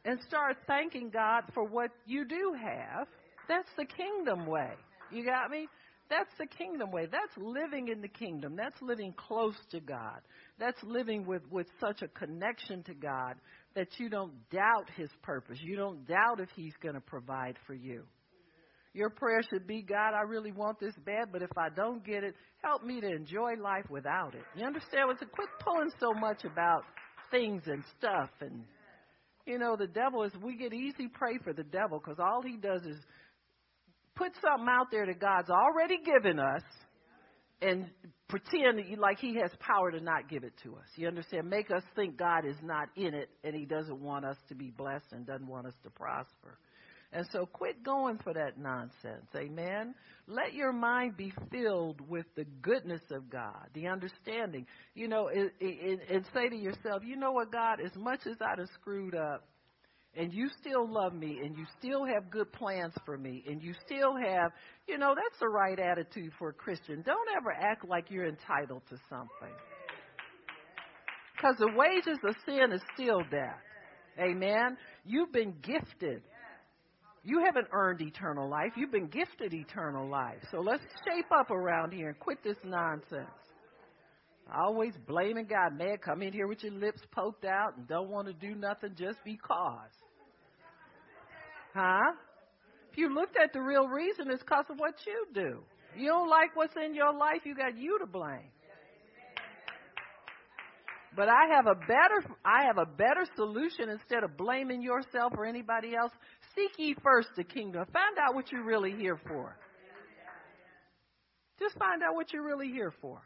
and 0.05 0.19
start 0.27 0.57
thanking 0.67 1.11
God 1.11 1.45
for 1.55 1.65
what 1.65 1.91
you 2.05 2.27
do 2.27 2.55
have. 2.61 3.07
That's 3.49 3.69
the 3.79 3.85
kingdom 3.85 4.47
way. 4.47 4.73
You 5.13 5.25
got 5.25 5.51
me? 5.51 5.69
That's 6.09 6.31
the 6.39 6.47
kingdom 6.47 6.91
way. 6.93 7.07
That's 7.07 7.37
living 7.37 7.89
in 7.89 8.01
the 8.01 8.09
kingdom. 8.09 8.55
That's 8.57 8.81
living 8.81 9.13
close 9.17 9.57
to 9.73 9.81
God. 9.81 10.21
That's 10.59 10.81
living 10.83 11.27
with, 11.27 11.43
with 11.51 11.67
such 11.81 12.03
a 12.03 12.09
connection 12.09 12.83
to 12.85 12.95
God 12.95 13.35
that 13.75 13.89
you 13.99 14.09
don't 14.09 14.33
doubt 14.51 14.89
His 14.97 15.11
purpose. 15.23 15.59
You 15.61 15.77
don't 15.77 16.07
doubt 16.07 16.41
if 16.41 16.49
He's 16.55 16.75
going 16.83 16.95
to 16.95 17.01
provide 17.01 17.57
for 17.67 17.75
you. 17.75 18.05
Your 18.95 19.11
prayer 19.11 19.43
should 19.51 19.67
be, 19.67 19.83
God, 19.83 20.15
I 20.15 20.23
really 20.23 20.53
want 20.53 20.81
this 20.81 20.95
bad, 21.05 21.31
but 21.31 21.43
if 21.43 21.51
I 21.59 21.69
don't 21.69 22.05
get 22.05 22.25
it, 22.25 22.35
help 22.63 22.83
me 22.83 23.01
to 23.01 23.07
enjoy 23.07 23.55
life 23.61 23.85
without 23.91 24.35
it. 24.35 24.45
You 24.55 24.65
understand? 24.65 25.09
What's 25.09 25.21
a 25.21 25.27
quit 25.27 25.49
pulling 25.61 25.91
so 26.01 26.15
much 26.15 26.45
about 26.45 26.85
things 27.31 27.63
and 27.67 27.83
stuff 27.99 28.31
and 28.41 28.65
you 29.47 29.59
know 29.59 29.77
the 29.77 29.87
devil 29.87 30.23
is 30.23 30.33
we 30.43 30.57
get 30.57 30.73
easy 30.73 31.09
prey 31.09 31.39
for 31.43 31.53
the 31.53 31.65
devil 31.65 31.99
because 31.99 32.19
all 32.19 32.43
he 32.43 32.57
does 32.57 32.83
is 32.83 32.99
put 34.17 34.33
something 34.43 34.69
out 34.69 34.87
there 34.91 35.07
that 35.07 35.21
God's 35.21 35.51
already 35.51 35.99
given 35.99 36.39
us 36.39 36.63
and 37.63 37.87
pretend 38.29 38.79
that 38.79 38.89
you, 38.89 38.97
like 38.97 39.19
he 39.19 39.37
has 39.37 39.51
power 39.61 39.91
to 39.91 40.01
not 40.01 40.29
give 40.29 40.45
it 40.45 40.53
to 40.65 40.75
us. 40.77 40.87
You 40.97 41.09
understand? 41.09 41.49
Make 41.49 41.71
us 41.71 41.83
think 41.95 42.19
God 42.19 42.45
is 42.45 42.57
not 42.63 42.89
in 42.97 43.15
it 43.15 43.31
and 43.45 43.55
he 43.55 43.65
doesn't 43.65 44.01
want 44.01 44.25
us 44.25 44.37
to 44.49 44.55
be 44.55 44.71
blessed 44.71 45.13
and 45.13 45.27
doesn't 45.27 45.47
want 45.47 45.67
us 45.67 45.75
to 45.85 45.91
prosper. 45.91 46.59
And 47.13 47.25
so 47.33 47.47
quit 47.47 47.83
going 47.85 48.19
for 48.19 48.35
that 48.35 48.59
nonsense. 48.59 49.27
Amen. 49.35 49.95
Let 50.27 50.55
your 50.55 50.73
mind 50.73 51.17
be 51.17 51.33
filled 51.53 52.01
with 52.09 52.27
the 52.35 52.45
goodness 52.61 53.01
of 53.13 53.31
God, 53.31 53.69
the 53.75 53.87
understanding. 53.87 54.67
You 54.95 55.09
know, 55.09 55.29
and, 55.29 55.51
and 55.61 56.27
say 56.35 56.49
to 56.49 56.57
yourself, 56.57 57.03
you 57.07 57.17
know 57.17 57.33
what, 57.33 57.53
God, 57.53 57.79
as 57.85 57.95
much 57.97 58.21
as 58.27 58.37
I'd 58.41 58.59
have 58.59 58.69
screwed 58.81 59.15
up, 59.15 59.47
and 60.17 60.33
you 60.33 60.49
still 60.61 60.91
love 60.91 61.13
me 61.13 61.41
and 61.45 61.57
you 61.57 61.65
still 61.79 62.05
have 62.07 62.31
good 62.31 62.51
plans 62.53 62.95
for 63.05 63.19
me 63.19 63.45
and 63.47 63.63
you 63.63 63.75
still 63.85 64.17
have, 64.17 64.51
you 64.89 64.99
know, 64.99 65.15
that's 65.15 65.39
the 65.41 65.49
right 65.49 65.79
attitude 65.79 66.33
for 66.39 66.51
a 66.51 66.53
Christian. 66.53 67.03
Don't 67.03 67.29
ever 67.37 67.53
act 67.53 67.87
like 67.87 68.11
you're 68.11 68.27
entitled 68.27 68.83
to 68.89 68.97
something. 69.11 69.55
Because 71.35 71.57
the 71.59 71.71
wages 71.77 72.19
of 72.27 72.35
sin 72.47 72.73
is 72.73 72.81
still 72.95 73.21
death. 73.31 73.61
Amen. 74.19 74.79
You've 75.05 75.33
been 75.33 75.55
gifted. 75.63 76.23
You 77.23 77.43
haven't 77.45 77.67
earned 77.73 78.01
eternal 78.01 78.49
life. 78.49 78.73
You've 78.77 78.93
been 78.93 79.09
gifted 79.09 79.53
eternal 79.53 80.09
life. 80.09 80.39
So 80.51 80.61
let's 80.61 80.83
shape 81.07 81.27
up 81.39 81.51
around 81.51 81.93
here 81.93 82.09
and 82.09 82.19
quit 82.19 82.43
this 82.43 82.57
nonsense. 82.65 83.29
Always 84.55 84.95
blaming 85.07 85.47
God. 85.47 85.77
Man, 85.77 85.99
come 86.03 86.23
in 86.23 86.33
here 86.33 86.47
with 86.47 86.63
your 86.63 86.73
lips 86.73 87.01
poked 87.11 87.45
out 87.45 87.77
and 87.77 87.87
don't 87.89 88.09
want 88.09 88.29
to 88.29 88.33
do 88.33 88.55
nothing 88.55 88.95
just 88.97 89.19
because. 89.25 89.91
Huh? 91.77 92.13
If 92.91 92.97
you 92.97 93.15
looked 93.15 93.37
at 93.37 93.53
the 93.53 93.61
real 93.61 93.87
reason, 93.87 94.31
it's 94.31 94.43
because 94.43 94.65
of 94.71 94.79
what 94.79 94.95
you 95.07 95.27
do. 95.35 95.63
You 95.95 96.09
don't 96.09 96.31
like 96.31 96.57
what's 96.57 96.75
in 96.83 96.95
your 96.95 97.13
life, 97.13 97.43
you 97.45 97.55
got 97.55 97.77
you 97.77 97.99
to 97.99 98.07
blame. 98.07 98.51
But 101.15 101.29
I 101.29 101.55
have 101.55 101.67
a 101.67 101.75
better 101.75 102.37
I 102.45 102.65
have 102.67 102.77
a 102.77 102.85
better 102.85 103.25
solution 103.37 103.89
instead 103.89 104.23
of 104.23 104.37
blaming 104.37 104.83
yourself 104.83 105.33
or 105.37 105.47
anybody 105.47 105.95
else. 105.97 106.13
Seek 106.55 106.73
ye 106.79 106.95
first 107.03 107.29
the 107.37 107.45
kingdom. 107.45 107.85
Find 107.93 108.19
out 108.19 108.35
what 108.35 108.53
you're 108.53 108.65
really 108.65 108.93
here 108.93 109.19
for. 109.27 109.57
Just 111.59 111.79
find 111.79 112.03
out 112.03 112.15
what 112.15 112.33
you're 112.35 112.45
really 112.45 112.69
here 112.69 112.93
for. 113.01 113.23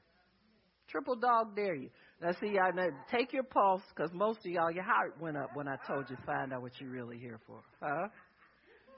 Triple 0.89 1.17
dog 1.17 1.57
dare 1.57 1.75
you. 1.75 1.91
Now 2.23 2.31
see, 2.41 2.59
I 2.59 2.71
know, 2.71 2.91
take 3.11 3.33
your 3.33 3.43
pulse 3.43 3.83
because 3.95 4.13
most 4.13 4.39
of 4.41 4.47
y'all 4.47 4.71
your 4.71 4.85
heart 4.85 5.15
went 5.21 5.37
up 5.37 5.51
when 5.55 5.67
I 5.67 5.77
told 5.87 6.11
you 6.11 6.17
find 6.25 6.53
out 6.53 6.63
what 6.63 6.73
you're 6.81 6.91
really 6.91 7.19
here 7.19 7.41
for. 7.47 7.61
Huh? 7.83 8.09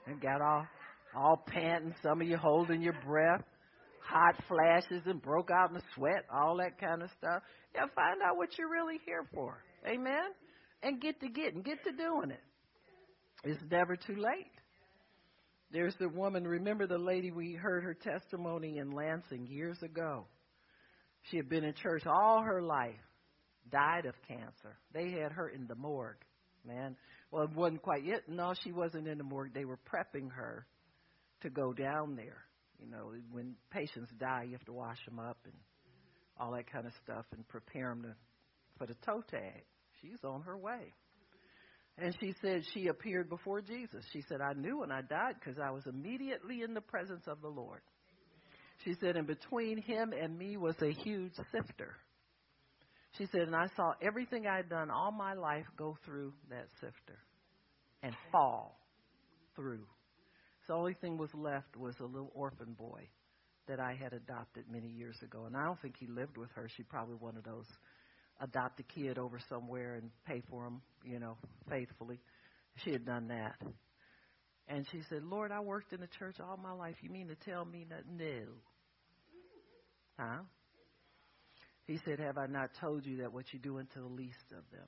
And 0.07 0.21
got 0.21 0.41
all 0.41 0.65
all 1.15 1.43
panting, 1.47 1.93
some 2.01 2.21
of 2.21 2.27
you 2.27 2.37
holding 2.37 2.81
your 2.81 2.95
breath, 3.05 3.43
hot 4.01 4.35
flashes 4.47 5.03
and 5.05 5.21
broke 5.21 5.49
out 5.51 5.71
in 5.71 5.79
sweat, 5.95 6.25
all 6.33 6.57
that 6.57 6.79
kind 6.79 7.01
of 7.01 7.09
stuff. 7.17 7.43
Yeah, 7.73 7.85
find 7.95 8.21
out 8.25 8.37
what 8.37 8.49
you're 8.57 8.69
really 8.69 8.99
here 9.05 9.25
for. 9.33 9.57
Amen? 9.87 10.31
And 10.81 11.01
get 11.01 11.19
to 11.21 11.29
getting, 11.29 11.61
get 11.61 11.83
to 11.83 11.91
doing 11.91 12.31
it. 12.31 12.41
It's 13.43 13.61
never 13.69 13.95
too 13.95 14.15
late. 14.15 14.51
There's 15.71 15.95
the 15.99 16.09
woman, 16.09 16.47
remember 16.47 16.87
the 16.87 16.97
lady 16.97 17.31
we 17.31 17.53
heard 17.53 17.83
her 17.83 17.95
testimony 17.95 18.77
in 18.77 18.91
Lansing 18.91 19.47
years 19.47 19.81
ago. 19.81 20.25
She 21.29 21.37
had 21.37 21.49
been 21.49 21.63
in 21.63 21.73
church 21.73 22.03
all 22.05 22.43
her 22.43 22.61
life, 22.61 22.93
died 23.71 24.05
of 24.05 24.13
cancer. 24.27 24.77
They 24.93 25.11
had 25.11 25.31
her 25.31 25.49
in 25.49 25.67
the 25.67 25.75
morgue, 25.75 26.23
man. 26.65 26.95
Well, 27.33 27.45
it 27.45 27.55
wasn't 27.55 27.81
quite 27.81 28.05
yet. 28.05 28.29
No, 28.29 28.53
she 28.63 28.71
wasn't 28.71 29.07
in 29.07 29.17
the 29.17 29.23
morgue. 29.23 29.55
They 29.55 29.65
were 29.65 29.79
prepping 29.91 30.31
her 30.33 30.67
to 31.41 31.49
go 31.49 31.73
down 31.73 32.15
there. 32.15 32.45
You 32.79 32.91
know, 32.91 33.11
when 33.31 33.55
patients 33.71 34.11
die, 34.19 34.43
you 34.45 34.51
have 34.51 34.65
to 34.65 34.73
wash 34.73 34.99
them 35.05 35.17
up 35.17 35.39
and 35.45 35.55
all 36.39 36.51
that 36.51 36.71
kind 36.71 36.85
of 36.85 36.93
stuff 37.03 37.25
and 37.35 37.47
prepare 37.47 37.89
them 37.89 38.03
to, 38.03 38.15
for 38.77 38.85
the 38.85 38.93
toe 39.03 39.23
tag. 39.31 39.63
She's 39.99 40.23
on 40.23 40.43
her 40.43 40.55
way. 40.55 40.93
And 41.97 42.15
she 42.19 42.35
said 42.39 42.61
she 42.71 42.85
appeared 42.85 43.29
before 43.29 43.61
Jesus. 43.61 44.05
She 44.13 44.21
said, 44.29 44.37
I 44.39 44.53
knew 44.53 44.81
when 44.81 44.91
I 44.91 45.01
died 45.01 45.33
because 45.39 45.59
I 45.59 45.71
was 45.71 45.83
immediately 45.87 46.61
in 46.61 46.75
the 46.75 46.81
presence 46.81 47.23
of 47.25 47.41
the 47.41 47.49
Lord. 47.49 47.81
She 48.85 48.93
said, 49.01 49.15
and 49.15 49.25
between 49.25 49.81
him 49.81 50.13
and 50.13 50.37
me 50.37 50.55
was 50.57 50.75
a 50.83 50.91
huge 50.91 51.33
sifter. 51.51 51.95
She 53.17 53.27
said, 53.31 53.41
and 53.41 53.55
I 53.55 53.67
saw 53.75 53.93
everything 54.01 54.47
I'd 54.47 54.69
done 54.69 54.89
all 54.89 55.11
my 55.11 55.33
life 55.33 55.65
go 55.77 55.97
through 56.03 56.33
that 56.49 56.65
sifter 56.81 57.19
and 58.01 58.15
fall 58.31 58.79
through. 59.55 59.85
So 60.65 60.73
the 60.73 60.79
only 60.79 60.93
thing 60.95 61.17
was 61.17 61.29
left 61.33 61.77
was 61.77 61.95
a 61.99 62.05
little 62.05 62.31
orphan 62.33 62.73
boy 62.73 63.07
that 63.67 63.79
I 63.79 63.93
had 63.93 64.13
adopted 64.13 64.65
many 64.69 64.87
years 64.87 65.15
ago. 65.21 65.45
And 65.45 65.55
I 65.55 65.65
don't 65.65 65.79
think 65.81 65.95
he 65.99 66.07
lived 66.07 66.37
with 66.37 66.49
her. 66.55 66.67
She 66.75 66.83
probably 66.83 67.15
one 67.15 67.37
of 67.37 67.43
those 67.43 67.67
adopt 68.41 68.79
a 68.79 68.83
kid 68.83 69.17
over 69.17 69.39
somewhere 69.47 69.95
and 69.95 70.09
pay 70.25 70.41
for 70.49 70.65
him, 70.65 70.81
you 71.05 71.19
know, 71.19 71.37
faithfully. 71.69 72.19
She 72.83 72.91
had 72.91 73.05
done 73.05 73.27
that. 73.27 73.55
And 74.67 74.85
she 74.91 75.01
said, 75.09 75.23
Lord, 75.23 75.51
I 75.51 75.59
worked 75.59 75.93
in 75.93 75.99
the 75.99 76.09
church 76.19 76.37
all 76.39 76.57
my 76.57 76.71
life. 76.71 76.95
You 77.01 77.09
mean 77.09 77.27
to 77.27 77.35
tell 77.35 77.63
me 77.63 77.85
that? 77.89 78.03
No. 78.09 78.41
Huh? 80.17 80.43
He 81.85 81.99
said, 82.05 82.19
Have 82.19 82.37
I 82.37 82.47
not 82.47 82.69
told 82.79 83.05
you 83.05 83.17
that 83.17 83.33
what 83.33 83.45
you 83.51 83.59
do 83.59 83.79
unto 83.79 84.01
the 84.01 84.07
least 84.07 84.51
of 84.51 84.63
them? 84.71 84.87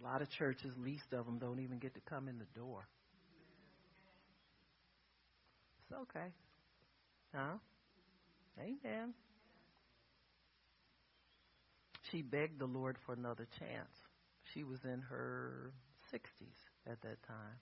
A 0.00 0.04
lot 0.04 0.20
of 0.20 0.30
churches, 0.30 0.72
least 0.76 1.12
of 1.12 1.24
them, 1.24 1.38
don't 1.38 1.60
even 1.60 1.78
get 1.78 1.94
to 1.94 2.00
come 2.00 2.28
in 2.28 2.38
the 2.38 2.60
door. 2.60 2.86
It's 5.80 5.98
okay. 6.02 6.26
Huh? 7.34 7.56
Amen. 8.60 9.14
She 12.10 12.22
begged 12.22 12.60
the 12.60 12.66
Lord 12.66 12.96
for 13.06 13.14
another 13.14 13.46
chance. 13.58 13.90
She 14.52 14.62
was 14.62 14.78
in 14.84 15.00
her 15.08 15.72
60s 16.12 16.90
at 16.90 17.00
that 17.00 17.22
time. 17.26 17.58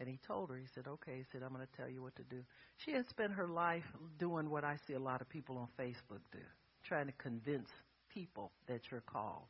And 0.00 0.08
he 0.08 0.18
told 0.26 0.50
her, 0.50 0.56
he 0.56 0.66
said, 0.74 0.86
okay, 0.86 1.16
he 1.16 1.24
said, 1.32 1.42
I'm 1.42 1.52
going 1.52 1.66
to 1.66 1.76
tell 1.76 1.90
you 1.90 2.02
what 2.02 2.14
to 2.16 2.22
do. 2.24 2.42
She 2.76 2.92
had 2.92 3.08
spent 3.08 3.32
her 3.32 3.48
life 3.48 3.84
doing 4.18 4.48
what 4.48 4.64
I 4.64 4.76
see 4.86 4.94
a 4.94 5.00
lot 5.00 5.20
of 5.20 5.28
people 5.28 5.58
on 5.58 5.66
Facebook 5.78 6.20
do, 6.30 6.38
trying 6.84 7.06
to 7.06 7.12
convince 7.12 7.68
people 8.12 8.52
that 8.68 8.80
you're 8.90 9.02
called. 9.02 9.46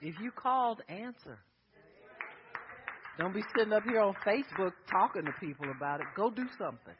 If 0.00 0.18
you 0.20 0.32
called, 0.32 0.82
answer. 0.88 1.38
Don't 3.18 3.32
be 3.32 3.42
sitting 3.56 3.72
up 3.72 3.84
here 3.84 4.00
on 4.00 4.14
Facebook 4.26 4.72
talking 4.90 5.24
to 5.26 5.32
people 5.38 5.66
about 5.76 6.00
it. 6.00 6.06
Go 6.16 6.28
do 6.28 6.46
something. 6.58 6.94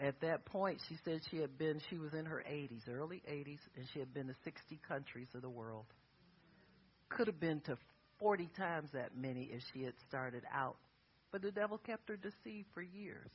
At 0.00 0.20
that 0.22 0.44
point, 0.46 0.80
she 0.88 0.96
said 1.04 1.20
she 1.30 1.38
had 1.38 1.56
been, 1.56 1.80
she 1.88 1.98
was 1.98 2.12
in 2.14 2.24
her 2.26 2.42
80s, 2.48 2.88
early 2.90 3.22
80s, 3.28 3.60
and 3.76 3.86
she 3.92 4.00
had 4.00 4.12
been 4.12 4.26
to 4.26 4.34
60 4.42 4.80
countries 4.88 5.28
of 5.34 5.42
the 5.42 5.48
world. 5.48 5.86
Could 7.10 7.28
have 7.28 7.38
been 7.38 7.60
to 7.62 7.78
40 8.18 8.48
times 8.56 8.90
that 8.92 9.16
many 9.16 9.50
if 9.52 9.62
she 9.72 9.84
had 9.84 9.94
started 10.08 10.42
out. 10.52 10.76
But 11.30 11.42
the 11.42 11.52
devil 11.52 11.78
kept 11.78 12.08
her 12.08 12.16
deceived 12.16 12.66
for 12.74 12.82
years, 12.82 13.30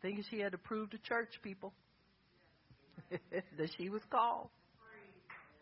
thinking 0.00 0.24
she 0.30 0.40
had 0.40 0.52
to 0.52 0.58
prove 0.58 0.90
to 0.90 0.98
church 0.98 1.38
people 1.42 1.72
that 3.10 3.70
she 3.76 3.90
was 3.90 4.02
called. 4.10 4.48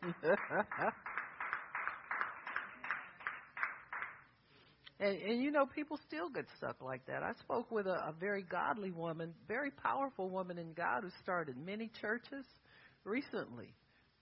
And, 5.02 5.20
and 5.20 5.42
you 5.42 5.50
know, 5.50 5.66
people 5.66 5.98
still 6.06 6.28
get 6.28 6.44
stuck 6.58 6.80
like 6.80 7.04
that. 7.06 7.24
I 7.24 7.32
spoke 7.40 7.72
with 7.72 7.86
a, 7.86 7.94
a 7.94 8.14
very 8.20 8.44
godly 8.44 8.92
woman, 8.92 9.34
very 9.48 9.72
powerful 9.72 10.30
woman 10.30 10.58
in 10.58 10.74
God 10.74 11.02
who 11.02 11.10
started 11.20 11.56
many 11.56 11.90
churches 12.00 12.46
recently. 13.04 13.74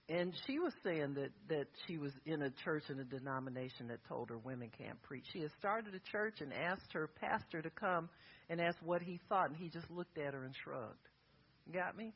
And 0.09 0.33
she 0.47 0.57
was 0.57 0.73
saying 0.83 1.13
that, 1.13 1.29
that 1.49 1.67
she 1.85 1.99
was 1.99 2.11
in 2.25 2.41
a 2.41 2.49
church 2.65 2.83
in 2.89 2.99
a 2.99 3.03
denomination 3.03 3.89
that 3.89 3.99
told 4.09 4.29
her 4.29 4.39
women 4.39 4.71
can't 4.75 4.99
preach. 5.03 5.23
She 5.31 5.41
had 5.41 5.51
started 5.59 5.93
a 5.93 6.11
church 6.11 6.41
and 6.41 6.51
asked 6.51 6.91
her 6.93 7.07
pastor 7.21 7.61
to 7.61 7.69
come 7.69 8.09
and 8.49 8.59
ask 8.59 8.75
what 8.83 9.03
he 9.03 9.19
thought, 9.29 9.49
and 9.49 9.55
he 9.55 9.69
just 9.69 9.89
looked 9.91 10.17
at 10.17 10.33
her 10.33 10.43
and 10.45 10.55
shrugged. 10.63 11.07
Got 11.71 11.95
me? 11.95 12.11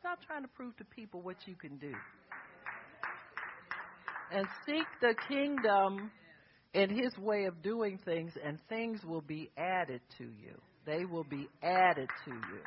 Stop 0.00 0.18
trying 0.26 0.42
to 0.42 0.48
prove 0.48 0.76
to 0.76 0.84
people 0.84 1.22
what 1.22 1.36
you 1.46 1.54
can 1.54 1.78
do. 1.78 1.92
And 4.30 4.46
seek 4.66 4.86
the 5.00 5.14
kingdom 5.28 6.10
and 6.74 6.90
his 6.90 7.16
way 7.18 7.44
of 7.44 7.62
doing 7.62 7.98
things, 8.04 8.32
and 8.44 8.58
things 8.68 9.00
will 9.04 9.20
be 9.20 9.50
added 9.56 10.00
to 10.18 10.24
you. 10.24 10.60
They 10.86 11.04
will 11.04 11.24
be 11.24 11.48
added 11.62 12.08
to 12.24 12.30
you. 12.30 12.60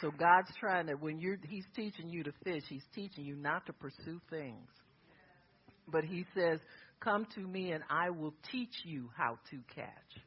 So 0.00 0.10
God's 0.10 0.50
trying 0.58 0.86
to 0.86 0.94
when 0.94 1.20
you're 1.20 1.38
He's 1.48 1.66
teaching 1.74 2.08
you 2.08 2.22
to 2.24 2.32
fish, 2.44 2.62
He's 2.68 2.84
teaching 2.94 3.24
you 3.24 3.34
not 3.34 3.66
to 3.66 3.72
pursue 3.72 4.20
things. 4.30 4.68
But 5.88 6.04
He 6.04 6.24
says, 6.36 6.60
Come 7.00 7.26
to 7.34 7.40
me 7.40 7.72
and 7.72 7.82
I 7.90 8.10
will 8.10 8.34
teach 8.50 8.74
you 8.84 9.10
how 9.16 9.38
to 9.50 9.58
catch 9.74 10.22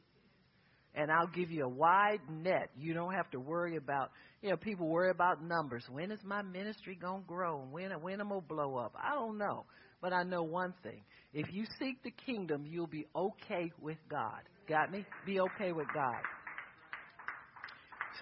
and 0.94 1.10
I'll 1.10 1.28
give 1.28 1.50
you 1.50 1.64
a 1.64 1.68
wide 1.68 2.20
net. 2.30 2.70
You 2.76 2.94
don't 2.94 3.14
have 3.14 3.30
to 3.30 3.40
worry 3.40 3.76
about, 3.76 4.10
you 4.42 4.50
know, 4.50 4.56
people 4.56 4.86
worry 4.86 5.10
about 5.10 5.42
numbers. 5.42 5.84
When 5.90 6.10
is 6.10 6.20
my 6.24 6.42
ministry 6.42 6.98
going 7.00 7.22
to 7.22 7.26
grow? 7.26 7.62
And 7.62 7.72
when, 7.72 7.90
when 8.02 8.20
am 8.20 8.28
going 8.28 8.42
to 8.42 8.46
blow 8.46 8.76
up? 8.76 8.94
I 9.02 9.14
don't 9.14 9.38
know. 9.38 9.64
But 10.00 10.12
I 10.12 10.22
know 10.24 10.42
one 10.42 10.74
thing. 10.82 11.02
If 11.32 11.52
you 11.52 11.64
seek 11.78 12.02
the 12.02 12.10
kingdom, 12.10 12.66
you'll 12.66 12.86
be 12.86 13.06
okay 13.16 13.72
with 13.80 13.96
God. 14.10 14.42
Got 14.68 14.92
me? 14.92 15.06
Be 15.24 15.40
okay 15.40 15.72
with 15.72 15.86
God. 15.94 16.20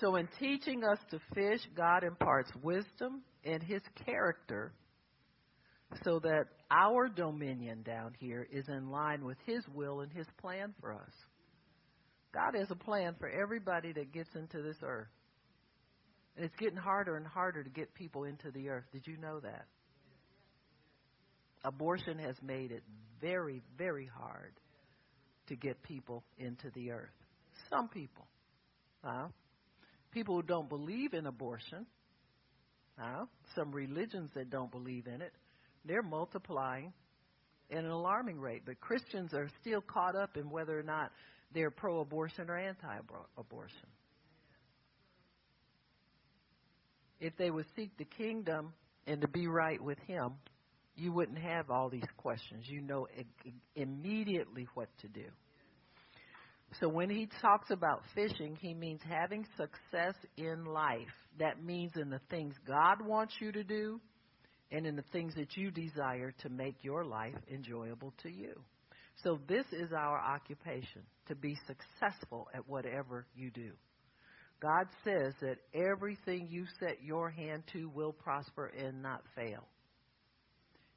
So 0.01 0.17
in 0.17 0.29
teaching 0.39 0.85
us 0.85 0.99
to 1.11 1.19
fish, 1.35 1.61
God 1.77 2.05
imparts 2.05 2.51
wisdom 2.63 3.23
and 3.45 3.63
his 3.63 3.83
character 4.05 4.73
so 6.05 6.21
that 6.21 6.45
our 6.71 7.09
dominion 7.09 7.83
down 7.83 8.15
here 8.19 8.47
is 8.51 8.69
in 8.69 8.91
line 8.91 9.25
with 9.25 9.39
his 9.45 9.63
will 9.75 10.01
and 10.01 10.13
his 10.13 10.27
plan 10.41 10.73
for 10.81 10.93
us. 10.93 11.13
God 12.33 12.55
has 12.57 12.71
a 12.71 12.77
plan 12.77 13.17
for 13.19 13.29
everybody 13.29 13.93
that 13.93 14.13
gets 14.13 14.31
into 14.37 14.63
this 14.63 14.77
earth. 14.83 15.09
And 16.37 16.45
it's 16.45 16.57
getting 16.57 16.77
harder 16.77 17.17
and 17.17 17.27
harder 17.27 17.65
to 17.65 17.71
get 17.71 17.93
people 17.93 18.25
into 18.25 18.53
the 18.53 18.69
earth. 18.69 18.85
Did 18.93 19.07
you 19.07 19.17
know 19.17 19.41
that? 19.41 19.67
Abortion 21.65 22.19
has 22.19 22.37
made 22.43 22.73
it 22.73 22.83
very, 23.21 23.63
very 23.77 24.07
hard 24.07 24.53
to 25.49 25.57
get 25.57 25.83
people 25.83 26.25
into 26.39 26.71
the 26.75 26.91
earth. 26.91 27.09
Some 27.69 27.89
people. 27.89 28.27
Uh, 29.05 29.29
people 30.13 30.37
who 30.37 30.43
don't 30.43 30.69
believe 30.69 31.13
in 31.13 31.27
abortion. 31.27 31.87
Uh, 33.01 33.25
some 33.55 33.73
religions 33.73 34.31
that 34.35 34.51
don't 34.51 34.71
believe 34.71 35.07
in 35.07 35.21
it. 35.23 35.33
They're 35.85 36.03
multiplying 36.03 36.93
at 37.71 37.79
an 37.79 37.91
alarming 37.91 38.41
rate. 38.41 38.63
But 38.65 38.81
Christians 38.81 39.33
are 39.35 39.49
still 39.61 39.81
caught 39.81 40.17
up 40.17 40.37
in 40.37 40.51
whether 40.51 40.79
or 40.79 40.83
not 40.83 41.13
they're 41.53 41.71
pro 41.71 42.01
abortion 42.01 42.49
or 42.49 42.57
anti 42.57 42.97
abortion. 43.37 43.89
If 47.21 47.37
they 47.37 47.51
would 47.51 47.67
seek 47.77 47.97
the 47.99 48.05
kingdom 48.05 48.73
and 49.07 49.21
to 49.21 49.29
be 49.29 49.47
right 49.47 49.83
with 49.83 49.99
Him, 50.07 50.33
you 50.97 51.13
wouldn't 51.13 51.39
have 51.39 51.71
all 51.71 51.89
these 51.89 52.03
questions. 52.17 52.65
You 52.67 52.81
know 52.81 53.07
immediately 53.75 54.67
what 54.75 54.89
to 55.01 55.09
do. 55.09 55.27
So 56.81 56.89
when 56.89 57.11
he 57.11 57.29
talks 57.43 57.71
about 57.71 58.03
fishing, 58.15 58.57
he 58.61 58.75
means 58.75 59.01
having 59.09 59.45
success 59.57 60.15
in 60.37 60.65
life. 60.65 60.99
That 61.39 61.65
means 61.65 61.93
in 61.97 62.11
the 62.11 62.21
things 62.31 62.55
God 62.67 63.05
wants 63.05 63.35
you 63.41 63.51
to 63.53 63.65
do 63.65 64.01
and 64.71 64.87
in 64.87 64.95
the 64.95 65.05
things 65.11 65.35
that 65.35 65.57
you 65.57 65.71
desire 65.73 66.33
to 66.43 66.49
make 66.49 66.77
your 66.83 67.05
life 67.05 67.35
enjoyable 67.53 68.15
to 68.23 68.31
you. 68.31 68.55
So 69.25 69.41
this 69.49 69.67
is 69.73 69.93
our 69.93 70.19
occupation, 70.19 71.03
to 71.27 71.35
be 71.35 71.57
successful 71.67 72.49
at 72.55 72.69
whatever 72.69 73.27
you 73.35 73.51
do. 73.51 73.73
God 74.63 74.87
says 75.05 75.35
that 75.41 75.57
everything 75.75 76.47
you 76.51 76.67
set 76.79 77.03
your 77.03 77.31
hand 77.31 77.65
to 77.73 77.89
will 77.89 78.13
prosper 78.13 78.67
and 78.67 79.03
not 79.03 79.23
fail. 79.35 79.67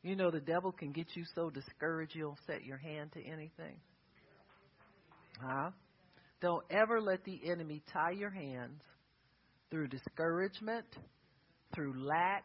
You 0.03 0.15
know, 0.15 0.31
the 0.31 0.41
devil 0.41 0.71
can 0.71 0.91
get 0.91 1.07
you 1.15 1.23
so 1.33 1.49
discouraged 1.49 2.15
you'll 2.15 2.37
set 2.45 2.63
your 2.63 2.77
hand 2.77 3.11
to 3.13 3.21
anything. 3.21 3.77
Huh? 5.41 5.71
Don't 6.41 6.63
ever 6.69 7.01
let 7.01 7.23
the 7.23 7.39
enemy 7.49 7.81
tie 7.91 8.11
your 8.11 8.29
hands 8.29 8.81
through 9.71 9.87
discouragement, 9.87 10.85
through 11.73 11.93
lack, 12.05 12.43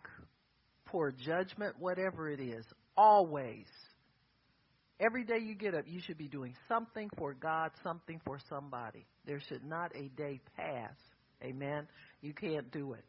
poor 0.86 1.12
judgment, 1.12 1.74
whatever 1.78 2.30
it 2.30 2.40
is. 2.40 2.64
Always 2.96 3.66
Every 5.00 5.22
day 5.24 5.38
you 5.40 5.54
get 5.54 5.74
up, 5.74 5.84
you 5.86 6.00
should 6.00 6.18
be 6.18 6.26
doing 6.26 6.56
something 6.66 7.09
for 7.16 7.32
God, 7.32 7.70
something 7.84 8.20
for 8.24 8.38
somebody. 8.48 9.06
There 9.26 9.40
should 9.48 9.64
not 9.64 9.92
a 9.94 10.09
day 10.16 10.40
pass. 10.56 10.94
Amen. 11.42 11.86
You 12.20 12.32
can't 12.34 12.68
do 12.72 12.94
it. 12.94 13.04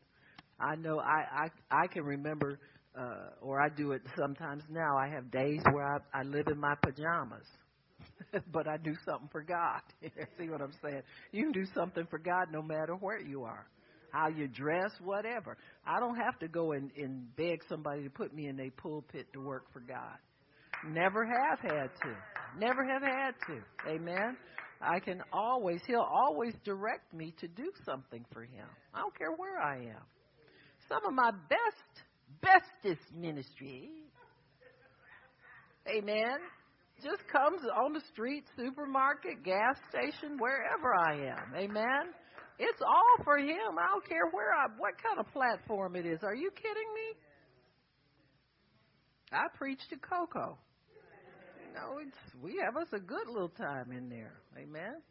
I 0.59 0.75
know 0.75 0.99
I 0.99 1.49
I 1.71 1.83
I 1.83 1.87
can 1.87 2.03
remember 2.03 2.59
uh 2.97 3.29
or 3.41 3.61
I 3.61 3.69
do 3.69 3.91
it 3.91 4.01
sometimes 4.17 4.63
now. 4.69 4.97
I 4.97 5.07
have 5.09 5.31
days 5.31 5.61
where 5.71 5.85
I 5.85 6.19
I 6.19 6.23
live 6.23 6.47
in 6.47 6.59
my 6.59 6.75
pajamas. 6.81 7.45
but 8.51 8.67
I 8.67 8.77
do 8.77 8.93
something 9.05 9.29
for 9.31 9.41
God. 9.41 9.81
See 10.37 10.49
what 10.49 10.61
I'm 10.61 10.73
saying? 10.83 11.01
You 11.31 11.43
can 11.43 11.51
do 11.51 11.65
something 11.73 12.05
for 12.09 12.19
God 12.19 12.47
no 12.51 12.61
matter 12.61 12.93
where 12.95 13.19
you 13.19 13.43
are. 13.43 13.67
How 14.11 14.27
you 14.27 14.47
dress, 14.47 14.91
whatever. 15.03 15.57
I 15.85 15.99
don't 15.99 16.15
have 16.15 16.39
to 16.39 16.47
go 16.47 16.71
and, 16.71 16.91
and 16.97 17.35
beg 17.35 17.61
somebody 17.69 18.03
to 18.03 18.09
put 18.09 18.33
me 18.33 18.47
in 18.47 18.59
a 18.59 18.69
pulpit 18.71 19.27
to 19.33 19.39
work 19.39 19.71
for 19.71 19.81
God. 19.81 20.17
Never 20.87 21.25
have 21.25 21.59
had 21.59 21.89
to. 22.01 22.15
Never 22.57 22.83
have 22.85 23.03
had 23.03 23.31
to. 23.47 23.91
Amen. 23.91 24.37
I 24.81 24.99
can 24.99 25.21
always, 25.31 25.81
He'll 25.85 25.99
always 25.99 26.53
direct 26.63 27.13
me 27.13 27.33
to 27.39 27.47
do 27.47 27.71
something 27.85 28.25
for 28.33 28.43
Him. 28.43 28.65
I 28.93 28.99
don't 28.99 29.15
care 29.17 29.31
where 29.35 29.59
I 29.59 29.77
am. 29.77 30.03
Some 30.87 31.05
of 31.05 31.13
my 31.13 31.31
best, 31.49 32.03
bestest 32.41 33.05
ministry, 33.15 33.89
amen, 35.87 36.37
just 37.03 37.27
comes 37.31 37.61
on 37.83 37.93
the 37.93 38.01
street, 38.11 38.43
supermarket, 38.57 39.43
gas 39.43 39.77
station, 39.89 40.37
wherever 40.37 40.93
I 40.95 41.31
am. 41.31 41.55
Amen. 41.55 42.13
It's 42.59 42.81
all 42.81 43.23
for 43.23 43.37
Him. 43.37 43.79
I 43.79 43.87
don't 43.87 44.07
care 44.07 44.27
where 44.31 44.53
I, 44.53 44.67
what 44.77 44.93
kind 45.01 45.19
of 45.19 45.31
platform 45.31 45.95
it 45.95 46.05
is. 46.05 46.19
Are 46.23 46.35
you 46.35 46.51
kidding 46.51 46.93
me? 46.93 47.17
I 49.31 49.43
preach 49.57 49.79
to 49.91 49.97
Coco 49.97 50.57
know, 51.79 51.99
it's, 52.05 52.17
we 52.41 52.59
have 52.63 52.75
us 52.77 52.87
a 52.93 52.99
good 52.99 53.27
little 53.27 53.49
time 53.49 53.91
in 53.91 54.09
there. 54.09 54.41
Amen. 54.57 55.01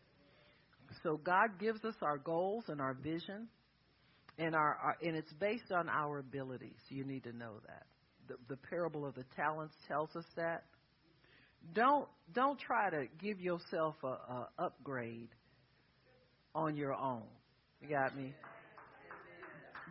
So 1.03 1.19
God 1.23 1.59
gives 1.61 1.85
us 1.85 1.95
our 2.03 2.19
goals 2.19 2.65
and 2.69 2.81
our 2.81 2.95
vision, 2.95 3.49
and 4.39 4.55
our, 4.55 4.79
our 4.83 4.97
and 5.03 5.17
it's 5.17 5.33
based 5.35 5.73
on 5.73 5.89
our 5.89 6.19
abilities. 6.19 6.79
You 6.89 7.05
need 7.05 7.25
to 7.25 7.33
know 7.33 7.55
that. 7.67 7.87
The, 8.29 8.35
the 8.49 8.57
parable 8.57 9.07
of 9.07 9.15
the 9.15 9.25
talents 9.37 9.75
tells 9.87 10.15
us 10.15 10.25
that. 10.37 10.65
Don't 11.75 12.09
don't 12.35 12.59
try 12.59 12.89
to 12.91 13.07
give 13.21 13.41
yourself 13.41 13.97
a, 14.05 14.07
a 14.07 14.49
upgrade 14.59 15.29
on 16.55 16.77
your 16.77 16.95
own. 16.95 17.25
You 17.83 17.89
got 17.89 18.17
me? 18.17 18.33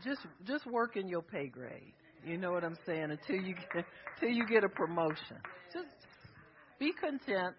Just 0.04 0.22
just 0.46 0.66
work 0.66 0.96
in 0.96 1.08
your 1.08 1.22
pay 1.22 1.48
grade. 1.48 1.94
You 2.26 2.38
know 2.38 2.52
what 2.52 2.64
I'm 2.64 2.78
saying? 2.86 3.12
Until 3.12 3.46
you 3.46 3.54
get 3.54 3.86
until 4.16 4.36
you 4.36 4.46
get 4.48 4.64
a 4.64 4.70
promotion. 4.70 5.38
Just 5.74 5.88
be 6.80 6.94
content. 6.94 7.56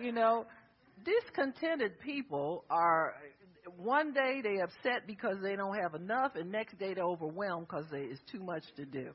You 0.00 0.12
know, 0.12 0.46
discontented 1.04 2.00
people 2.00 2.64
are 2.70 3.14
one 3.76 4.12
day 4.12 4.40
they 4.42 4.60
upset 4.60 5.06
because 5.06 5.36
they 5.42 5.56
don't 5.56 5.76
have 5.80 5.94
enough, 5.94 6.32
and 6.34 6.50
next 6.50 6.78
day 6.78 6.94
they're 6.94 7.04
overwhelmed 7.04 7.66
because 7.68 7.86
it's 7.92 8.20
too 8.30 8.42
much 8.42 8.64
to 8.76 8.84
do. 8.84 9.10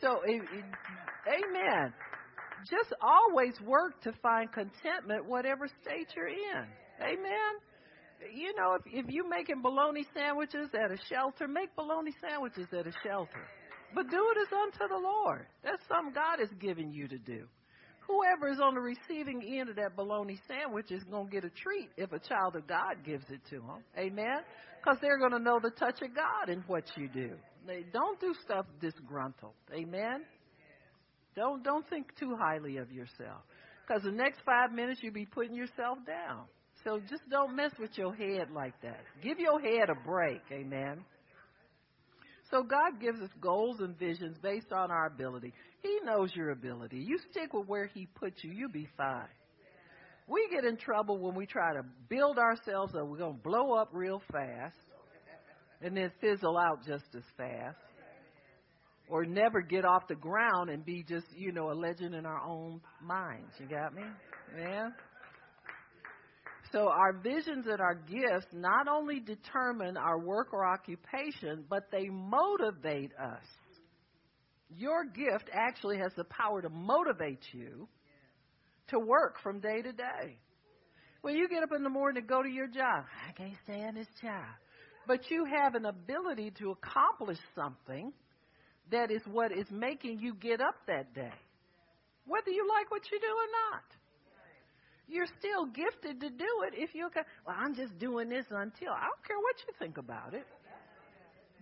So, 0.00 0.20
it, 0.24 0.40
it, 0.40 0.64
amen. 1.28 1.92
Just 2.70 2.92
always 3.00 3.54
work 3.64 4.00
to 4.02 4.12
find 4.22 4.50
contentment, 4.52 5.26
whatever 5.26 5.66
state 5.82 6.08
you're 6.14 6.28
in. 6.28 6.66
Amen. 7.02 7.52
You 8.34 8.52
know, 8.56 8.76
if 8.76 8.82
if 8.86 9.06
you're 9.08 9.28
making 9.28 9.62
bologna 9.62 10.06
sandwiches 10.14 10.68
at 10.74 10.90
a 10.90 10.98
shelter, 11.08 11.48
make 11.48 11.74
bologna 11.74 12.12
sandwiches 12.20 12.68
at 12.72 12.86
a 12.86 12.92
shelter. 13.02 13.48
But 13.94 14.10
do 14.10 14.16
it 14.16 14.38
as 14.42 14.52
unto 14.52 14.88
the 14.92 15.00
Lord. 15.00 15.46
That's 15.64 15.82
something 15.88 16.12
God 16.12 16.38
has 16.38 16.50
given 16.60 16.92
you 16.92 17.08
to 17.08 17.18
do 17.18 17.46
whoever 18.10 18.52
is 18.52 18.60
on 18.60 18.74
the 18.74 18.80
receiving 18.80 19.42
end 19.58 19.68
of 19.70 19.76
that 19.76 19.96
bologna 19.96 20.38
sandwich 20.48 20.90
is 20.90 21.02
going 21.04 21.26
to 21.26 21.32
get 21.32 21.44
a 21.44 21.50
treat 21.50 21.88
if 21.96 22.12
a 22.12 22.18
child 22.18 22.56
of 22.56 22.66
God 22.66 23.04
gives 23.04 23.24
it 23.30 23.40
to 23.50 23.56
them. 23.56 23.84
Amen? 23.98 24.40
Because 24.82 24.98
they're 25.00 25.18
going 25.18 25.32
to 25.32 25.38
know 25.38 25.60
the 25.62 25.70
touch 25.70 26.00
of 26.02 26.14
God 26.14 26.48
in 26.48 26.62
what 26.66 26.84
you 26.96 27.08
do. 27.08 27.32
They 27.66 27.84
don't 27.92 28.18
do 28.20 28.34
stuff 28.44 28.66
disgruntled. 28.80 29.54
Amen? 29.72 30.22
Don't 31.36 31.62
don't 31.62 31.88
think 31.88 32.06
too 32.18 32.36
highly 32.40 32.78
of 32.78 32.90
yourself. 32.90 33.42
Because 33.86 34.02
the 34.02 34.12
next 34.12 34.40
five 34.44 34.72
minutes 34.72 35.00
you'll 35.02 35.12
be 35.12 35.26
putting 35.26 35.54
yourself 35.54 35.98
down. 36.06 36.44
So 36.84 36.98
just 37.08 37.22
don't 37.30 37.54
mess 37.54 37.72
with 37.78 37.96
your 37.96 38.14
head 38.14 38.48
like 38.54 38.80
that. 38.82 39.00
Give 39.22 39.38
your 39.38 39.60
head 39.60 39.90
a 39.90 40.08
break. 40.08 40.40
Amen. 40.50 41.04
So 42.50 42.62
God 42.62 43.00
gives 43.00 43.20
us 43.20 43.30
goals 43.40 43.80
and 43.80 43.96
visions 43.98 44.36
based 44.42 44.72
on 44.72 44.90
our 44.90 45.06
ability. 45.06 45.52
He 45.82 45.98
knows 46.04 46.34
your 46.34 46.50
ability. 46.50 46.98
You 46.98 47.18
stick 47.30 47.52
with 47.52 47.66
where 47.66 47.86
He 47.86 48.06
put 48.06 48.34
you, 48.42 48.52
you'll 48.52 48.70
be 48.70 48.88
fine. 48.96 49.28
We 50.26 50.48
get 50.50 50.64
in 50.64 50.76
trouble 50.76 51.18
when 51.18 51.34
we 51.34 51.46
try 51.46 51.72
to 51.74 51.82
build 52.08 52.38
ourselves 52.38 52.94
up. 52.94 53.06
We're 53.08 53.18
going 53.18 53.36
to 53.36 53.42
blow 53.42 53.72
up 53.74 53.88
real 53.92 54.22
fast 54.30 54.76
and 55.82 55.96
then 55.96 56.12
fizzle 56.20 56.56
out 56.56 56.86
just 56.86 57.06
as 57.16 57.24
fast. 57.36 57.76
Or 59.08 59.24
never 59.24 59.60
get 59.60 59.84
off 59.84 60.06
the 60.08 60.14
ground 60.14 60.70
and 60.70 60.84
be 60.84 61.02
just, 61.02 61.26
you 61.34 61.50
know, 61.50 61.72
a 61.72 61.74
legend 61.74 62.14
in 62.14 62.26
our 62.26 62.40
own 62.46 62.80
minds. 63.02 63.50
You 63.58 63.66
got 63.66 63.92
me? 63.92 64.02
Yeah? 64.56 64.90
So 66.70 66.88
our 66.88 67.12
visions 67.12 67.66
and 67.66 67.80
our 67.80 67.96
gifts 67.96 68.46
not 68.52 68.86
only 68.86 69.18
determine 69.18 69.96
our 69.96 70.20
work 70.20 70.52
or 70.52 70.64
occupation, 70.64 71.64
but 71.68 71.90
they 71.90 72.08
motivate 72.08 73.10
us. 73.20 73.42
Your 74.76 75.04
gift 75.04 75.50
actually 75.52 75.98
has 75.98 76.12
the 76.16 76.24
power 76.24 76.62
to 76.62 76.68
motivate 76.68 77.42
you 77.52 77.88
to 78.88 78.98
work 78.98 79.36
from 79.42 79.60
day 79.60 79.82
to 79.82 79.92
day. 79.92 80.38
When 81.22 81.36
you 81.36 81.48
get 81.48 81.62
up 81.62 81.70
in 81.76 81.82
the 81.82 81.90
morning 81.90 82.22
to 82.22 82.26
go 82.26 82.42
to 82.42 82.48
your 82.48 82.66
job, 82.66 83.04
I 83.28 83.32
can't 83.32 83.56
stand 83.64 83.96
this 83.96 84.08
job. 84.22 84.46
But 85.06 85.30
you 85.30 85.44
have 85.44 85.74
an 85.74 85.86
ability 85.86 86.52
to 86.58 86.70
accomplish 86.70 87.38
something 87.54 88.12
that 88.90 89.10
is 89.10 89.22
what 89.30 89.52
is 89.52 89.66
making 89.70 90.20
you 90.20 90.34
get 90.34 90.60
up 90.60 90.76
that 90.86 91.14
day. 91.14 91.32
Whether 92.26 92.50
you 92.50 92.66
like 92.68 92.90
what 92.90 93.02
you 93.10 93.18
do 93.18 93.26
or 93.26 93.50
not 93.70 93.84
you're 95.10 95.26
still 95.38 95.66
gifted 95.66 96.20
to 96.20 96.30
do 96.30 96.50
it 96.66 96.74
if 96.74 96.94
you. 96.94 97.10
Well, 97.46 97.56
I'm 97.58 97.74
just 97.74 97.98
doing 97.98 98.28
this 98.28 98.46
until 98.50 98.92
I 98.92 99.02
don't 99.02 99.24
care 99.26 99.38
what 99.38 99.56
you 99.66 99.74
think 99.78 99.98
about 99.98 100.34
it. 100.34 100.46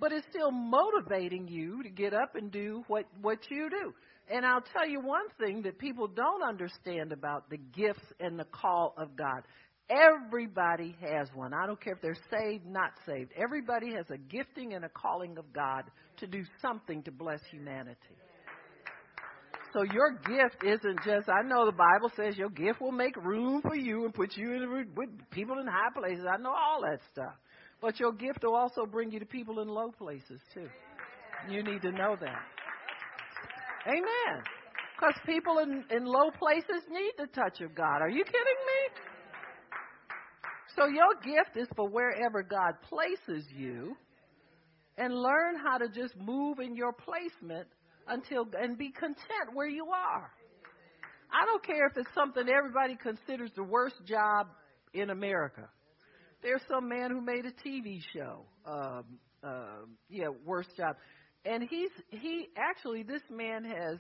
But 0.00 0.12
it's 0.12 0.26
still 0.30 0.50
motivating 0.50 1.48
you 1.48 1.82
to 1.82 1.88
get 1.88 2.14
up 2.14 2.34
and 2.34 2.50
do 2.52 2.84
what 2.86 3.04
what 3.20 3.38
you 3.50 3.68
do. 3.70 3.92
And 4.30 4.44
I'll 4.44 4.64
tell 4.72 4.86
you 4.86 5.00
one 5.00 5.26
thing 5.40 5.62
that 5.62 5.78
people 5.78 6.06
don't 6.06 6.42
understand 6.42 7.12
about 7.12 7.48
the 7.48 7.56
gifts 7.56 8.04
and 8.20 8.38
the 8.38 8.44
call 8.44 8.94
of 8.98 9.16
God. 9.16 9.42
Everybody 9.90 10.94
has 11.00 11.28
one. 11.34 11.54
I 11.54 11.66
don't 11.66 11.80
care 11.80 11.94
if 11.94 12.02
they're 12.02 12.16
saved, 12.30 12.66
not 12.66 12.90
saved. 13.06 13.32
Everybody 13.42 13.94
has 13.94 14.04
a 14.10 14.18
gifting 14.18 14.74
and 14.74 14.84
a 14.84 14.90
calling 14.90 15.38
of 15.38 15.50
God 15.54 15.84
to 16.18 16.26
do 16.26 16.44
something 16.60 17.02
to 17.04 17.10
bless 17.10 17.40
humanity. 17.50 17.96
So 19.72 19.82
your 19.82 20.12
gift 20.12 20.62
isn't 20.62 20.98
just, 21.04 21.28
I 21.28 21.46
know 21.46 21.66
the 21.66 21.72
Bible 21.72 22.10
says 22.16 22.36
your 22.36 22.50
gift 22.50 22.80
will 22.80 22.92
make 22.92 23.16
room 23.16 23.62
for 23.62 23.76
you 23.76 24.04
and 24.04 24.14
put 24.14 24.36
you 24.36 24.52
in 24.52 24.86
with 24.94 25.08
people 25.30 25.58
in 25.58 25.66
high 25.66 25.92
places. 25.94 26.24
I 26.30 26.36
know 26.38 26.50
all 26.50 26.82
that 26.82 27.00
stuff. 27.12 27.34
But 27.80 28.00
your 28.00 28.12
gift 28.12 28.42
will 28.42 28.56
also 28.56 28.86
bring 28.86 29.12
you 29.12 29.20
to 29.20 29.26
people 29.26 29.60
in 29.60 29.68
low 29.68 29.92
places 29.96 30.40
too. 30.52 30.68
You 31.48 31.62
need 31.62 31.82
to 31.82 31.92
know 31.92 32.16
that. 32.20 32.42
Amen. 33.86 34.42
Because 34.96 35.14
people 35.24 35.58
in, 35.58 35.84
in 35.90 36.04
low 36.04 36.30
places 36.36 36.82
need 36.90 37.12
the 37.16 37.28
touch 37.28 37.60
of 37.60 37.74
God. 37.74 38.02
Are 38.02 38.10
you 38.10 38.24
kidding 38.24 38.42
me? 38.42 39.02
So 40.76 40.86
your 40.86 41.14
gift 41.22 41.56
is 41.56 41.68
for 41.76 41.88
wherever 41.88 42.42
God 42.42 42.74
places 42.88 43.44
you 43.56 43.96
and 44.96 45.14
learn 45.14 45.56
how 45.64 45.78
to 45.78 45.88
just 45.88 46.16
move 46.16 46.58
in 46.58 46.74
your 46.74 46.92
placement 46.92 47.68
until 48.08 48.46
and 48.60 48.76
be 48.76 48.90
content 48.90 49.54
where 49.54 49.68
you 49.68 49.86
are. 49.86 50.30
I 51.30 51.44
don't 51.46 51.64
care 51.64 51.86
if 51.86 51.96
it's 51.96 52.12
something 52.14 52.48
everybody 52.48 52.96
considers 52.96 53.50
the 53.54 53.62
worst 53.62 53.96
job 54.06 54.48
in 54.94 55.10
America. 55.10 55.68
There's 56.42 56.62
some 56.68 56.88
man 56.88 57.10
who 57.10 57.20
made 57.20 57.44
a 57.44 57.68
TV 57.68 58.00
show. 58.14 58.44
Um, 58.64 59.04
uh, 59.42 59.86
yeah, 60.08 60.28
worst 60.44 60.70
job, 60.76 60.96
and 61.44 61.62
he's 61.68 61.90
he 62.10 62.48
actually 62.56 63.02
this 63.02 63.22
man 63.30 63.64
has 63.64 63.98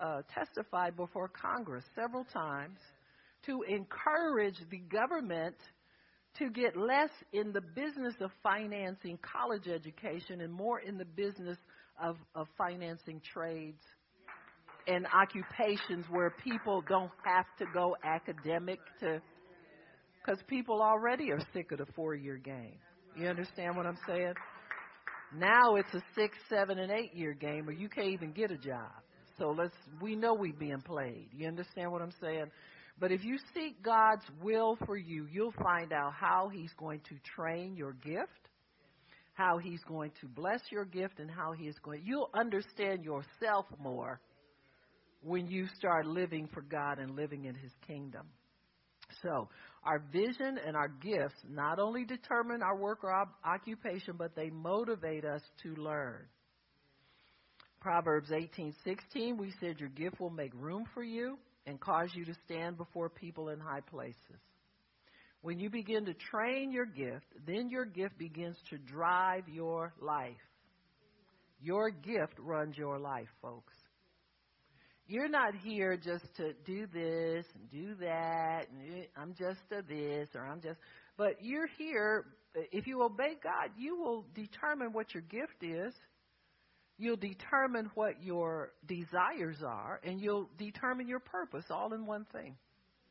uh, 0.00 0.22
testified 0.34 0.96
before 0.96 1.28
Congress 1.28 1.84
several 1.94 2.24
times 2.24 2.78
to 3.46 3.62
encourage 3.68 4.56
the 4.70 4.78
government 4.78 5.56
to 6.38 6.50
get 6.50 6.76
less 6.76 7.10
in 7.32 7.52
the 7.52 7.60
business 7.60 8.14
of 8.20 8.30
financing 8.42 9.18
college 9.22 9.68
education 9.68 10.40
and 10.40 10.52
more 10.52 10.80
in 10.80 10.98
the 10.98 11.04
business 11.04 11.58
of, 12.02 12.16
of 12.34 12.48
financing 12.58 13.20
trades 13.32 13.80
and 14.86 15.06
occupations 15.14 16.04
where 16.10 16.34
people 16.42 16.82
don't 16.88 17.10
have 17.24 17.46
to 17.58 17.64
go 17.72 17.96
academic 18.04 18.80
to, 19.00 19.20
because 20.24 20.40
people 20.48 20.80
already 20.80 21.30
are 21.30 21.40
sick 21.52 21.72
of 21.72 21.78
the 21.78 21.86
four 21.94 22.14
year 22.14 22.36
game. 22.36 22.78
You 23.16 23.28
understand 23.28 23.76
what 23.76 23.86
I'm 23.86 23.98
saying? 24.06 24.34
Now 25.36 25.76
it's 25.76 25.92
a 25.94 26.00
six, 26.14 26.36
seven, 26.48 26.78
and 26.78 26.90
eight 26.90 27.14
year 27.14 27.34
game 27.34 27.66
where 27.66 27.74
you 27.74 27.88
can't 27.88 28.08
even 28.08 28.32
get 28.32 28.50
a 28.50 28.56
job. 28.56 28.90
So 29.38 29.50
let's, 29.50 29.74
we 30.00 30.14
know 30.14 30.34
we're 30.34 30.52
being 30.52 30.80
played. 30.80 31.28
You 31.32 31.48
understand 31.48 31.90
what 31.90 32.02
I'm 32.02 32.12
saying? 32.20 32.46
But 33.00 33.10
if 33.10 33.24
you 33.24 33.36
seek 33.52 33.82
God's 33.82 34.24
will 34.40 34.78
for 34.86 34.96
you, 34.96 35.26
you'll 35.30 35.54
find 35.62 35.92
out 35.92 36.12
how 36.12 36.48
He's 36.52 36.72
going 36.78 37.00
to 37.08 37.16
train 37.36 37.76
your 37.76 37.92
gift 37.92 38.30
how 39.34 39.58
he's 39.58 39.82
going 39.88 40.12
to 40.20 40.28
bless 40.28 40.60
your 40.70 40.84
gift 40.84 41.18
and 41.18 41.28
how 41.28 41.52
he 41.52 41.64
is 41.66 41.74
going 41.82 42.00
you'll 42.04 42.30
understand 42.34 43.04
yourself 43.04 43.66
more 43.80 44.20
when 45.22 45.48
you 45.48 45.66
start 45.76 46.06
living 46.06 46.48
for 46.52 46.62
God 46.62 46.98
and 46.98 47.16
living 47.16 47.44
in 47.46 47.54
his 47.54 47.72
kingdom. 47.86 48.26
So, 49.22 49.48
our 49.84 50.02
vision 50.12 50.58
and 50.66 50.76
our 50.76 50.88
gifts 50.88 51.34
not 51.48 51.78
only 51.78 52.04
determine 52.04 52.62
our 52.62 52.76
work 52.76 53.04
or 53.04 53.12
occupation, 53.44 54.14
but 54.16 54.34
they 54.34 54.50
motivate 54.50 55.24
us 55.24 55.42
to 55.62 55.74
learn. 55.76 56.26
Proverbs 57.80 58.30
18:16 58.30 59.36
we 59.36 59.52
said 59.60 59.78
your 59.78 59.90
gift 59.90 60.18
will 60.18 60.30
make 60.30 60.52
room 60.54 60.86
for 60.94 61.02
you 61.02 61.38
and 61.66 61.78
cause 61.78 62.08
you 62.14 62.24
to 62.24 62.34
stand 62.46 62.78
before 62.78 63.10
people 63.10 63.50
in 63.50 63.60
high 63.60 63.82
places. 63.82 64.40
When 65.42 65.58
you 65.58 65.68
begin 65.68 66.06
to 66.06 66.14
train 66.14 66.72
your 66.72 66.86
gift, 66.86 67.26
then 67.46 67.68
your 67.68 67.84
gift 67.84 68.16
begins 68.16 68.56
to 68.70 68.78
drive 68.78 69.46
your 69.46 69.92
life. 70.00 70.32
Your 71.60 71.90
gift 71.90 72.38
runs 72.38 72.78
your 72.78 72.98
life, 72.98 73.28
folks. 73.42 73.74
You're 75.06 75.28
not 75.28 75.54
here 75.54 75.96
just 75.96 76.24
to 76.36 76.54
do 76.64 76.86
this 76.86 77.44
and 77.54 77.70
do 77.70 77.94
that. 77.96 78.66
And 78.70 79.02
eh, 79.02 79.06
I'm 79.16 79.34
just 79.34 79.60
a 79.70 79.82
this 79.82 80.28
or 80.34 80.46
I'm 80.46 80.62
just. 80.62 80.78
But 81.18 81.36
you're 81.42 81.68
here. 81.78 82.24
Eh, 82.56 82.62
if 82.72 82.86
you 82.86 83.02
obey 83.02 83.36
God, 83.42 83.70
you 83.76 83.96
will 83.96 84.24
determine 84.34 84.92
what 84.92 85.12
your 85.12 85.22
gift 85.24 85.62
is. 85.62 85.92
You'll 86.96 87.16
determine 87.16 87.90
what 87.96 88.22
your 88.22 88.70
desires 88.86 89.56
are, 89.66 90.00
and 90.04 90.20
you'll 90.20 90.48
determine 90.56 91.08
your 91.08 91.18
purpose 91.18 91.64
all 91.68 91.92
in 91.92 92.06
one 92.06 92.24
thing. 92.32 92.56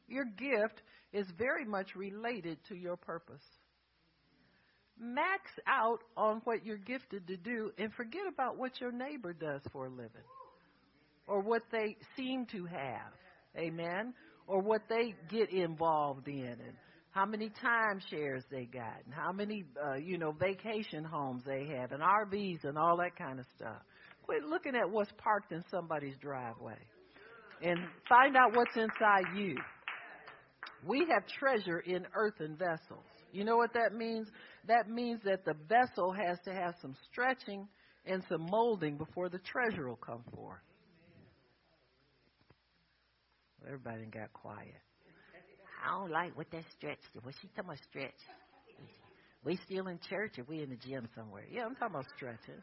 Your 0.07 0.23
gift 0.23 0.81
is 1.11 1.27
very 1.37 1.65
much 1.65 1.93
related 1.93 2.57
to 2.69 2.75
your 2.75 2.95
purpose. 2.95 3.43
Max 4.97 5.51
out 5.67 5.99
on 6.15 6.41
what 6.45 6.65
you're 6.65 6.77
gifted 6.77 7.27
to 7.27 7.35
do 7.35 7.71
and 7.77 7.93
forget 7.93 8.23
about 8.31 8.57
what 8.57 8.79
your 8.79 8.91
neighbor 8.91 9.33
does 9.33 9.61
for 9.73 9.87
a 9.87 9.89
living 9.89 10.23
or 11.27 11.41
what 11.41 11.63
they 11.71 11.95
seem 12.17 12.45
to 12.47 12.65
have. 12.65 13.13
Amen. 13.57 14.13
Or 14.47 14.61
what 14.61 14.81
they 14.89 15.15
get 15.29 15.51
involved 15.51 16.27
in 16.27 16.43
and 16.43 16.73
how 17.11 17.25
many 17.25 17.51
timeshares 17.63 18.41
they 18.51 18.65
got 18.65 19.01
and 19.05 19.13
how 19.13 19.31
many, 19.31 19.63
uh, 19.81 19.95
you 19.95 20.17
know, 20.17 20.31
vacation 20.31 21.03
homes 21.03 21.43
they 21.45 21.67
have 21.77 21.91
and 21.91 22.01
RVs 22.01 22.63
and 22.63 22.77
all 22.77 22.97
that 22.97 23.15
kind 23.15 23.39
of 23.39 23.45
stuff. 23.55 23.81
Quit 24.23 24.43
looking 24.43 24.75
at 24.75 24.89
what's 24.89 25.11
parked 25.17 25.51
in 25.51 25.63
somebody's 25.69 26.15
driveway 26.21 26.77
and 27.61 27.79
find 28.09 28.35
out 28.35 28.55
what's 28.55 28.75
inside 28.75 29.25
you. 29.35 29.55
We 30.85 31.07
have 31.13 31.25
treasure 31.39 31.79
in 31.79 32.05
earthen 32.15 32.57
vessels. 32.57 33.05
You 33.31 33.43
know 33.45 33.57
what 33.57 33.73
that 33.73 33.93
means? 33.95 34.27
That 34.67 34.89
means 34.89 35.21
that 35.23 35.45
the 35.45 35.55
vessel 35.69 36.13
has 36.13 36.37
to 36.45 36.53
have 36.53 36.75
some 36.81 36.95
stretching 37.11 37.67
and 38.05 38.23
some 38.27 38.47
molding 38.49 38.97
before 38.97 39.29
the 39.29 39.39
treasure 39.39 39.87
will 39.87 39.95
come 39.95 40.23
forth. 40.35 40.59
Everybody 43.65 44.05
got 44.05 44.33
quiet. 44.33 44.75
I 45.83 45.99
don't 45.99 46.11
like 46.11 46.37
what 46.37 46.49
that 46.51 46.63
stretch 46.77 46.99
did. 47.13 47.23
What 47.25 47.33
she 47.41 47.47
talking 47.49 47.65
about 47.65 47.77
stretch? 47.89 48.11
We 49.43 49.59
still 49.65 49.87
in 49.87 49.99
church 50.09 50.39
or 50.39 50.45
we 50.47 50.61
in 50.61 50.69
the 50.69 50.77
gym 50.77 51.07
somewhere? 51.15 51.43
Yeah, 51.51 51.65
I'm 51.65 51.75
talking 51.75 51.95
about 51.95 52.05
stretching. 52.15 52.61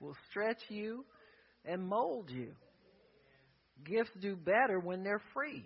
Will 0.00 0.16
stretch 0.30 0.62
you 0.68 1.04
and 1.64 1.86
mold 1.86 2.30
you. 2.30 2.52
Gifts 3.84 4.10
do 4.20 4.34
better 4.36 4.80
when 4.80 5.04
they're 5.04 5.22
free. 5.32 5.64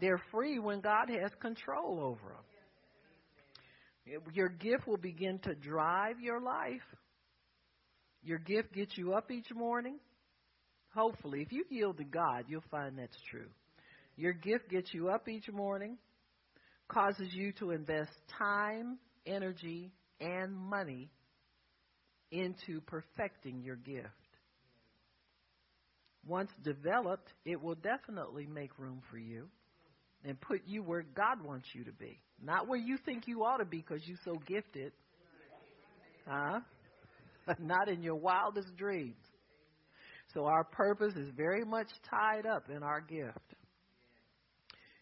They're 0.00 0.20
free 0.30 0.58
when 0.58 0.80
God 0.80 1.08
has 1.08 1.30
control 1.40 2.00
over 2.00 2.34
them. 2.34 4.22
Your 4.32 4.48
gift 4.48 4.86
will 4.86 4.96
begin 4.96 5.38
to 5.40 5.54
drive 5.54 6.20
your 6.20 6.40
life. 6.40 6.82
Your 8.22 8.38
gift 8.38 8.72
gets 8.72 8.96
you 8.96 9.14
up 9.14 9.30
each 9.30 9.52
morning. 9.54 9.98
Hopefully, 10.96 11.42
if 11.42 11.52
you 11.52 11.64
yield 11.68 11.98
to 11.98 12.04
God, 12.04 12.46
you'll 12.48 12.64
find 12.70 12.98
that's 12.98 13.16
true. 13.30 13.48
Your 14.16 14.32
gift 14.32 14.70
gets 14.70 14.92
you 14.94 15.10
up 15.10 15.28
each 15.28 15.48
morning, 15.52 15.98
causes 16.88 17.28
you 17.32 17.52
to 17.60 17.70
invest 17.70 18.10
time, 18.38 18.98
energy, 19.26 19.92
and 20.20 20.56
money 20.56 21.10
into 22.30 22.80
perfecting 22.86 23.62
your 23.62 23.76
gift. 23.76 24.08
Once 26.26 26.50
developed, 26.64 27.28
it 27.44 27.62
will 27.62 27.76
definitely 27.76 28.46
make 28.46 28.76
room 28.78 29.00
for 29.10 29.18
you 29.18 29.46
and 30.24 30.40
put 30.40 30.62
you 30.66 30.82
where 30.82 31.04
God 31.14 31.44
wants 31.44 31.68
you 31.72 31.84
to 31.84 31.92
be. 31.92 32.18
Not 32.42 32.66
where 32.66 32.78
you 32.78 32.96
think 33.04 33.28
you 33.28 33.44
ought 33.44 33.58
to 33.58 33.64
be 33.64 33.78
because 33.78 34.00
you're 34.06 34.18
so 34.24 34.40
gifted. 34.46 34.92
Huh? 36.26 36.60
Not 37.60 37.88
in 37.88 38.02
your 38.02 38.16
wildest 38.16 38.76
dreams. 38.76 39.25
So 40.36 40.44
our 40.44 40.64
purpose 40.64 41.14
is 41.16 41.30
very 41.34 41.64
much 41.64 41.86
tied 42.10 42.44
up 42.44 42.68
in 42.68 42.82
our 42.82 43.00
gift. 43.00 43.54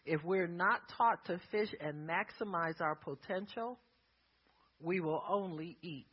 If 0.05 0.23
we're 0.23 0.47
not 0.47 0.79
taught 0.97 1.25
to 1.25 1.41
fish 1.51 1.67
and 1.81 2.07
maximize 2.09 2.79
our 2.79 2.95
potential, 2.95 3.77
we 4.79 5.01
will 5.01 5.21
only 5.29 5.77
eat 5.81 6.07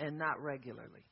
and 0.00 0.18
not 0.18 0.42
regularly. 0.42 1.04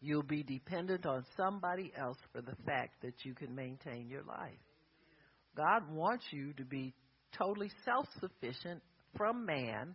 You'll 0.00 0.22
be 0.22 0.42
dependent 0.42 1.04
on 1.04 1.26
somebody 1.36 1.92
else 1.94 2.16
for 2.32 2.40
the 2.40 2.56
fact 2.64 3.02
that 3.02 3.22
you 3.22 3.34
can 3.34 3.54
maintain 3.54 4.08
your 4.08 4.22
life. 4.22 4.56
God 5.54 5.92
wants 5.92 6.24
you 6.30 6.54
to 6.54 6.64
be 6.64 6.94
totally 7.36 7.70
self 7.84 8.06
sufficient 8.18 8.80
from 9.14 9.44
man, 9.44 9.94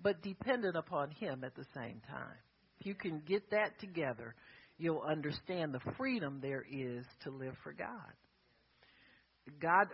but 0.00 0.22
dependent 0.22 0.74
upon 0.74 1.10
Him 1.10 1.44
at 1.44 1.54
the 1.54 1.66
same 1.74 2.00
time. 2.08 2.38
If 2.80 2.86
you 2.86 2.94
can 2.94 3.20
get 3.26 3.50
that 3.50 3.78
together, 3.78 4.34
you'll 4.82 5.04
understand 5.08 5.72
the 5.72 5.92
freedom 5.96 6.40
there 6.42 6.64
is 6.68 7.04
to 7.22 7.30
live 7.30 7.54
for 7.62 7.72
God. 7.72 8.12
God, 9.60 9.86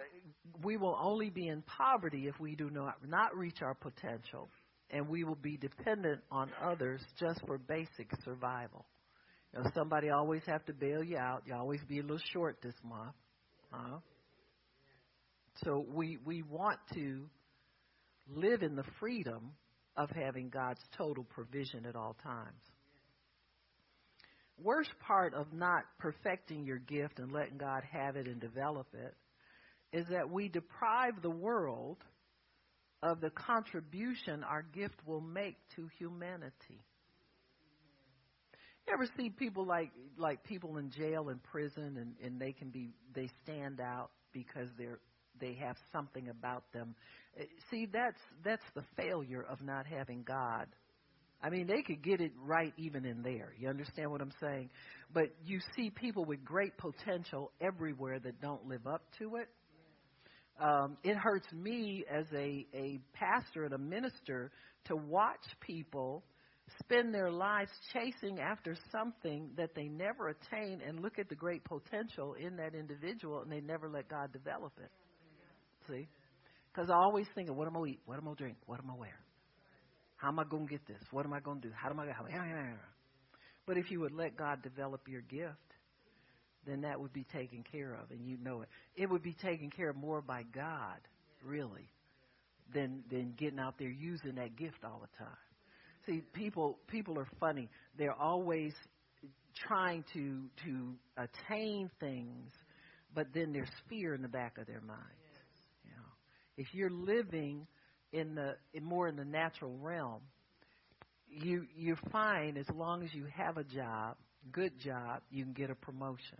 we 0.62 0.76
will 0.76 0.96
only 1.00 1.28
be 1.30 1.48
in 1.48 1.62
poverty 1.62 2.26
if 2.26 2.40
we 2.40 2.54
do 2.54 2.70
not, 2.70 2.94
not 3.06 3.36
reach 3.36 3.60
our 3.62 3.74
potential, 3.74 4.48
and 4.90 5.08
we 5.08 5.24
will 5.24 5.36
be 5.36 5.56
dependent 5.56 6.20
on 6.30 6.50
others 6.62 7.00
just 7.20 7.40
for 7.46 7.58
basic 7.58 8.10
survival. 8.24 8.86
You 9.52 9.62
know, 9.62 9.70
somebody 9.74 10.08
always 10.08 10.42
have 10.46 10.64
to 10.66 10.72
bail 10.72 11.04
you 11.04 11.18
out. 11.18 11.42
You 11.46 11.54
always 11.54 11.80
be 11.88 11.98
a 11.98 12.02
little 12.02 12.20
short 12.32 12.58
this 12.62 12.74
month. 12.82 13.14
Huh? 13.70 13.98
So 15.64 15.84
we 15.92 16.18
we 16.24 16.42
want 16.42 16.78
to 16.94 17.26
live 18.28 18.62
in 18.62 18.76
the 18.76 18.84
freedom 19.00 19.52
of 19.96 20.10
having 20.10 20.48
God's 20.48 20.80
total 20.96 21.24
provision 21.24 21.86
at 21.86 21.96
all 21.96 22.16
times. 22.22 22.62
Worst 24.62 24.90
part 25.06 25.34
of 25.34 25.52
not 25.52 25.84
perfecting 25.98 26.64
your 26.64 26.78
gift 26.78 27.18
and 27.18 27.32
letting 27.32 27.58
God 27.58 27.82
have 27.92 28.16
it 28.16 28.26
and 28.26 28.40
develop 28.40 28.88
it 28.92 29.14
is 29.92 30.06
that 30.10 30.30
we 30.30 30.48
deprive 30.48 31.22
the 31.22 31.30
world 31.30 31.98
of 33.02 33.20
the 33.20 33.30
contribution 33.30 34.42
our 34.42 34.62
gift 34.62 34.96
will 35.06 35.20
make 35.20 35.56
to 35.76 35.88
humanity. 35.98 36.82
You 38.86 38.94
ever 38.94 39.06
see 39.16 39.30
people 39.30 39.66
like 39.66 39.90
like 40.16 40.42
people 40.44 40.78
in 40.78 40.90
jail 40.90 41.28
and 41.28 41.42
prison 41.42 41.96
and, 41.98 42.14
and 42.24 42.40
they 42.40 42.52
can 42.52 42.70
be 42.70 42.90
they 43.14 43.28
stand 43.44 43.80
out 43.80 44.10
because 44.32 44.68
they're 44.78 44.98
they 45.40 45.54
have 45.54 45.76
something 45.92 46.28
about 46.28 46.64
them. 46.72 46.94
Uh, 47.38 47.44
see, 47.70 47.86
that's 47.86 48.18
that's 48.44 48.64
the 48.74 48.82
failure 48.96 49.44
of 49.48 49.62
not 49.62 49.86
having 49.86 50.22
God. 50.22 50.66
I 51.42 51.50
mean, 51.50 51.66
they 51.66 51.82
could 51.82 52.02
get 52.02 52.20
it 52.20 52.32
right 52.42 52.72
even 52.76 53.04
in 53.04 53.22
there. 53.22 53.52
You 53.58 53.68
understand 53.68 54.10
what 54.10 54.20
I'm 54.20 54.32
saying? 54.40 54.70
But 55.12 55.28
you 55.44 55.60
see 55.76 55.90
people 55.90 56.24
with 56.24 56.44
great 56.44 56.72
potential 56.76 57.52
everywhere 57.60 58.18
that 58.18 58.40
don't 58.40 58.66
live 58.66 58.86
up 58.86 59.02
to 59.18 59.36
it. 59.36 59.48
Um, 60.60 60.96
it 61.04 61.16
hurts 61.16 61.46
me 61.52 62.04
as 62.12 62.26
a, 62.34 62.66
a 62.74 63.00
pastor 63.12 63.64
and 63.64 63.74
a 63.74 63.78
minister 63.78 64.50
to 64.86 64.96
watch 64.96 65.44
people 65.60 66.24
spend 66.82 67.14
their 67.14 67.30
lives 67.30 67.70
chasing 67.92 68.40
after 68.40 68.76
something 68.90 69.50
that 69.56 69.70
they 69.74 69.84
never 69.84 70.28
attain 70.28 70.80
and 70.86 71.00
look 71.00 71.18
at 71.18 71.28
the 71.28 71.34
great 71.34 71.62
potential 71.64 72.34
in 72.34 72.56
that 72.56 72.74
individual 72.74 73.42
and 73.42 73.50
they 73.50 73.60
never 73.60 73.88
let 73.88 74.08
God 74.08 74.32
develop 74.32 74.72
it. 74.82 74.90
See? 75.88 76.08
Because 76.72 76.90
I 76.90 76.94
always 76.94 77.26
think 77.34 77.48
of 77.48 77.56
what 77.56 77.66
am 77.68 77.76
I 77.76 77.90
eat, 77.90 78.00
what 78.04 78.18
am 78.18 78.28
I 78.28 78.34
drink, 78.34 78.56
what 78.66 78.80
am 78.80 78.90
I 78.90 78.96
wear, 78.96 79.18
how 80.18 80.28
am 80.28 80.38
I 80.38 80.44
going 80.44 80.66
to 80.66 80.70
get 80.70 80.86
this, 80.86 81.02
what 81.10 81.24
am 81.24 81.32
I 81.32 81.40
going 81.40 81.60
to 81.62 81.68
do, 81.68 81.74
how 81.74 81.90
am 81.90 81.98
I 81.98 82.04
going 82.04 82.14
to. 82.14 82.74
But 83.66 83.78
if 83.78 83.90
you 83.90 84.00
would 84.00 84.12
let 84.12 84.36
God 84.36 84.62
develop 84.62 85.08
your 85.08 85.22
gift, 85.22 85.56
then 86.66 86.82
that 86.82 87.00
would 87.00 87.12
be 87.12 87.24
taken 87.32 87.64
care 87.70 87.94
of, 87.94 88.10
and 88.10 88.26
you 88.26 88.36
know 88.42 88.62
it. 88.62 88.68
It 88.96 89.08
would 89.08 89.22
be 89.22 89.34
taken 89.34 89.70
care 89.70 89.90
of 89.90 89.96
more 89.96 90.20
by 90.20 90.42
God, 90.54 90.98
really, 91.42 91.88
than 92.74 93.04
than 93.10 93.34
getting 93.38 93.58
out 93.58 93.74
there 93.78 93.90
using 93.90 94.34
that 94.34 94.56
gift 94.56 94.84
all 94.84 95.00
the 95.00 95.24
time. 95.24 95.36
See, 96.06 96.22
people 96.32 96.78
people 96.88 97.18
are 97.18 97.28
funny. 97.40 97.68
They're 97.96 98.12
always 98.12 98.74
trying 99.66 100.04
to 100.14 100.44
to 100.64 100.94
attain 101.16 101.90
things, 102.00 102.50
but 103.14 103.28
then 103.32 103.52
there's 103.52 103.70
fear 103.88 104.14
in 104.14 104.22
the 104.22 104.28
back 104.28 104.58
of 104.58 104.66
their 104.66 104.82
mind. 104.82 105.00
If 106.58 106.74
you're 106.74 106.90
living 106.90 107.68
in 108.12 108.34
the 108.34 108.56
in 108.72 108.84
more 108.84 109.08
in 109.08 109.16
the 109.16 109.24
natural 109.24 109.76
realm, 109.78 110.20
you 111.28 111.66
you 111.76 111.96
find 112.10 112.56
as 112.56 112.68
long 112.74 113.02
as 113.02 113.12
you 113.12 113.26
have 113.34 113.56
a 113.56 113.64
job, 113.64 114.16
good 114.52 114.78
job, 114.80 115.22
you 115.30 115.44
can 115.44 115.52
get 115.52 115.70
a 115.70 115.74
promotion. 115.74 116.38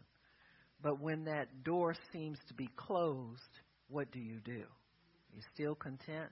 But 0.82 1.00
when 1.00 1.24
that 1.24 1.64
door 1.64 1.94
seems 2.12 2.38
to 2.48 2.54
be 2.54 2.68
closed, 2.76 3.42
what 3.88 4.10
do 4.12 4.20
you 4.20 4.38
do? 4.44 4.62
You 5.34 5.42
still 5.54 5.74
content? 5.74 6.30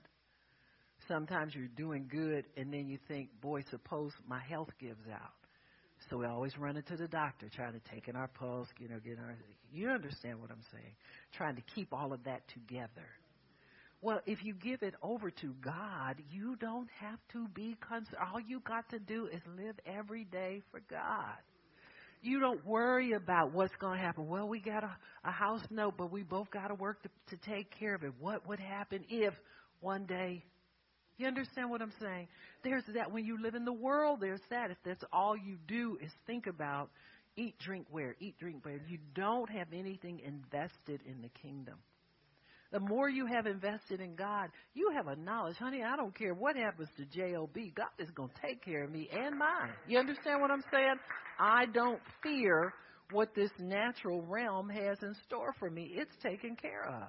Sometimes 1.07 1.53
you're 1.53 1.67
doing 1.67 2.07
good 2.09 2.45
and 2.55 2.73
then 2.73 2.87
you 2.87 2.97
think, 3.07 3.29
boy, 3.41 3.63
suppose 3.69 4.11
my 4.27 4.41
health 4.49 4.69
gives 4.79 5.07
out. 5.11 5.33
So 6.09 6.17
we 6.17 6.25
always 6.25 6.57
run 6.57 6.77
into 6.77 6.95
the 6.95 7.07
doctor 7.07 7.49
trying 7.53 7.73
to 7.73 7.81
take 7.91 8.07
in 8.07 8.15
our 8.15 8.27
pulse, 8.27 8.67
you 8.79 8.87
know, 8.87 8.99
get 9.03 9.17
our 9.19 9.35
you 9.71 9.89
understand 9.89 10.39
what 10.39 10.49
I'm 10.49 10.63
saying. 10.71 10.95
Trying 11.33 11.55
to 11.55 11.61
keep 11.75 11.93
all 11.93 12.13
of 12.13 12.23
that 12.23 12.41
together. 12.47 13.07
Well, 14.07 14.21
if 14.25 14.41
you 14.41 14.53
give 14.53 14.83
it 14.83 14.93
over 15.03 15.29
to 15.29 15.53
God, 15.59 16.15
you 16.31 16.55
don't 16.55 16.87
have 17.01 17.19
to 17.33 17.45
be 17.49 17.75
concerned. 17.81 18.15
All 18.31 18.39
you 18.39 18.61
got 18.61 18.87
to 18.91 18.99
do 18.99 19.25
is 19.25 19.41
live 19.57 19.75
every 19.85 20.23
day 20.23 20.61
for 20.71 20.79
God. 20.89 21.35
You 22.21 22.39
don't 22.39 22.65
worry 22.65 23.11
about 23.11 23.51
what's 23.51 23.75
going 23.75 23.99
to 23.99 24.05
happen. 24.05 24.29
Well, 24.29 24.47
we 24.47 24.61
got 24.61 24.85
a, 24.85 24.95
a 25.25 25.31
house 25.31 25.65
note, 25.69 25.95
but 25.97 26.09
we 26.09 26.23
both 26.23 26.49
got 26.51 26.69
to 26.69 26.75
work 26.75 27.03
to, 27.03 27.09
to 27.35 27.51
take 27.51 27.69
care 27.77 27.95
of 27.95 28.03
it. 28.05 28.13
What 28.17 28.47
would 28.47 28.61
happen 28.61 29.03
if 29.09 29.33
one 29.81 30.05
day 30.05 30.41
you 31.17 31.27
understand 31.27 31.69
what 31.69 31.81
I'm 31.81 31.91
saying? 31.99 32.29
There's 32.63 32.83
that 32.93 33.11
when 33.11 33.25
you 33.25 33.41
live 33.41 33.55
in 33.55 33.65
the 33.65 33.73
world, 33.73 34.19
there's 34.21 34.39
that. 34.49 34.71
If 34.71 34.77
that's 34.85 35.03
all 35.11 35.35
you 35.35 35.57
do 35.67 35.97
is 36.01 36.11
think 36.25 36.47
about 36.47 36.91
eat, 37.35 37.59
drink, 37.59 37.87
wear, 37.91 38.15
eat, 38.21 38.39
drink, 38.39 38.63
wear, 38.63 38.79
you 38.87 38.99
don't 39.15 39.49
have 39.49 39.67
anything 39.73 40.21
invested 40.21 41.01
in 41.05 41.21
the 41.21 41.29
kingdom. 41.41 41.75
The 42.71 42.79
more 42.79 43.09
you 43.09 43.25
have 43.25 43.45
invested 43.45 44.01
in 44.01 44.15
God, 44.15 44.49
you 44.73 44.91
have 44.95 45.07
a 45.07 45.15
knowledge. 45.15 45.55
Honey, 45.57 45.83
I 45.83 45.95
don't 45.95 46.17
care 46.17 46.33
what 46.33 46.55
happens 46.55 46.89
to 46.97 47.05
JOB. 47.05 47.55
God 47.75 47.87
is 47.97 48.09
going 48.11 48.29
to 48.29 48.47
take 48.47 48.63
care 48.63 48.83
of 48.83 48.91
me 48.91 49.07
and 49.11 49.37
mine. 49.37 49.71
You 49.87 49.99
understand 49.99 50.41
what 50.41 50.51
I'm 50.51 50.63
saying? 50.71 50.95
I 51.39 51.65
don't 51.73 52.01
fear 52.21 52.73
what 53.11 53.33
this 53.35 53.51
natural 53.59 54.21
realm 54.21 54.69
has 54.69 54.97
in 55.01 55.15
store 55.25 55.53
for 55.59 55.69
me. 55.69 55.91
It's 55.93 56.11
taken 56.21 56.55
care 56.55 56.85
of. 56.85 57.07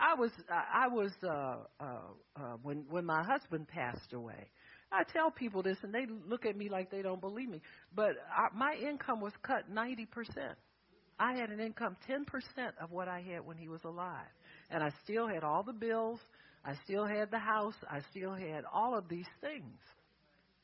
I 0.00 0.14
was 0.14 0.30
I 0.50 0.86
was 0.88 1.10
uh, 1.24 1.56
uh, 1.80 1.98
uh, 2.36 2.56
when 2.62 2.84
when 2.88 3.04
my 3.04 3.22
husband 3.24 3.66
passed 3.68 4.12
away. 4.12 4.48
I 4.90 5.02
tell 5.12 5.30
people 5.30 5.62
this, 5.62 5.76
and 5.82 5.92
they 5.92 6.06
look 6.26 6.46
at 6.46 6.56
me 6.56 6.70
like 6.70 6.90
they 6.90 7.02
don't 7.02 7.20
believe 7.20 7.50
me. 7.50 7.60
But 7.94 8.12
I, 8.30 8.56
my 8.56 8.74
income 8.74 9.20
was 9.20 9.32
cut 9.42 9.68
ninety 9.68 10.06
percent. 10.06 10.56
I 11.20 11.34
had 11.34 11.50
an 11.50 11.60
income 11.60 11.96
10% 12.08 12.24
of 12.80 12.92
what 12.92 13.08
I 13.08 13.20
had 13.20 13.44
when 13.44 13.56
he 13.56 13.68
was 13.68 13.80
alive. 13.84 14.26
And 14.70 14.82
I 14.82 14.90
still 15.04 15.28
had 15.28 15.44
all 15.44 15.62
the 15.62 15.72
bills. 15.72 16.20
I 16.64 16.74
still 16.84 17.06
had 17.06 17.30
the 17.30 17.38
house. 17.38 17.74
I 17.90 18.00
still 18.10 18.34
had 18.34 18.64
all 18.72 18.96
of 18.96 19.08
these 19.08 19.28
things. 19.40 19.78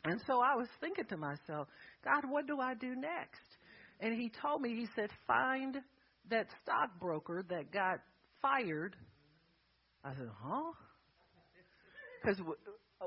And 0.05 0.21
so 0.27 0.41
I 0.41 0.55
was 0.55 0.69
thinking 0.81 1.07
to 1.07 1.17
myself, 1.17 1.69
God, 2.05 2.25
what 2.29 2.47
do 2.47 2.61
I 2.61 2.75
do 2.75 2.95
next? 2.95 3.41
And 4.01 4.13
he 4.13 4.31
told 4.43 4.61
me, 4.61 4.75
he 4.75 4.87
said, 4.95 5.09
find 5.27 5.79
that 6.31 6.47
stockbroker 6.63 7.45
that 7.49 7.73
got 7.73 8.01
fired. 8.43 8.97
I 10.05 10.13
said, 10.15 10.29
huh? 10.43 10.73
Because 12.23 12.41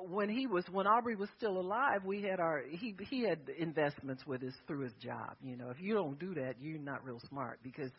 when 0.10 0.30
he 0.30 0.48
was 0.48 0.64
when 0.72 0.88
Aubrey 0.88 1.16
was 1.16 1.30
still 1.38 1.60
alive, 1.60 2.04
we 2.06 2.22
had 2.22 2.40
our 2.40 2.64
he 2.70 2.96
he 3.10 3.24
had 3.24 3.40
investments 3.58 4.26
with 4.26 4.42
his 4.42 4.54
through 4.68 4.82
his 4.84 4.94
job. 5.02 5.36
You 5.44 5.58
know, 5.58 5.70
if 5.70 5.78
you 5.80 5.94
don't 5.94 6.20
do 6.20 6.34
that, 6.36 6.56
you're 6.62 6.80
not 6.80 7.04
real 7.04 7.20
smart 7.30 7.60
because 7.64 7.92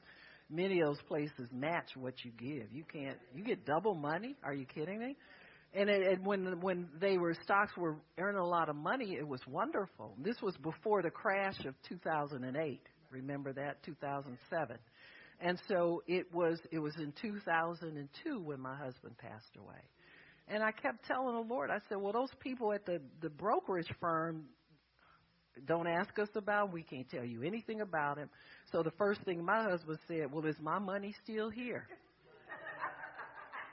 many 0.50 0.80
of 0.80 0.88
those 0.88 1.02
places 1.06 1.48
match 1.52 1.90
what 1.96 2.14
you 2.24 2.30
give. 2.38 2.72
You 2.72 2.84
can't 2.90 3.18
you 3.34 3.44
get 3.44 3.64
double 3.66 3.94
money. 3.94 4.36
Are 4.42 4.54
you 4.54 4.66
kidding 4.66 4.98
me? 4.98 5.16
And, 5.74 5.90
it, 5.90 6.12
and 6.12 6.26
when 6.26 6.60
when 6.60 6.88
they 6.98 7.18
were 7.18 7.34
stocks 7.42 7.72
were 7.76 7.96
earning 8.18 8.40
a 8.40 8.46
lot 8.46 8.68
of 8.68 8.76
money, 8.76 9.16
it 9.18 9.26
was 9.26 9.40
wonderful. 9.46 10.14
This 10.18 10.36
was 10.42 10.56
before 10.56 11.02
the 11.02 11.10
crash 11.10 11.58
of 11.66 11.74
2008. 11.88 12.80
Remember 13.10 13.52
that 13.52 13.82
2007. 13.84 14.76
And 15.40 15.60
so 15.68 16.02
it 16.06 16.32
was 16.32 16.58
it 16.72 16.78
was 16.78 16.94
in 16.98 17.12
2002 17.20 18.40
when 18.40 18.60
my 18.60 18.76
husband 18.76 19.16
passed 19.18 19.56
away. 19.58 19.82
And 20.48 20.62
I 20.62 20.72
kept 20.72 21.04
telling 21.04 21.34
the 21.34 21.54
Lord, 21.54 21.70
I 21.70 21.78
said, 21.88 21.98
"Well, 21.98 22.12
those 22.12 22.32
people 22.40 22.72
at 22.72 22.86
the 22.86 23.00
the 23.20 23.28
brokerage 23.28 23.92
firm 24.00 24.46
don't 25.66 25.86
ask 25.86 26.18
us 26.18 26.28
about. 26.34 26.72
We 26.72 26.82
can't 26.82 27.08
tell 27.08 27.24
you 27.24 27.42
anything 27.42 27.80
about 27.80 28.18
him." 28.18 28.30
So 28.72 28.82
the 28.82 28.92
first 28.92 29.22
thing 29.22 29.44
my 29.44 29.62
husband 29.62 29.98
said, 30.06 30.32
"Well, 30.32 30.44
is 30.46 30.60
my 30.60 30.78
money 30.78 31.14
still 31.22 31.50
here?" 31.50 31.86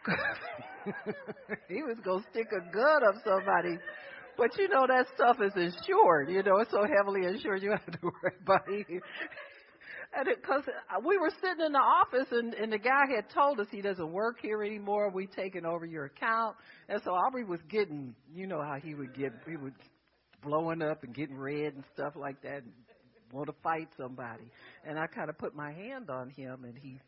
he 1.68 1.82
was 1.82 1.98
gonna 2.04 2.24
stick 2.32 2.48
a 2.52 2.60
gun 2.72 3.04
up 3.08 3.16
somebody. 3.24 3.78
But 4.38 4.58
you 4.58 4.68
know 4.68 4.86
that 4.88 5.08
stuff 5.16 5.38
is 5.42 5.54
insured. 5.56 6.30
You 6.30 6.44
know 6.44 6.58
it's 6.60 6.72
so 6.72 6.86
heavily 6.98 7.26
insured 7.26 7.64
you 7.64 7.72
have 7.72 7.86
to 7.86 8.00
worry 8.04 8.36
about 8.42 8.68
it. 8.68 9.02
And 10.18 10.28
because 10.34 10.64
we 11.06 11.18
were 11.18 11.32
sitting 11.42 11.66
in 11.66 11.74
the 11.74 11.80
office 11.80 12.28
and, 12.32 12.54
and 12.54 12.72
the 12.72 12.78
guy 12.78 13.04
had 13.14 13.30
told 13.34 13.60
us 13.60 13.68
he 13.70 13.82
doesn't 13.82 14.12
work 14.12 14.38
here 14.42 14.64
anymore. 14.64 15.12
We've 15.14 15.32
taken 15.32 15.66
over 15.66 15.86
your 15.86 16.06
account, 16.06 16.56
and 16.88 17.02
so 17.04 17.12
Aubrey 17.12 17.44
was 17.44 17.60
getting, 17.70 18.16
you 18.34 18.48
know 18.48 18.62
how 18.62 18.78
he 18.82 18.94
would 18.96 19.14
get, 19.14 19.34
he 19.48 19.58
would 19.58 19.74
blowing 20.46 20.82
up 20.82 21.04
and 21.04 21.14
getting 21.14 21.38
red 21.38 21.74
and 21.74 21.84
stuff 21.94 22.14
like 22.16 22.42
that, 22.44 22.64
and 22.64 22.72
want 23.32 23.48
to 23.48 23.56
fight 23.64 23.90
somebody. 23.98 24.50
And 24.86 25.00
I 25.00 25.08
kind 25.08 25.30
of 25.30 25.38
put 25.38 25.56
my 25.56 25.72
hand 25.72 26.10
on 26.10 26.30
him, 26.30 26.64
and 26.64 26.78
he 26.78 27.00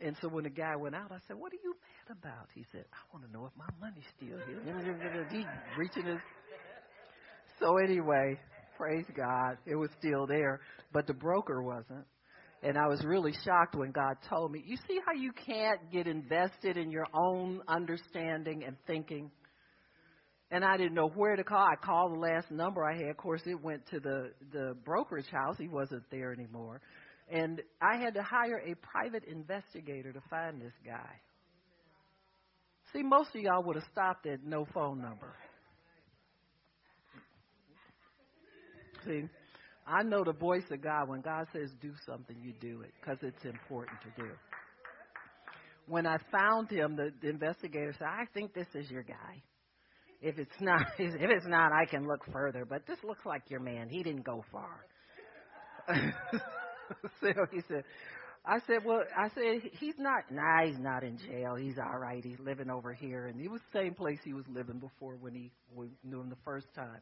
and 0.00 0.16
so 0.20 0.28
when 0.28 0.44
the 0.44 0.50
guy 0.50 0.76
went 0.76 0.94
out, 0.94 1.10
I 1.10 1.18
said, 1.26 1.36
"What 1.36 1.52
are 1.52 1.58
you 1.62 1.74
mad 1.74 2.16
about?" 2.18 2.48
He 2.54 2.64
said, 2.70 2.84
"I 2.92 2.98
want 3.12 3.26
to 3.26 3.32
know 3.32 3.46
if 3.46 3.52
my 3.56 3.68
money's 3.80 4.06
still 4.16 4.38
here." 4.46 5.26
he 5.30 5.44
reaching 5.76 6.04
his. 6.04 6.20
So 7.58 7.78
anyway, 7.78 8.38
praise 8.76 9.06
God, 9.16 9.58
it 9.66 9.74
was 9.74 9.90
still 9.98 10.26
there, 10.26 10.60
but 10.92 11.06
the 11.06 11.14
broker 11.14 11.62
wasn't. 11.62 12.06
And 12.62 12.76
I 12.76 12.86
was 12.88 13.04
really 13.04 13.32
shocked 13.44 13.74
when 13.74 13.90
God 13.90 14.16
told 14.28 14.52
me, 14.52 14.62
"You 14.64 14.76
see 14.88 15.00
how 15.04 15.12
you 15.12 15.32
can't 15.32 15.90
get 15.90 16.06
invested 16.06 16.76
in 16.76 16.90
your 16.90 17.06
own 17.12 17.62
understanding 17.66 18.64
and 18.64 18.76
thinking." 18.86 19.32
And 20.50 20.64
I 20.64 20.78
didn't 20.78 20.94
know 20.94 21.08
where 21.08 21.36
to 21.36 21.44
call. 21.44 21.58
I 21.58 21.76
called 21.76 22.14
the 22.14 22.20
last 22.20 22.50
number 22.50 22.82
I 22.82 22.96
had. 22.96 23.10
Of 23.10 23.18
course, 23.18 23.42
it 23.44 23.62
went 23.62 23.86
to 23.90 24.00
the 24.00 24.30
the 24.52 24.74
brokerage 24.84 25.28
house. 25.30 25.56
He 25.58 25.68
wasn't 25.68 26.04
there 26.10 26.32
anymore. 26.32 26.80
And 27.30 27.60
I 27.82 27.98
had 27.98 28.14
to 28.14 28.22
hire 28.22 28.62
a 28.66 28.74
private 28.76 29.24
investigator 29.24 30.12
to 30.12 30.20
find 30.30 30.60
this 30.60 30.72
guy. 30.84 31.20
See, 32.94 33.02
most 33.02 33.34
of 33.34 33.42
y'all 33.42 33.62
would 33.64 33.76
have 33.76 33.84
stopped 33.92 34.26
at 34.26 34.42
no 34.42 34.66
phone 34.72 35.02
number. 35.02 35.34
See, 39.04 39.24
I 39.86 40.02
know 40.02 40.24
the 40.24 40.32
voice 40.32 40.64
of 40.70 40.82
God. 40.82 41.08
When 41.08 41.20
God 41.20 41.46
says 41.52 41.70
do 41.82 41.92
something, 42.06 42.36
you 42.42 42.54
do 42.60 42.80
it 42.80 42.92
because 43.00 43.18
it's 43.22 43.44
important 43.44 43.98
to 44.02 44.22
do. 44.22 44.30
When 45.86 46.06
I 46.06 46.16
found 46.32 46.70
him, 46.70 46.96
the, 46.96 47.10
the 47.20 47.28
investigator 47.28 47.94
said, 47.98 48.08
"I 48.08 48.24
think 48.32 48.54
this 48.54 48.66
is 48.74 48.90
your 48.90 49.02
guy. 49.02 49.42
If 50.20 50.38
it's 50.38 50.60
not, 50.60 50.82
if 50.98 51.30
it's 51.30 51.46
not, 51.46 51.72
I 51.72 51.86
can 51.86 52.06
look 52.06 52.24
further. 52.32 52.64
But 52.64 52.86
this 52.86 52.98
looks 53.04 53.24
like 53.24 53.50
your 53.50 53.60
man. 53.60 53.88
He 53.88 54.02
didn't 54.02 54.24
go 54.24 54.44
far." 54.50 54.84
so 57.20 57.28
he 57.50 57.60
said, 57.66 57.84
I 58.44 58.60
said, 58.66 58.84
well, 58.84 59.02
I 59.16 59.28
said, 59.28 59.70
he's 59.78 59.94
not, 59.98 60.30
nah, 60.30 60.64
he's 60.64 60.78
not 60.78 61.04
in 61.04 61.18
jail. 61.18 61.54
He's 61.54 61.76
all 61.78 61.98
right. 61.98 62.24
He's 62.24 62.38
living 62.38 62.70
over 62.70 62.92
here. 62.92 63.26
And 63.26 63.40
he 63.40 63.48
was 63.48 63.60
the 63.72 63.78
same 63.80 63.94
place 63.94 64.18
he 64.24 64.32
was 64.32 64.44
living 64.48 64.78
before 64.78 65.16
when 65.16 65.34
he 65.34 65.50
we 65.74 65.88
knew 66.02 66.20
him 66.20 66.30
the 66.30 66.36
first 66.44 66.66
time. 66.74 67.00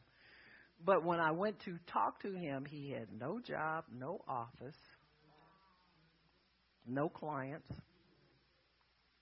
But 0.85 1.03
when 1.05 1.19
I 1.19 1.31
went 1.31 1.59
to 1.65 1.77
talk 1.91 2.21
to 2.21 2.33
him, 2.33 2.65
he 2.65 2.91
had 2.91 3.07
no 3.17 3.39
job, 3.39 3.85
no 3.97 4.21
office, 4.27 4.75
no 6.85 7.09
clients. 7.09 7.69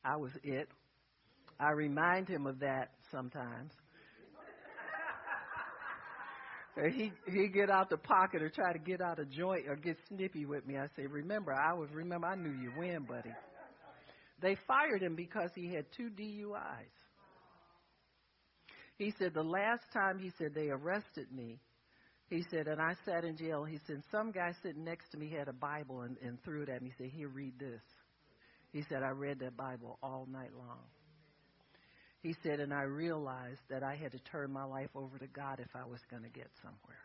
I 0.03 0.17
was 0.17 0.31
it. 0.43 0.67
I 1.59 1.71
remind 1.71 2.27
him 2.27 2.47
of 2.47 2.59
that 2.59 2.89
sometimes 3.11 3.71
or 6.77 6.89
he 6.89 7.11
he 7.27 7.47
get 7.47 7.69
out 7.69 7.89
the 7.89 7.97
pocket 7.97 8.41
or 8.41 8.49
try 8.49 8.73
to 8.73 8.79
get 8.79 9.01
out 9.01 9.19
a 9.19 9.25
joint 9.25 9.67
or 9.67 9.75
get 9.75 9.97
snippy 10.09 10.45
with 10.45 10.65
me. 10.65 10.77
I 10.77 10.87
say, 10.95 11.05
remember, 11.05 11.53
I 11.53 11.73
was 11.73 11.89
remember 11.93 12.27
I 12.27 12.35
knew 12.35 12.51
you 12.51 12.71
when, 12.77 13.03
buddy. 13.03 13.31
They 14.41 14.57
fired 14.67 15.01
him 15.01 15.15
because 15.15 15.51
he 15.55 15.73
had 15.73 15.85
two 15.95 16.09
DUIs. 16.09 16.91
He 18.97 19.13
said 19.17 19.33
the 19.33 19.43
last 19.43 19.83
time 19.93 20.19
he 20.19 20.31
said 20.37 20.53
they 20.53 20.69
arrested 20.69 21.31
me, 21.31 21.59
he 22.27 22.43
said, 22.49 22.67
and 22.67 22.81
I 22.81 22.93
sat 23.05 23.23
in 23.23 23.37
jail. 23.37 23.63
He 23.63 23.79
said 23.85 24.01
some 24.11 24.31
guy 24.31 24.51
sitting 24.63 24.83
next 24.83 25.09
to 25.11 25.17
me 25.17 25.29
had 25.29 25.47
a 25.47 25.53
Bible 25.53 26.01
and, 26.01 26.17
and 26.21 26.41
threw 26.43 26.63
it 26.63 26.69
at 26.69 26.81
me. 26.81 26.91
He 26.97 27.03
said, 27.03 27.11
"Here, 27.11 27.29
read 27.29 27.59
this." 27.59 27.81
He 28.71 28.83
said, 28.89 29.03
"I 29.03 29.09
read 29.09 29.39
that 29.39 29.55
Bible 29.55 29.99
all 30.01 30.27
night 30.29 30.53
long." 30.57 30.79
He 32.25 32.35
said, 32.41 32.59
and 32.59 32.73
I 32.73 32.81
realized 32.81 33.59
that 33.69 33.83
I 33.83 33.95
had 33.95 34.11
to 34.13 34.17
turn 34.31 34.51
my 34.51 34.63
life 34.63 34.89
over 34.95 35.15
to 35.19 35.27
God 35.27 35.59
if 35.59 35.67
I 35.75 35.85
was 35.87 35.99
going 36.09 36.23
to 36.23 36.29
get 36.29 36.47
somewhere. 36.59 36.97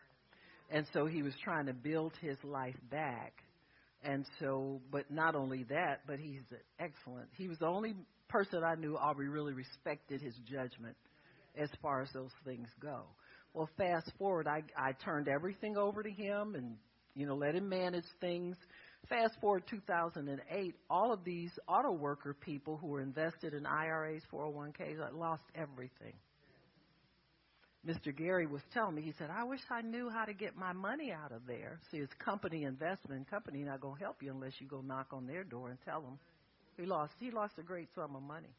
And 0.71 0.87
so 0.93 1.05
he 1.05 1.21
was 1.21 1.35
trying 1.43 1.67
to 1.67 1.73
build 1.73 2.13
his 2.21 2.37
life 2.43 2.73
back. 2.89 3.33
And 4.03 4.25
so, 4.39 4.81
but 4.91 5.11
not 5.11 5.35
only 5.35 5.63
that, 5.69 6.07
but 6.07 6.17
he's 6.17 6.41
excellent. 6.79 7.27
He 7.37 7.47
was 7.47 7.59
the 7.59 7.67
only 7.67 7.93
person 8.29 8.63
I 8.63 8.73
knew 8.73 8.97
Aubrey 8.97 9.29
really 9.29 9.53
respected 9.53 10.21
his 10.21 10.33
judgment 10.51 10.97
as 11.55 11.69
far 11.83 12.01
as 12.01 12.09
those 12.15 12.33
things 12.43 12.69
go. 12.81 13.01
Well, 13.53 13.69
fast 13.77 14.11
forward, 14.17 14.47
I, 14.47 14.63
I 14.75 14.93
turned 15.05 15.27
everything 15.27 15.77
over 15.77 16.01
to 16.01 16.09
him 16.09 16.55
and, 16.55 16.77
you 17.13 17.27
know, 17.27 17.35
let 17.35 17.53
him 17.53 17.69
manage 17.69 18.05
things. 18.21 18.55
Fast 19.11 19.35
forward 19.41 19.63
2008, 19.69 20.73
all 20.89 21.11
of 21.11 21.25
these 21.25 21.51
auto 21.67 21.91
worker 21.91 22.33
people 22.33 22.77
who 22.77 22.87
were 22.87 23.01
invested 23.01 23.53
in 23.53 23.65
IRAs, 23.65 24.21
401ks, 24.31 25.01
uh, 25.01 25.13
lost 25.13 25.43
everything. 25.53 26.13
Mr. 27.85 28.15
Gary 28.15 28.47
was 28.47 28.61
telling 28.73 28.95
me, 28.95 29.01
he 29.01 29.11
said, 29.19 29.29
I 29.29 29.43
wish 29.43 29.59
I 29.69 29.81
knew 29.81 30.09
how 30.09 30.23
to 30.23 30.33
get 30.33 30.55
my 30.55 30.71
money 30.71 31.11
out 31.11 31.33
of 31.33 31.41
there. 31.45 31.81
See, 31.91 31.97
it's 31.97 32.13
company 32.23 32.63
investment. 32.63 33.29
Company 33.29 33.63
not 33.63 33.81
going 33.81 33.97
to 33.97 34.01
help 34.01 34.23
you 34.23 34.31
unless 34.31 34.53
you 34.59 34.67
go 34.67 34.79
knock 34.79 35.07
on 35.11 35.27
their 35.27 35.43
door 35.43 35.71
and 35.71 35.77
tell 35.83 35.99
them. 35.99 36.17
He 36.77 36.85
lost, 36.85 37.11
he 37.19 37.31
lost 37.31 37.55
a 37.59 37.63
great 37.63 37.89
sum 37.93 38.15
of 38.15 38.23
money. 38.23 38.55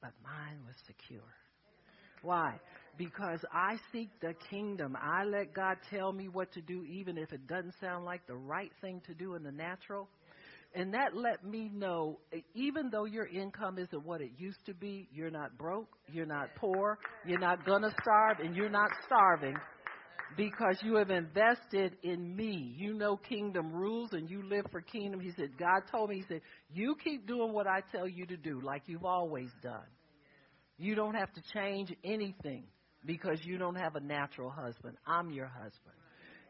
But 0.00 0.12
mine 0.22 0.60
was 0.64 0.76
secure. 0.86 1.34
Why? 2.22 2.60
Because 2.98 3.40
I 3.52 3.76
seek 3.90 4.10
the 4.20 4.34
kingdom. 4.50 4.96
I 5.00 5.24
let 5.24 5.54
God 5.54 5.78
tell 5.90 6.12
me 6.12 6.28
what 6.28 6.52
to 6.52 6.60
do, 6.60 6.84
even 6.84 7.16
if 7.16 7.32
it 7.32 7.46
doesn't 7.46 7.74
sound 7.80 8.04
like 8.04 8.26
the 8.26 8.36
right 8.36 8.70
thing 8.80 9.00
to 9.06 9.14
do 9.14 9.34
in 9.34 9.42
the 9.42 9.52
natural. 9.52 10.08
And 10.74 10.94
that 10.94 11.14
let 11.14 11.44
me 11.44 11.70
know, 11.72 12.18
even 12.54 12.88
though 12.90 13.04
your 13.04 13.26
income 13.26 13.78
isn't 13.78 14.06
what 14.06 14.20
it 14.20 14.30
used 14.38 14.64
to 14.66 14.74
be, 14.74 15.08
you're 15.12 15.30
not 15.30 15.58
broke, 15.58 15.88
you're 16.10 16.26
not 16.26 16.48
poor, 16.56 16.98
you're 17.26 17.38
not 17.38 17.66
going 17.66 17.82
to 17.82 17.92
starve, 18.02 18.38
and 18.40 18.56
you're 18.56 18.70
not 18.70 18.90
starving 19.04 19.54
because 20.36 20.78
you 20.82 20.96
have 20.96 21.10
invested 21.10 21.96
in 22.02 22.34
me. 22.34 22.74
You 22.76 22.94
know 22.94 23.16
kingdom 23.16 23.72
rules 23.72 24.12
and 24.12 24.30
you 24.30 24.42
live 24.48 24.64
for 24.70 24.80
kingdom. 24.80 25.20
He 25.20 25.32
said, 25.36 25.58
God 25.58 25.82
told 25.90 26.10
me, 26.10 26.16
He 26.16 26.24
said, 26.28 26.40
you 26.72 26.96
keep 27.02 27.26
doing 27.26 27.52
what 27.52 27.66
I 27.66 27.80
tell 27.94 28.08
you 28.08 28.26
to 28.26 28.36
do 28.36 28.60
like 28.62 28.82
you've 28.86 29.04
always 29.04 29.50
done. 29.62 29.86
You 30.78 30.94
don't 30.94 31.14
have 31.14 31.32
to 31.34 31.42
change 31.54 31.92
anything 32.02 32.64
because 33.04 33.38
you 33.44 33.58
don't 33.58 33.76
have 33.76 33.96
a 33.96 34.00
natural 34.00 34.50
husband. 34.50 34.96
I'm 35.06 35.30
your 35.30 35.46
husband. 35.46 35.96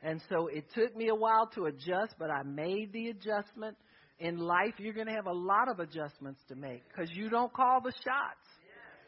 And 0.03 0.20
so 0.28 0.48
it 0.48 0.64
took 0.74 0.96
me 0.96 1.09
a 1.09 1.14
while 1.14 1.48
to 1.55 1.66
adjust, 1.66 2.14
but 2.18 2.30
I 2.30 2.42
made 2.42 2.92
the 2.92 3.09
adjustment. 3.09 3.76
In 4.18 4.38
life, 4.38 4.74
you're 4.78 4.92
going 4.92 5.07
to 5.07 5.14
have 5.14 5.26
a 5.26 5.32
lot 5.32 5.68
of 5.68 5.80
adjustments 5.80 6.40
to 6.48 6.55
make 6.55 6.82
because 6.88 7.11
you 7.14 7.28
don't 7.28 7.53
call 7.53 7.80
the 7.80 7.92
shots. 8.05 8.46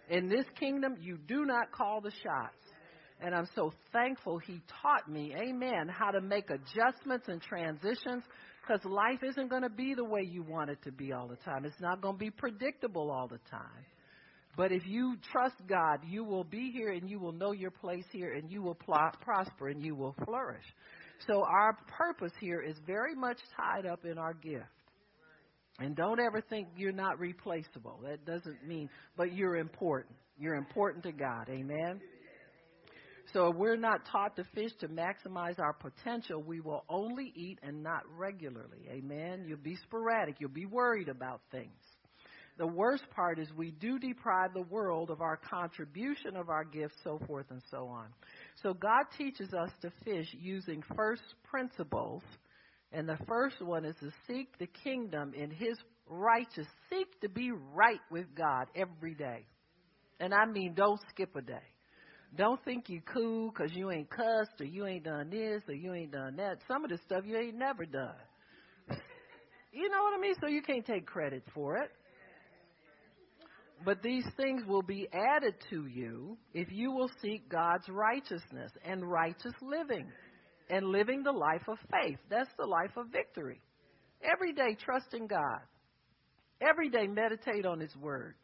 In 0.09 0.29
this 0.29 0.45
kingdom, 0.59 0.97
you 1.01 1.19
do 1.29 1.45
not 1.45 1.73
call 1.73 2.01
the 2.01 2.11
shots. 2.11 2.57
And 3.21 3.35
I'm 3.35 3.49
so 3.55 3.73
thankful 3.93 4.39
he 4.39 4.61
taught 4.83 5.11
me, 5.11 5.35
amen, 5.37 5.89
how 5.89 6.11
to 6.11 6.21
make 6.21 6.51
adjustments 6.51 7.27
and 7.29 7.41
transitions 7.41 8.23
because 8.61 8.85
life 8.85 9.21
isn't 9.23 9.49
going 9.49 9.63
to 9.63 9.71
be 9.71 9.95
the 9.95 10.05
way 10.05 10.23
you 10.23 10.43
want 10.43 10.71
it 10.71 10.79
to 10.85 10.93
be 10.93 11.13
all 11.13 11.29
the 11.29 11.37
time. 11.37 11.65
It's 11.65 11.81
not 11.81 12.01
going 12.01 12.15
to 12.15 12.19
be 12.19 12.31
predictable 12.31 13.11
all 13.11 13.29
the 13.29 13.41
time. 13.51 13.85
But 14.57 14.73
if 14.73 14.87
you 14.87 15.17
trust 15.33 15.57
God, 15.67 16.01
you 16.09 16.25
will 16.25 16.45
be 16.45 16.71
here 16.71 16.93
and 16.93 17.09
you 17.11 17.19
will 17.19 17.33
know 17.33 17.53
your 17.53 17.71
place 17.71 18.05
here 18.13 18.35
and 18.35 18.51
you 18.51 18.63
will 18.63 18.77
pl- 18.77 19.11
prosper 19.21 19.69
and 19.69 19.85
you 19.85 19.95
will 19.95 20.15
flourish. 20.25 20.65
So 21.27 21.43
our 21.45 21.77
purpose 21.89 22.33
here 22.41 22.61
is 22.61 22.77
very 22.87 23.15
much 23.15 23.39
tied 23.57 23.87
up 23.87 24.05
in 24.05 24.19
our 24.19 24.35
gift. 24.35 24.65
And 25.81 25.97
don't 25.97 26.21
ever 26.21 26.41
think 26.41 26.69
you're 26.77 26.93
not 26.93 27.19
replaceable. 27.19 28.01
That 28.05 28.25
doesn't 28.25 28.67
mean, 28.67 28.89
but 29.17 29.33
you're 29.33 29.57
important. 29.57 30.17
You're 30.39 30.55
important 30.55 31.05
to 31.05 31.13
God. 31.13 31.49
Amen. 31.49 32.01
So 33.33 33.49
if 33.49 33.57
we're 33.57 33.77
not 33.77 34.07
taught 34.13 34.37
to 34.37 34.45
fish 34.55 34.71
to 34.81 34.89
maximize 34.89 35.59
our 35.59 35.73
potential, 35.73 36.43
we 36.43 36.61
will 36.61 36.85
only 36.89 37.33
eat 37.35 37.59
and 37.63 37.83
not 37.83 38.03
regularly. 38.17 38.89
Amen. 38.89 39.45
You'll 39.49 39.59
be 39.59 39.77
sporadic. 39.83 40.37
You'll 40.39 40.51
be 40.51 40.67
worried 40.67 41.09
about 41.09 41.41
things. 41.51 41.73
The 42.59 42.67
worst 42.67 43.05
part 43.11 43.39
is 43.41 43.49
we 43.57 43.73
do 43.73 43.99
deprive 43.99 44.55
the 44.55 44.63
world 44.63 45.11
of 45.11 45.21
our 45.21 45.37
contribution 45.37 46.37
of 46.37 46.49
our 46.49 46.65
gifts, 46.65 46.95
so 47.03 47.21
forth 47.27 47.47
and 47.51 47.63
so 47.71 47.89
on. 47.89 48.07
So 48.63 48.73
God 48.75 49.07
teaches 49.19 49.53
us 49.53 49.71
to 49.83 49.93
fish 50.05 50.29
using 50.41 50.83
first 50.97 51.23
principles 51.45 52.23
And 52.93 53.09
the 53.09 53.19
first 53.27 53.61
one 53.61 53.85
is 53.85 53.97
to 54.01 54.11
seek 54.29 54.57
the 54.59 54.69
kingdom 54.69 55.33
in 55.35 55.51
his 55.51 55.77
righteous. 56.09 56.67
Seek 56.89 57.21
to 57.23 57.29
be 57.29 57.51
right 57.75 58.01
with 58.11 58.27
God 58.37 58.69
every 58.77 59.15
day. 59.15 59.47
And 60.21 60.33
I 60.33 60.47
mean, 60.47 60.75
don't 60.75 61.01
skip 61.11 61.35
a 61.37 61.43
day. 61.43 61.67
Don't 62.37 62.63
think 62.65 62.89
you 62.89 63.01
cool 63.03 63.51
because 63.51 63.73
you 63.75 63.91
ain't 63.91 64.11
cussed 64.11 64.61
or 64.61 64.65
you 64.65 64.87
ain't 64.87 65.05
done 65.05 65.31
this 65.31 65.63
or 65.69 65.75
you 65.75 65.93
ain't 65.93 66.13
done 66.13 66.37
that. 66.37 66.59
Some 66.69 66.85
of 66.85 66.91
the 66.91 66.99
stuff 67.05 67.25
you 67.27 67.37
ain't 67.37 67.57
never 67.57 67.85
done. 67.85 68.15
you 69.73 69.89
know 69.89 70.03
what 70.03 70.17
I 70.17 70.21
mean? 70.21 70.35
So 70.41 70.49
you 70.49 70.63
can't 70.63 70.87
take 70.87 71.07
credit 71.07 71.43
for 71.53 71.77
it. 71.79 71.91
But 73.85 74.03
these 74.03 74.27
things 74.37 74.63
will 74.67 74.83
be 74.83 75.09
added 75.13 75.55
to 75.71 75.87
you 75.87 76.39
if 76.53 76.71
you 76.71 76.91
will 76.91 77.11
seek 77.21 77.49
God's 77.49 77.89
righteousness 77.89 78.71
and 78.85 79.09
righteous 79.09 79.55
living 79.61 80.11
and 80.71 80.87
living 80.87 81.23
the 81.23 81.33
life 81.33 81.69
of 81.69 81.79
faith. 81.91 82.19
That's 82.31 82.51
the 82.59 82.67
life 82.67 82.97
of 82.97 83.09
victory. 83.09 83.61
Every 84.23 84.53
day, 84.53 84.77
trust 84.83 85.13
in 85.13 85.27
God. 85.27 85.61
Every 86.61 86.89
day, 86.89 87.07
meditate 87.07 87.67
on 87.67 87.81
His 87.81 87.95
Word. 87.97 88.35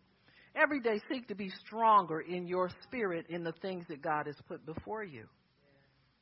Every 0.55 0.81
day, 0.81 1.01
seek 1.11 1.29
to 1.29 1.35
be 1.35 1.51
stronger 1.65 2.21
in 2.21 2.47
your 2.47 2.69
spirit 2.83 3.27
in 3.31 3.45
the 3.45 3.55
things 3.63 3.87
that 3.89 4.03
God 4.03 4.27
has 4.27 4.37
put 4.47 4.67
before 4.67 5.05
you. 5.05 5.27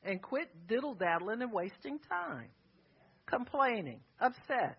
And 0.04 0.22
quit 0.22 0.48
diddle 0.68 0.94
daddling 0.94 1.42
and 1.42 1.52
wasting 1.52 1.98
time, 2.08 2.50
complaining, 3.26 4.00
upset, 4.20 4.78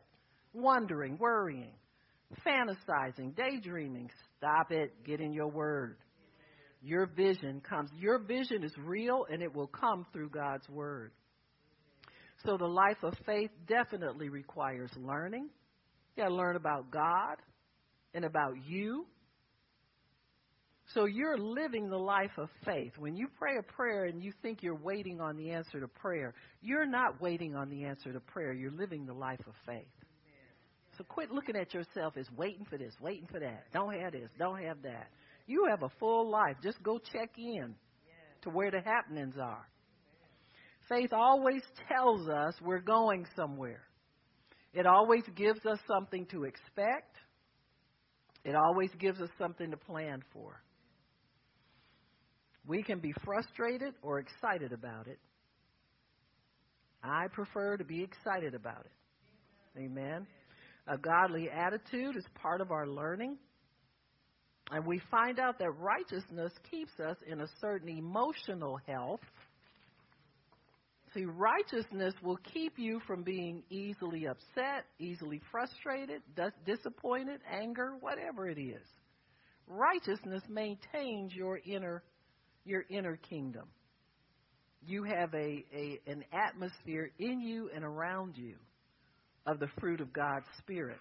wondering, 0.53 1.17
worrying, 1.17 1.73
fantasizing, 2.45 3.35
daydreaming. 3.35 4.09
Stop 4.37 4.71
it. 4.71 4.93
Get 5.05 5.19
in 5.19 5.33
your 5.33 5.47
word. 5.47 5.97
Your 6.81 7.07
vision 7.07 7.61
comes. 7.61 7.89
Your 7.99 8.19
vision 8.19 8.63
is 8.63 8.73
real 8.77 9.25
and 9.29 9.41
it 9.41 9.53
will 9.53 9.67
come 9.67 10.05
through 10.13 10.29
God's 10.29 10.67
word. 10.69 11.11
So 12.45 12.57
the 12.57 12.67
life 12.67 13.03
of 13.03 13.13
faith 13.25 13.51
definitely 13.67 14.29
requires 14.29 14.89
learning. 14.95 15.49
You 16.15 16.23
got 16.23 16.29
to 16.29 16.35
learn 16.35 16.55
about 16.55 16.89
God 16.89 17.35
and 18.13 18.23
about 18.23 18.53
you. 18.65 19.05
So 20.93 21.05
you're 21.05 21.37
living 21.37 21.89
the 21.89 21.97
life 21.97 22.31
of 22.37 22.49
faith. 22.65 22.93
When 22.97 23.15
you 23.15 23.27
pray 23.37 23.57
a 23.57 23.61
prayer 23.61 24.05
and 24.05 24.23
you 24.23 24.31
think 24.41 24.63
you're 24.63 24.73
waiting 24.75 25.21
on 25.21 25.37
the 25.37 25.51
answer 25.51 25.79
to 25.79 25.87
prayer, 25.87 26.33
you're 26.61 26.87
not 26.87 27.21
waiting 27.21 27.55
on 27.55 27.69
the 27.69 27.83
answer 27.83 28.11
to 28.11 28.19
prayer. 28.19 28.53
You're 28.53 28.71
living 28.71 29.05
the 29.05 29.13
life 29.13 29.41
of 29.45 29.53
faith. 29.67 29.85
So 30.99 31.05
quit 31.05 31.31
looking 31.31 31.55
at 31.55 31.73
yourself 31.73 32.17
as 32.17 32.25
waiting 32.35 32.65
for 32.69 32.77
this, 32.77 32.93
waiting 32.99 33.25
for 33.31 33.39
that. 33.39 33.63
Don't 33.71 33.97
have 34.01 34.11
this, 34.11 34.29
don't 34.37 34.61
have 34.61 34.81
that. 34.81 35.07
You 35.47 35.65
have 35.69 35.81
a 35.81 35.89
full 35.97 36.29
life. 36.29 36.57
Just 36.61 36.83
go 36.83 36.99
check 37.13 37.29
in 37.37 37.73
to 38.41 38.49
where 38.49 38.69
the 38.69 38.81
happenings 38.81 39.35
are. 39.41 39.65
Faith 40.89 41.13
always 41.13 41.61
tells 41.87 42.27
us 42.27 42.53
we're 42.61 42.81
going 42.81 43.25
somewhere. 43.33 43.83
It 44.73 44.85
always 44.85 45.23
gives 45.37 45.65
us 45.65 45.79
something 45.87 46.25
to 46.31 46.43
expect. 46.43 47.15
It 48.43 48.55
always 48.55 48.89
gives 48.99 49.21
us 49.21 49.29
something 49.39 49.71
to 49.71 49.77
plan 49.77 50.21
for. 50.33 50.61
We 52.67 52.83
can 52.83 52.99
be 52.99 53.13
frustrated 53.23 53.93
or 54.01 54.19
excited 54.19 54.73
about 54.73 55.07
it. 55.07 55.19
I 57.01 57.27
prefer 57.31 57.77
to 57.77 57.85
be 57.85 58.03
excited 58.03 58.53
about 58.53 58.85
it. 58.85 59.79
Amen. 59.79 60.27
A 60.89 60.97
godly 60.97 61.49
attitude 61.51 62.17
is 62.17 62.25
part 62.41 62.61
of 62.61 62.71
our 62.71 62.87
learning. 62.87 63.37
And 64.71 64.85
we 64.85 65.01
find 65.11 65.39
out 65.39 65.59
that 65.59 65.69
righteousness 65.71 66.51
keeps 66.69 66.99
us 66.99 67.15
in 67.27 67.41
a 67.41 67.47
certain 67.61 67.89
emotional 67.89 68.79
health. 68.87 69.21
See, 71.13 71.25
righteousness 71.25 72.13
will 72.23 72.37
keep 72.53 72.73
you 72.77 73.01
from 73.05 73.23
being 73.23 73.63
easily 73.69 74.27
upset, 74.27 74.85
easily 74.99 75.41
frustrated, 75.51 76.21
disappointed, 76.65 77.41
anger, 77.51 77.93
whatever 77.99 78.47
it 78.47 78.59
is. 78.59 78.85
Righteousness 79.67 80.41
maintains 80.49 81.33
your 81.33 81.59
inner 81.65 82.03
your 82.65 82.83
inner 82.89 83.17
kingdom. 83.29 83.67
You 84.85 85.03
have 85.03 85.33
a, 85.33 85.65
a 85.73 85.99
an 86.07 86.23
atmosphere 86.31 87.11
in 87.17 87.41
you 87.41 87.69
and 87.73 87.83
around 87.83 88.37
you 88.37 88.55
of 89.45 89.59
the 89.59 89.67
fruit 89.79 90.01
of 90.01 90.13
God's 90.13 90.45
Spirit. 90.59 90.99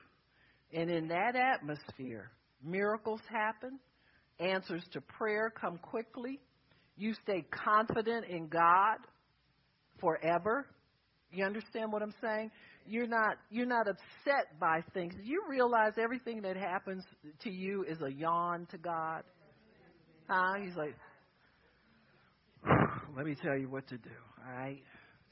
And 0.73 0.91
in 0.91 1.09
that 1.09 1.35
atmosphere, 1.35 2.31
miracles 2.63 3.21
happen, 3.31 3.79
answers 4.39 4.83
to 4.93 5.01
prayer 5.01 5.51
come 5.51 5.79
quickly. 5.79 6.41
You 6.97 7.15
stay 7.23 7.45
confident 7.51 8.27
in 8.29 8.49
God 8.49 8.99
forever. 10.01 10.67
You 11.31 11.45
understand 11.45 11.93
what 11.93 12.03
I'm 12.03 12.15
saying? 12.23 12.51
You're 12.87 13.07
not 13.07 13.37
you're 13.51 13.67
not 13.67 13.87
upset 13.87 14.59
by 14.59 14.81
things. 14.95 15.15
You 15.23 15.43
realize 15.49 15.93
everything 16.03 16.43
that 16.43 16.57
happens 16.57 17.05
to 17.43 17.51
you 17.51 17.85
is 17.85 17.99
a 18.01 18.11
yawn 18.11 18.67
to 18.71 18.79
God. 18.79 19.23
Huh? 20.29 20.55
He's 20.63 20.77
like, 20.77 20.95
let 23.17 23.27
me 23.27 23.35
tell 23.43 23.57
you 23.57 23.69
what 23.69 23.87
to 23.89 23.99
do. 23.99 24.11
All 24.47 24.53
right, 24.53 24.83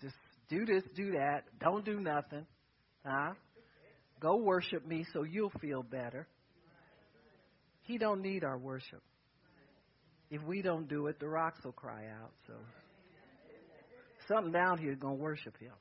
just 0.03 0.15
do 0.49 0.65
this, 0.67 0.83
do 0.95 1.13
that. 1.13 1.43
Don't 1.61 1.85
do 1.85 2.01
nothing. 2.01 2.47
Huh? 3.07 3.35
Go 4.21 4.37
worship 4.37 4.87
me 4.87 5.05
so 5.13 5.23
you'll 5.23 5.53
feel 5.61 5.83
better. 5.83 6.27
He 7.83 7.99
don't 7.99 8.21
need 8.21 8.43
our 8.43 8.59
worship. 8.59 9.03
If 10.31 10.43
we 10.43 10.61
don't 10.61 10.89
do 10.89 11.07
it, 11.07 11.21
the 11.21 11.29
rocks 11.29 11.61
will 11.65 11.73
cry 11.73 12.07
out. 12.21 12.33
So 12.49 12.55
something 14.27 14.53
down 14.53 14.79
here 14.79 14.91
is 14.91 14.99
going 14.99 15.19
to 15.19 15.23
worship 15.23 15.57
him. 15.59 15.73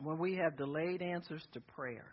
When 0.00 0.18
we 0.18 0.34
have 0.34 0.56
delayed 0.56 1.00
answers 1.00 1.42
to 1.52 1.60
prayer, 1.60 2.06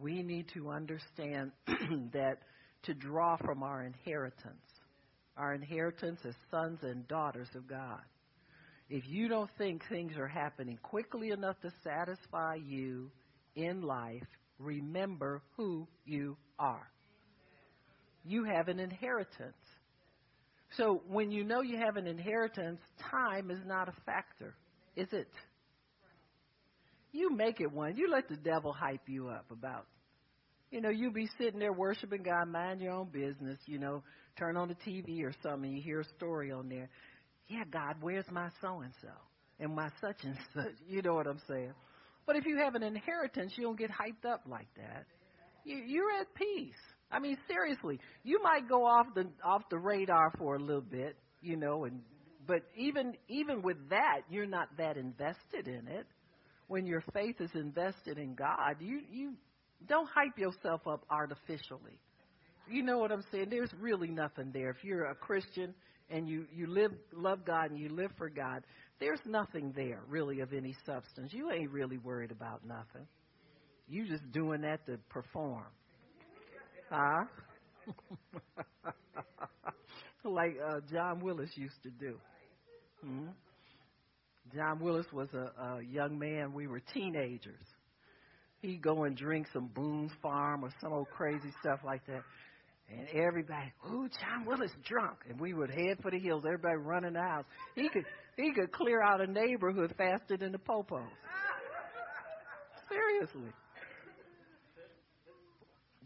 we 0.00 0.22
need 0.22 0.46
to 0.54 0.70
understand 0.70 1.52
that 2.12 2.38
to 2.84 2.94
draw 2.94 3.36
from 3.36 3.62
our 3.62 3.82
inheritance, 3.84 4.64
our 5.36 5.52
inheritance 5.52 6.20
as 6.26 6.34
sons 6.50 6.78
and 6.82 7.06
daughters 7.08 7.48
of 7.54 7.68
God. 7.68 8.00
If 8.90 9.04
you 9.06 9.28
don't 9.28 9.50
think 9.58 9.82
things 9.88 10.16
are 10.16 10.28
happening 10.28 10.78
quickly 10.82 11.30
enough 11.30 11.60
to 11.60 11.70
satisfy 11.84 12.54
you 12.54 13.10
in 13.54 13.82
life, 13.82 14.26
remember 14.58 15.42
who 15.56 15.86
you 16.06 16.36
are. 16.58 16.88
You 18.24 18.44
have 18.44 18.68
an 18.68 18.80
inheritance. 18.80 19.56
So 20.76 21.02
when 21.08 21.30
you 21.30 21.44
know 21.44 21.60
you 21.60 21.78
have 21.78 21.96
an 21.96 22.06
inheritance, 22.06 22.80
time 23.10 23.50
is 23.50 23.60
not 23.66 23.88
a 23.88 23.94
factor, 24.04 24.54
is 24.96 25.08
it? 25.12 25.30
You 27.12 27.34
make 27.34 27.60
it 27.60 27.72
one. 27.72 27.96
You 27.96 28.10
let 28.10 28.28
the 28.28 28.36
devil 28.36 28.72
hype 28.72 29.08
you 29.08 29.28
up 29.28 29.50
about. 29.50 29.86
You 30.70 30.82
know, 30.82 30.90
you 30.90 31.10
be 31.10 31.28
sitting 31.38 31.58
there 31.58 31.72
worshiping 31.72 32.22
God, 32.22 32.48
mind 32.48 32.82
your 32.82 32.92
own 32.92 33.08
business, 33.10 33.58
you 33.64 33.78
know, 33.78 34.02
turn 34.38 34.56
on 34.56 34.68
the 34.68 34.74
TV 34.74 35.24
or 35.24 35.32
something, 35.42 35.72
you 35.72 35.82
hear 35.82 36.00
a 36.00 36.08
story 36.16 36.52
on 36.52 36.68
there. 36.68 36.90
Yeah, 37.48 37.64
God, 37.70 37.96
where's 38.00 38.30
my 38.30 38.48
so 38.60 38.80
and 38.80 38.92
so? 39.00 39.08
And 39.60 39.74
my 39.74 39.88
such 40.00 40.22
and 40.24 40.36
such. 40.54 40.74
You 40.88 41.02
know 41.02 41.14
what 41.14 41.26
I'm 41.26 41.40
saying? 41.48 41.72
But 42.26 42.36
if 42.36 42.44
you 42.44 42.58
have 42.58 42.74
an 42.74 42.82
inheritance, 42.82 43.54
you 43.56 43.64
don't 43.64 43.78
get 43.78 43.90
hyped 43.90 44.30
up 44.30 44.42
like 44.46 44.68
that. 44.76 45.06
You, 45.64 45.76
you're 45.86 46.10
at 46.20 46.26
peace. 46.34 46.74
I 47.10 47.18
mean, 47.20 47.38
seriously, 47.48 47.98
you 48.22 48.42
might 48.42 48.68
go 48.68 48.84
off 48.84 49.06
the 49.14 49.26
off 49.42 49.62
the 49.70 49.78
radar 49.78 50.30
for 50.36 50.56
a 50.56 50.58
little 50.58 50.82
bit, 50.82 51.16
you 51.40 51.56
know, 51.56 51.84
and 51.84 52.00
but 52.46 52.62
even 52.76 53.14
even 53.28 53.62
with 53.62 53.76
that, 53.88 54.20
you're 54.28 54.46
not 54.46 54.68
that 54.76 54.98
invested 54.98 55.66
in 55.66 55.88
it. 55.88 56.06
When 56.66 56.86
your 56.86 57.02
faith 57.14 57.36
is 57.40 57.50
invested 57.54 58.18
in 58.18 58.34
God, 58.34 58.76
you 58.80 59.00
you 59.10 59.32
don't 59.86 60.08
hype 60.08 60.38
yourself 60.38 60.86
up 60.86 61.04
artificially. 61.10 61.98
You 62.70 62.82
know 62.82 62.98
what 62.98 63.10
I'm 63.10 63.24
saying? 63.32 63.46
There's 63.48 63.72
really 63.80 64.08
nothing 64.08 64.50
there. 64.52 64.68
If 64.68 64.84
you're 64.84 65.06
a 65.06 65.14
Christian 65.14 65.74
and 66.10 66.28
you 66.28 66.46
you 66.54 66.66
live 66.66 66.92
love 67.12 67.44
God 67.44 67.70
and 67.70 67.78
you 67.78 67.88
live 67.88 68.10
for 68.16 68.28
God, 68.28 68.64
there's 69.00 69.20
nothing 69.24 69.72
there 69.76 70.00
really 70.08 70.40
of 70.40 70.52
any 70.52 70.74
substance. 70.86 71.32
You 71.32 71.50
ain't 71.50 71.70
really 71.70 71.98
worried 71.98 72.30
about 72.30 72.64
nothing. 72.66 73.06
You 73.88 74.06
just 74.06 74.30
doing 74.32 74.62
that 74.62 74.84
to 74.86 74.98
perform. 75.08 75.66
Huh? 76.90 77.24
like 80.24 80.56
uh, 80.64 80.80
John 80.90 81.20
Willis 81.20 81.50
used 81.54 81.82
to 81.82 81.90
do. 81.90 82.18
Hmm? 83.02 83.28
John 84.54 84.80
Willis 84.80 85.06
was 85.12 85.28
a, 85.34 85.52
a 85.62 85.82
young 85.82 86.18
man. 86.18 86.52
We 86.52 86.66
were 86.66 86.80
teenagers. 86.80 87.64
He'd 88.60 88.82
go 88.82 89.04
and 89.04 89.16
drink 89.16 89.46
some 89.52 89.68
Boone's 89.68 90.12
Farm 90.20 90.64
or 90.64 90.70
some 90.80 90.92
old 90.92 91.08
crazy 91.10 91.52
stuff 91.60 91.80
like 91.84 92.04
that. 92.06 92.22
And 92.90 93.06
everybody, 93.14 93.70
ooh, 93.90 94.08
John 94.20 94.46
Willis 94.46 94.70
drunk, 94.84 95.18
and 95.28 95.38
we 95.38 95.52
would 95.52 95.70
head 95.70 95.98
for 96.00 96.10
the 96.10 96.18
hills. 96.18 96.44
Everybody 96.46 96.76
running 96.76 97.12
the 97.12 97.20
house. 97.20 97.44
He 97.74 97.88
could 97.90 98.04
he 98.36 98.52
could 98.52 98.72
clear 98.72 99.02
out 99.02 99.20
a 99.20 99.26
neighborhood 99.26 99.94
faster 99.98 100.38
than 100.38 100.52
the 100.52 100.58
popos. 100.58 101.02
Seriously. 102.88 103.52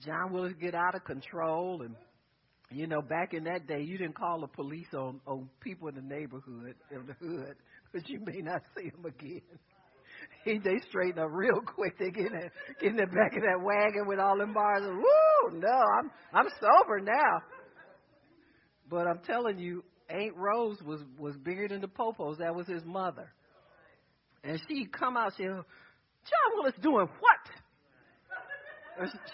John 0.04 0.32
Willis 0.32 0.54
get 0.60 0.74
out 0.74 0.96
of 0.96 1.04
control, 1.04 1.82
and 1.82 1.94
you 2.72 2.88
know, 2.88 3.00
back 3.00 3.34
in 3.34 3.44
that 3.44 3.68
day, 3.68 3.82
you 3.82 3.98
didn't 3.98 4.16
call 4.16 4.40
the 4.40 4.48
police 4.48 4.92
on 4.92 5.20
on 5.24 5.48
people 5.60 5.86
in 5.86 5.94
the 5.94 6.02
neighborhood 6.02 6.74
of 6.96 7.06
the 7.06 7.12
hood. 7.12 7.54
but 7.92 8.08
you 8.08 8.18
may 8.24 8.40
not 8.40 8.62
see 8.76 8.84
him 8.84 9.04
again. 9.04 9.40
He, 10.44 10.58
they 10.58 10.78
straighten 10.88 11.22
up 11.22 11.28
real 11.30 11.60
quick. 11.60 11.98
They 11.98 12.10
get 12.10 12.26
in, 12.26 12.32
the, 12.32 12.50
get 12.80 12.90
in 12.90 12.96
the 12.96 13.06
back 13.06 13.36
of 13.36 13.42
that 13.42 13.62
wagon 13.62 14.06
with 14.06 14.18
all 14.18 14.36
them 14.36 14.52
bars. 14.52 14.82
And, 14.84 14.98
Woo! 14.98 15.58
No, 15.60 15.68
I'm 15.68 16.10
I'm 16.32 16.48
sober 16.60 17.00
now. 17.00 17.42
But 18.90 19.06
I'm 19.06 19.20
telling 19.24 19.58
you, 19.58 19.84
Aunt 20.10 20.36
Rose 20.36 20.82
was 20.82 21.00
was 21.18 21.36
bigger 21.36 21.68
than 21.68 21.80
the 21.80 21.88
Popos. 21.88 22.38
That 22.38 22.54
was 22.54 22.66
his 22.66 22.84
mother. 22.84 23.32
And 24.44 24.60
she 24.68 24.86
come 24.86 25.16
out, 25.16 25.32
she, 25.36 25.44
John 25.44 25.62
Willis 26.54 26.74
doing 26.82 27.08
what? 27.20 27.42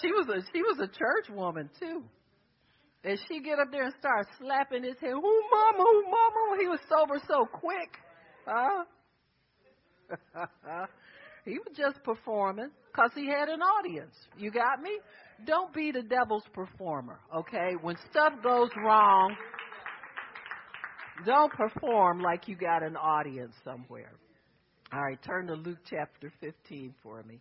She 0.00 0.08
was 0.12 0.28
a 0.28 0.40
she 0.52 0.62
was 0.62 0.78
a 0.78 0.86
church 0.86 1.30
woman 1.30 1.70
too. 1.80 2.04
And 3.04 3.18
she 3.28 3.40
get 3.40 3.58
up 3.58 3.68
there 3.70 3.84
and 3.84 3.94
start 3.98 4.26
slapping 4.38 4.82
his 4.82 4.96
head. 5.00 5.12
Who 5.12 5.42
mama, 5.50 5.78
who 5.78 6.02
mama? 6.04 6.56
He 6.60 6.68
was 6.68 6.80
sober 6.88 7.20
so 7.26 7.46
quick. 7.46 7.96
Huh? 8.46 8.84
he 11.44 11.58
was 11.58 11.76
just 11.76 12.02
performing 12.02 12.70
because 12.92 13.10
he 13.14 13.26
had 13.26 13.48
an 13.48 13.60
audience. 13.60 14.14
You 14.36 14.50
got 14.50 14.82
me? 14.82 14.90
Don't 15.46 15.72
be 15.72 15.92
the 15.92 16.02
devil's 16.02 16.44
performer, 16.52 17.20
okay? 17.34 17.74
When 17.80 17.96
stuff 18.10 18.32
goes 18.42 18.70
wrong, 18.76 19.34
don't 21.24 21.52
perform 21.52 22.20
like 22.20 22.48
you 22.48 22.56
got 22.56 22.82
an 22.82 22.96
audience 22.96 23.54
somewhere. 23.64 24.12
All 24.92 25.02
right, 25.02 25.18
turn 25.22 25.46
to 25.48 25.54
Luke 25.54 25.78
chapter 25.88 26.32
15 26.40 26.94
for 27.02 27.22
me. 27.24 27.40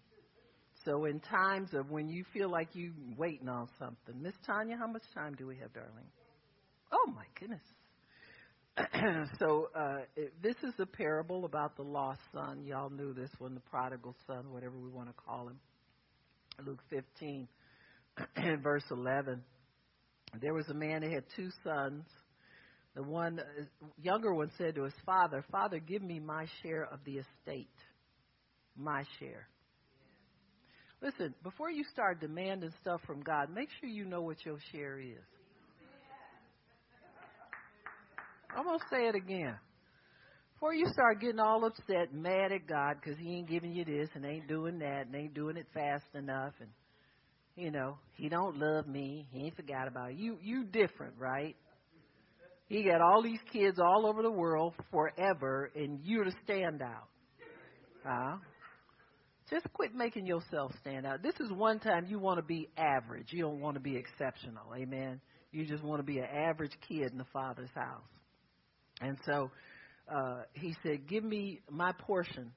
So, 0.85 1.05
in 1.05 1.19
times 1.19 1.73
of 1.73 1.89
when 1.89 2.07
you 2.07 2.23
feel 2.33 2.49
like 2.49 2.69
you 2.73 2.93
waiting 3.17 3.49
on 3.49 3.67
something, 3.79 4.21
Miss 4.21 4.33
Tanya, 4.45 4.77
how 4.77 4.87
much 4.87 5.03
time 5.13 5.35
do 5.35 5.47
we 5.47 5.57
have, 5.57 5.73
darling? 5.73 6.07
Oh 6.91 7.11
my 7.13 7.25
goodness. 7.39 7.61
so, 9.39 9.69
uh, 9.75 9.99
it, 10.15 10.33
this 10.41 10.55
is 10.63 10.73
a 10.79 10.85
parable 10.85 11.45
about 11.45 11.75
the 11.75 11.83
lost 11.83 12.19
son. 12.31 12.63
Y'all 12.63 12.89
knew 12.89 13.13
this 13.13 13.31
one, 13.39 13.55
the 13.55 13.59
prodigal 13.61 14.15
son, 14.27 14.51
whatever 14.51 14.77
we 14.77 14.89
want 14.89 15.07
to 15.07 15.13
call 15.13 15.47
him. 15.47 15.59
Luke 16.65 16.81
15, 16.89 17.47
verse 18.61 18.83
11. 18.91 19.41
There 20.41 20.53
was 20.53 20.67
a 20.69 20.73
man 20.73 21.01
that 21.01 21.11
had 21.11 21.23
two 21.35 21.49
sons. 21.63 22.03
The 22.95 23.03
one 23.03 23.39
uh, 23.39 23.85
younger 24.01 24.33
one 24.33 24.51
said 24.57 24.75
to 24.75 24.83
his 24.83 24.93
father, 25.05 25.43
Father, 25.51 25.79
give 25.79 26.01
me 26.01 26.19
my 26.19 26.45
share 26.61 26.87
of 26.91 26.99
the 27.05 27.19
estate. 27.19 27.69
My 28.75 29.03
share. 29.19 29.47
Listen, 31.01 31.33
before 31.43 31.71
you 31.71 31.83
start 31.91 32.19
demanding 32.19 32.71
stuff 32.81 33.01
from 33.05 33.21
God, 33.21 33.49
make 33.53 33.69
sure 33.79 33.89
you 33.89 34.05
know 34.05 34.21
what 34.21 34.37
your 34.45 34.57
share 34.71 34.99
is. 34.99 35.23
I'm 38.55 38.65
going 38.65 38.79
to 38.79 38.85
say 38.89 39.07
it 39.07 39.15
again. 39.15 39.55
Before 40.53 40.73
you 40.73 40.87
start 40.91 41.21
getting 41.21 41.39
all 41.39 41.65
upset, 41.65 42.13
mad 42.13 42.51
at 42.51 42.67
God 42.67 42.95
because 42.99 43.19
He 43.19 43.35
ain't 43.35 43.49
giving 43.49 43.73
you 43.73 43.85
this 43.85 44.09
and 44.15 44.25
ain't 44.25 44.47
doing 44.47 44.79
that 44.79 45.05
and 45.05 45.15
ain't 45.15 45.35
doing 45.35 45.55
it 45.55 45.67
fast 45.73 46.05
enough 46.15 46.53
and 46.59 46.69
you 47.55 47.69
know 47.69 47.97
He 48.13 48.27
don't 48.27 48.57
love 48.57 48.87
me, 48.87 49.27
He 49.31 49.45
ain't 49.45 49.55
forgot 49.55 49.87
about 49.87 50.17
you. 50.17 50.37
You 50.41 50.63
different, 50.63 51.13
right? 51.19 51.55
He 52.67 52.83
got 52.83 53.01
all 53.01 53.21
these 53.21 53.39
kids 53.53 53.77
all 53.79 54.05
over 54.07 54.21
the 54.21 54.31
world 54.31 54.73
forever, 54.91 55.71
and 55.73 55.99
you're 56.03 56.25
the 56.25 56.33
standout. 56.45 57.07
Huh? 58.03 58.37
Just 59.49 59.71
quit 59.73 59.95
making 59.95 60.25
yourself 60.25 60.73
stand 60.81 61.05
out. 61.05 61.23
This 61.23 61.35
is 61.39 61.49
one 61.51 61.79
time 61.79 62.05
you 62.09 62.19
want 62.19 62.39
to 62.39 62.43
be 62.43 62.67
average. 62.77 63.27
You 63.29 63.43
don't 63.43 63.61
want 63.61 63.75
to 63.75 63.79
be 63.79 63.95
exceptional. 63.95 64.73
Amen. 64.75 65.21
You 65.51 65.65
just 65.65 65.83
want 65.83 65.99
to 65.99 66.03
be 66.03 66.17
an 66.17 66.25
average 66.25 66.73
kid 66.87 67.11
in 67.11 67.17
the 67.17 67.25
Father's 67.31 67.69
house. 67.73 68.03
And 69.01 69.17
so 69.25 69.51
uh, 70.13 70.43
he 70.53 70.75
said, 70.83 71.07
Give 71.07 71.23
me 71.23 71.61
my 71.69 71.91
portion, 71.91 72.51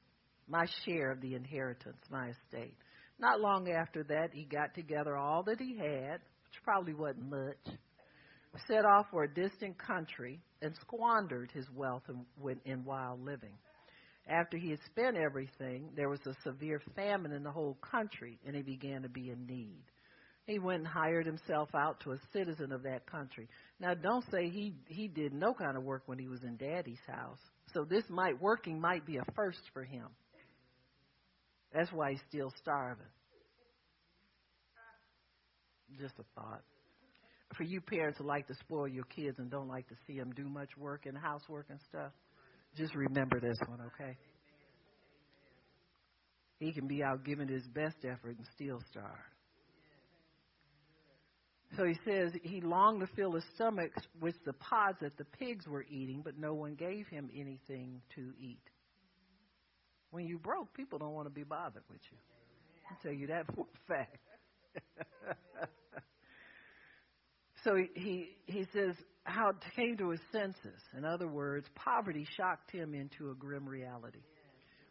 my 0.48 0.66
share 0.84 1.10
of 1.10 1.20
the 1.20 1.34
inheritance, 1.34 1.98
my 2.10 2.28
estate. 2.28 2.76
Not 3.18 3.40
long 3.40 3.70
after 3.70 4.02
that, 4.04 4.30
he 4.32 4.44
got 4.44 4.74
together 4.74 5.16
all 5.16 5.42
that 5.44 5.60
he 5.60 5.76
had, 5.76 6.20
which 6.44 6.62
probably 6.64 6.94
wasn't 6.94 7.30
much 7.30 7.76
set 8.66 8.84
off 8.84 9.06
for 9.10 9.24
a 9.24 9.34
distant 9.34 9.78
country 9.78 10.40
and 10.62 10.74
squandered 10.80 11.50
his 11.52 11.66
wealth 11.74 12.02
in, 12.08 12.60
in 12.64 12.84
wild 12.84 13.24
living. 13.24 13.54
After 14.28 14.56
he 14.56 14.70
had 14.70 14.80
spent 14.86 15.16
everything, 15.16 15.90
there 15.96 16.08
was 16.08 16.20
a 16.26 16.34
severe 16.44 16.80
famine 16.94 17.32
in 17.32 17.42
the 17.42 17.50
whole 17.50 17.78
country, 17.80 18.38
and 18.46 18.54
he 18.54 18.62
began 18.62 19.02
to 19.02 19.08
be 19.08 19.30
in 19.30 19.46
need. 19.46 19.82
He 20.46 20.58
went 20.58 20.80
and 20.80 20.86
hired 20.86 21.26
himself 21.26 21.68
out 21.74 22.00
to 22.00 22.12
a 22.12 22.18
citizen 22.32 22.72
of 22.72 22.82
that 22.82 23.06
country. 23.06 23.48
Now, 23.78 23.94
don't 23.94 24.24
say 24.30 24.48
he 24.48 24.74
he 24.88 25.06
did 25.06 25.32
no 25.32 25.54
kind 25.54 25.76
of 25.76 25.84
work 25.84 26.02
when 26.06 26.18
he 26.18 26.26
was 26.26 26.42
in 26.42 26.56
Daddy's 26.56 26.98
house. 27.06 27.38
So 27.72 27.84
this 27.84 28.04
might 28.08 28.40
working 28.40 28.80
might 28.80 29.06
be 29.06 29.18
a 29.18 29.32
first 29.36 29.60
for 29.72 29.84
him. 29.84 30.06
That's 31.72 31.92
why 31.92 32.12
he's 32.12 32.22
still 32.28 32.52
starving. 32.58 33.06
Just 35.98 36.14
a 36.18 36.24
thought 36.34 36.62
for 37.56 37.64
you 37.64 37.80
parents 37.80 38.18
who 38.18 38.24
like 38.24 38.46
to 38.46 38.54
spoil 38.54 38.86
your 38.86 39.04
kids 39.04 39.38
and 39.38 39.50
don't 39.50 39.68
like 39.68 39.88
to 39.88 39.94
see 40.06 40.18
them 40.18 40.32
do 40.32 40.48
much 40.48 40.76
work 40.76 41.06
and 41.06 41.16
housework 41.16 41.66
and 41.70 41.80
stuff, 41.88 42.12
just 42.76 42.94
remember 42.94 43.40
this 43.40 43.58
one, 43.66 43.80
okay? 43.80 44.16
He 46.58 46.72
can 46.72 46.86
be 46.86 47.02
out 47.02 47.24
giving 47.24 47.48
his 47.48 47.66
best 47.68 47.96
effort 48.04 48.36
and 48.36 48.46
still 48.54 48.80
starve. 48.90 49.08
So 51.76 51.84
he 51.84 51.96
says 52.04 52.32
he 52.42 52.60
longed 52.60 53.00
to 53.00 53.06
fill 53.14 53.32
his 53.32 53.44
stomach 53.54 53.92
with 54.20 54.34
the 54.44 54.52
pods 54.54 54.98
that 55.00 55.16
the 55.16 55.24
pigs 55.24 55.66
were 55.68 55.84
eating, 55.88 56.20
but 56.24 56.38
no 56.38 56.52
one 56.52 56.74
gave 56.74 57.06
him 57.06 57.30
anything 57.34 58.02
to 58.16 58.32
eat. 58.40 58.62
When 60.10 60.26
you 60.26 60.38
broke, 60.38 60.74
people 60.74 60.98
don't 60.98 61.12
want 61.12 61.26
to 61.26 61.34
be 61.34 61.44
bothered 61.44 61.84
with 61.88 62.00
you. 62.10 62.18
I'll 62.90 62.98
tell 63.02 63.12
you 63.12 63.28
that 63.28 63.46
for 63.54 63.66
a 63.66 63.92
fact. 63.92 64.18
So 67.64 67.76
he, 67.94 68.30
he, 68.46 68.66
says 68.72 68.94
how 69.24 69.52
came 69.76 69.96
to 69.98 70.10
his 70.10 70.20
senses. 70.32 70.80
In 70.96 71.04
other 71.04 71.28
words, 71.28 71.66
poverty 71.74 72.26
shocked 72.36 72.70
him 72.70 72.94
into 72.94 73.30
a 73.30 73.34
grim 73.34 73.68
reality. 73.68 74.22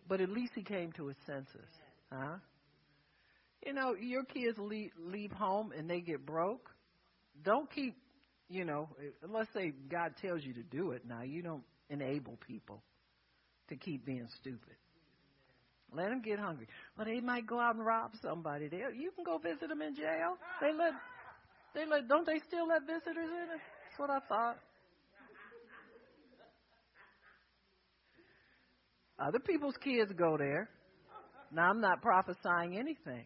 But 0.07 0.21
at 0.21 0.29
least 0.29 0.53
he 0.55 0.63
came 0.63 0.91
to 0.93 1.07
his 1.07 1.17
senses. 1.25 1.67
Huh? 2.11 2.35
You 3.65 3.73
know, 3.73 3.95
your 3.95 4.23
kids 4.23 4.57
leave, 4.57 4.91
leave 4.97 5.31
home 5.31 5.71
and 5.77 5.89
they 5.89 6.01
get 6.01 6.25
broke. 6.25 6.69
Don't 7.43 7.69
keep, 7.71 7.95
you 8.49 8.65
know, 8.65 8.89
unless 9.23 9.47
say 9.53 9.73
God 9.89 10.13
tells 10.21 10.43
you 10.43 10.53
to 10.53 10.63
do 10.63 10.91
it 10.91 11.03
now, 11.07 11.21
you 11.23 11.41
don't 11.41 11.63
enable 11.89 12.37
people 12.47 12.81
to 13.69 13.75
keep 13.75 14.05
being 14.05 14.27
stupid. 14.39 14.75
Let 15.91 16.09
them 16.09 16.21
get 16.21 16.39
hungry. 16.39 16.67
Well, 16.97 17.05
they 17.05 17.19
might 17.19 17.47
go 17.47 17.59
out 17.59 17.75
and 17.75 17.85
rob 17.85 18.11
somebody. 18.21 18.67
They, 18.67 18.77
you 18.77 19.11
can 19.15 19.23
go 19.25 19.39
visit 19.39 19.67
them 19.67 19.81
in 19.81 19.95
jail. 19.95 20.37
They 20.61 20.71
let 20.71 20.93
they 21.73 21.85
let, 21.85 22.07
don't 22.07 22.25
they 22.25 22.39
still 22.47 22.67
let 22.67 22.81
visitors 22.81 23.29
in? 23.29 23.47
That's 23.49 23.99
what 23.99 24.09
I 24.09 24.19
thought. 24.27 24.57
Other 29.19 29.39
people's 29.39 29.75
kids 29.83 30.11
go 30.17 30.37
there. 30.37 30.69
Now 31.51 31.69
I'm 31.69 31.81
not 31.81 32.01
prophesying 32.01 32.77
anything, 32.77 33.25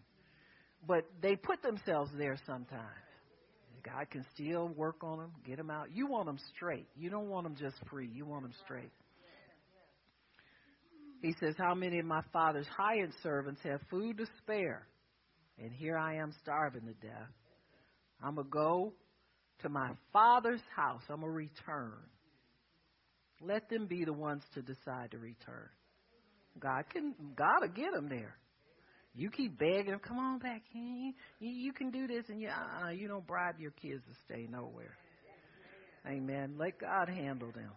but 0.88 1.06
they 1.22 1.36
put 1.36 1.62
themselves 1.62 2.12
there 2.18 2.38
sometimes. 2.46 2.88
God 3.84 4.10
can 4.10 4.26
still 4.34 4.70
work 4.70 5.04
on 5.04 5.20
them, 5.20 5.32
get 5.46 5.58
them 5.58 5.70
out. 5.70 5.90
You 5.94 6.08
want 6.08 6.26
them 6.26 6.40
straight. 6.56 6.88
You 6.96 7.10
don't 7.10 7.28
want 7.28 7.46
them 7.46 7.56
just 7.60 7.76
free. 7.90 8.10
You 8.12 8.26
want 8.26 8.44
them 8.44 8.54
straight. 8.64 8.92
He 11.22 11.34
says, 11.40 11.56
How 11.58 11.74
many 11.74 12.00
of 12.00 12.06
my 12.06 12.22
father's 12.32 12.68
hired 12.78 13.12
servants 13.22 13.62
have 13.64 13.82
food 13.90 14.18
to 14.18 14.26
spare? 14.42 14.88
And 15.58 15.72
here 15.72 15.98
I 15.98 16.16
am 16.16 16.34
starving 16.42 16.82
to 16.82 16.94
death. 17.06 17.30
I'm 18.22 18.36
going 18.36 18.48
to 18.48 18.52
go 18.52 18.94
to 19.62 19.70
my 19.70 19.92
father's 20.12 20.62
house. 20.76 21.02
I'm 21.10 21.22
going 21.22 21.32
to 21.32 21.36
return. 21.36 21.94
Let 23.42 23.70
them 23.70 23.88
be 23.88 24.06
the 24.06 24.14
ones 24.14 24.44
to 24.54 24.62
decide 24.62 25.12
to 25.12 25.18
return. 25.18 25.70
God 26.60 26.86
can, 26.92 27.14
God 27.36 27.62
will 27.62 27.68
get 27.68 27.94
them 27.94 28.10
there. 28.10 28.36
You 29.16 29.30
keep 29.30 29.60
begging 29.60 29.92
them, 29.92 30.00
come 30.00 30.18
on 30.18 30.40
back 30.40 30.64
here. 30.72 31.12
You, 31.40 31.50
you 31.50 31.74
can 31.74 31.92
do 31.92 32.08
this, 32.08 32.26
and 32.30 32.42
you, 32.42 32.50
uh, 32.50 32.90
you 32.90 33.08
don't 33.08 33.26
bribe 33.28 33.60
your 33.60 33.72
kids 33.72 34.02
to 34.10 34.16
stay 34.26 34.48
nowhere. 34.50 34.96
Amen. 36.08 36.56
Let 36.58 36.80
God 36.80 37.10
handle 37.10 37.52
them. 37.52 37.72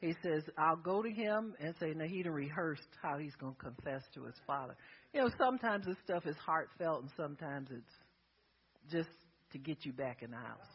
He 0.00 0.14
says, 0.22 0.42
I'll 0.56 0.76
go 0.76 1.02
to 1.02 1.10
him 1.10 1.54
and 1.60 1.74
say, 1.78 1.92
now 1.94 2.06
he 2.06 2.22
done 2.22 2.32
rehearsed 2.32 2.88
how 3.02 3.18
he's 3.18 3.34
going 3.34 3.54
to 3.54 3.60
confess 3.60 4.02
to 4.14 4.24
his 4.24 4.34
father. 4.46 4.74
You 5.12 5.20
know, 5.20 5.30
sometimes 5.38 5.84
this 5.84 5.96
stuff 6.04 6.24
is 6.24 6.36
heartfelt 6.36 7.02
and 7.02 7.10
sometimes 7.18 7.68
it's 7.70 8.90
just 8.90 9.10
to 9.52 9.58
get 9.58 9.84
you 9.84 9.92
back 9.92 10.22
in 10.22 10.30
the 10.30 10.38
house. 10.38 10.66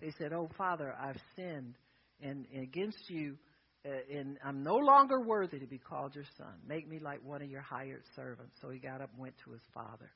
They 0.00 0.10
said, 0.16 0.32
Oh, 0.32 0.48
Father, 0.56 0.94
I've 0.98 1.20
sinned 1.36 1.74
and, 2.22 2.46
against 2.62 3.10
you, 3.10 3.36
Uh, 3.84 4.18
and 4.18 4.38
I'm 4.44 4.62
no 4.62 4.76
longer 4.76 5.20
worthy 5.20 5.58
to 5.60 5.66
be 5.66 5.78
called 5.78 6.14
your 6.14 6.24
son. 6.36 6.54
Make 6.66 6.88
me 6.88 6.98
like 6.98 7.24
one 7.24 7.42
of 7.42 7.50
your 7.50 7.60
hired 7.60 8.02
servants. 8.16 8.56
So 8.60 8.70
he 8.70 8.78
got 8.78 9.00
up 9.00 9.10
and 9.12 9.20
went 9.20 9.34
to 9.44 9.52
his 9.52 9.62
father. 9.72 10.10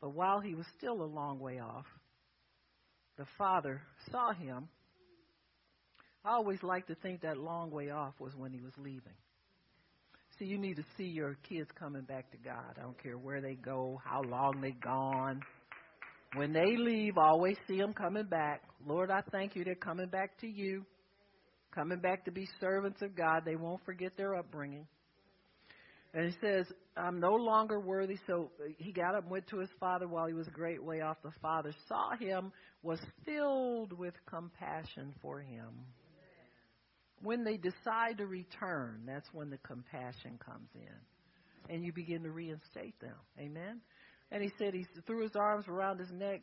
But 0.00 0.14
while 0.14 0.40
he 0.40 0.54
was 0.54 0.66
still 0.78 1.02
a 1.02 1.04
long 1.04 1.38
way 1.40 1.60
off, 1.60 1.86
the 3.16 3.26
father 3.36 3.82
saw 4.10 4.32
him, 4.32 4.68
I 6.24 6.32
always 6.32 6.62
like 6.62 6.86
to 6.88 6.94
think 6.96 7.22
that 7.22 7.38
long 7.38 7.70
way 7.70 7.90
off 7.90 8.14
was 8.18 8.34
when 8.36 8.52
he 8.52 8.60
was 8.60 8.72
leaving. 8.78 9.16
See, 10.38 10.44
you 10.46 10.58
need 10.58 10.76
to 10.76 10.84
see 10.96 11.04
your 11.04 11.36
kids 11.48 11.68
coming 11.78 12.02
back 12.02 12.30
to 12.30 12.38
God. 12.38 12.76
I 12.78 12.82
don't 12.82 13.00
care 13.02 13.18
where 13.18 13.40
they 13.40 13.54
go, 13.54 14.00
how 14.02 14.22
long 14.22 14.60
they 14.60 14.72
gone. 14.72 15.40
When 16.34 16.52
they 16.52 16.76
leave, 16.76 17.18
always 17.18 17.56
see 17.66 17.78
them 17.78 17.92
coming 17.92 18.26
back. 18.26 18.62
Lord, 18.86 19.10
I 19.10 19.20
thank 19.32 19.56
you 19.56 19.64
they're 19.64 19.74
coming 19.74 20.08
back 20.08 20.38
to 20.40 20.46
you, 20.46 20.84
coming 21.74 22.00
back 22.00 22.24
to 22.24 22.30
be 22.30 22.48
servants 22.60 23.02
of 23.02 23.16
God. 23.16 23.42
They 23.44 23.56
won't 23.56 23.84
forget 23.84 24.16
their 24.16 24.36
upbringing. 24.36 24.86
And 26.12 26.26
he 26.26 26.36
says, 26.40 26.66
I'm 26.96 27.20
no 27.20 27.34
longer 27.34 27.78
worthy. 27.78 28.18
So 28.26 28.50
uh, 28.60 28.70
he 28.78 28.92
got 28.92 29.14
up 29.14 29.22
and 29.22 29.30
went 29.30 29.46
to 29.48 29.58
his 29.58 29.70
father 29.78 30.08
while 30.08 30.26
he 30.26 30.34
was 30.34 30.48
a 30.48 30.52
great 30.52 30.82
way 30.82 31.00
off. 31.00 31.18
The 31.22 31.30
father 31.40 31.72
saw 31.88 32.16
him, 32.18 32.52
was 32.82 32.98
filled 33.24 33.92
with 33.96 34.14
compassion 34.26 35.14
for 35.22 35.40
him. 35.40 35.68
When 37.22 37.44
they 37.44 37.58
decide 37.58 38.18
to 38.18 38.26
return, 38.26 39.02
that's 39.06 39.28
when 39.32 39.50
the 39.50 39.58
compassion 39.58 40.38
comes 40.44 40.68
in. 40.74 41.72
And 41.74 41.84
you 41.84 41.92
begin 41.92 42.22
to 42.24 42.30
reinstate 42.30 42.98
them. 43.00 43.14
Amen? 43.38 43.80
And 44.32 44.42
he 44.42 44.50
said 44.58 44.74
he 44.74 44.86
threw 45.06 45.22
his 45.22 45.36
arms 45.36 45.66
around 45.68 45.98
his 45.98 46.10
neck, 46.10 46.40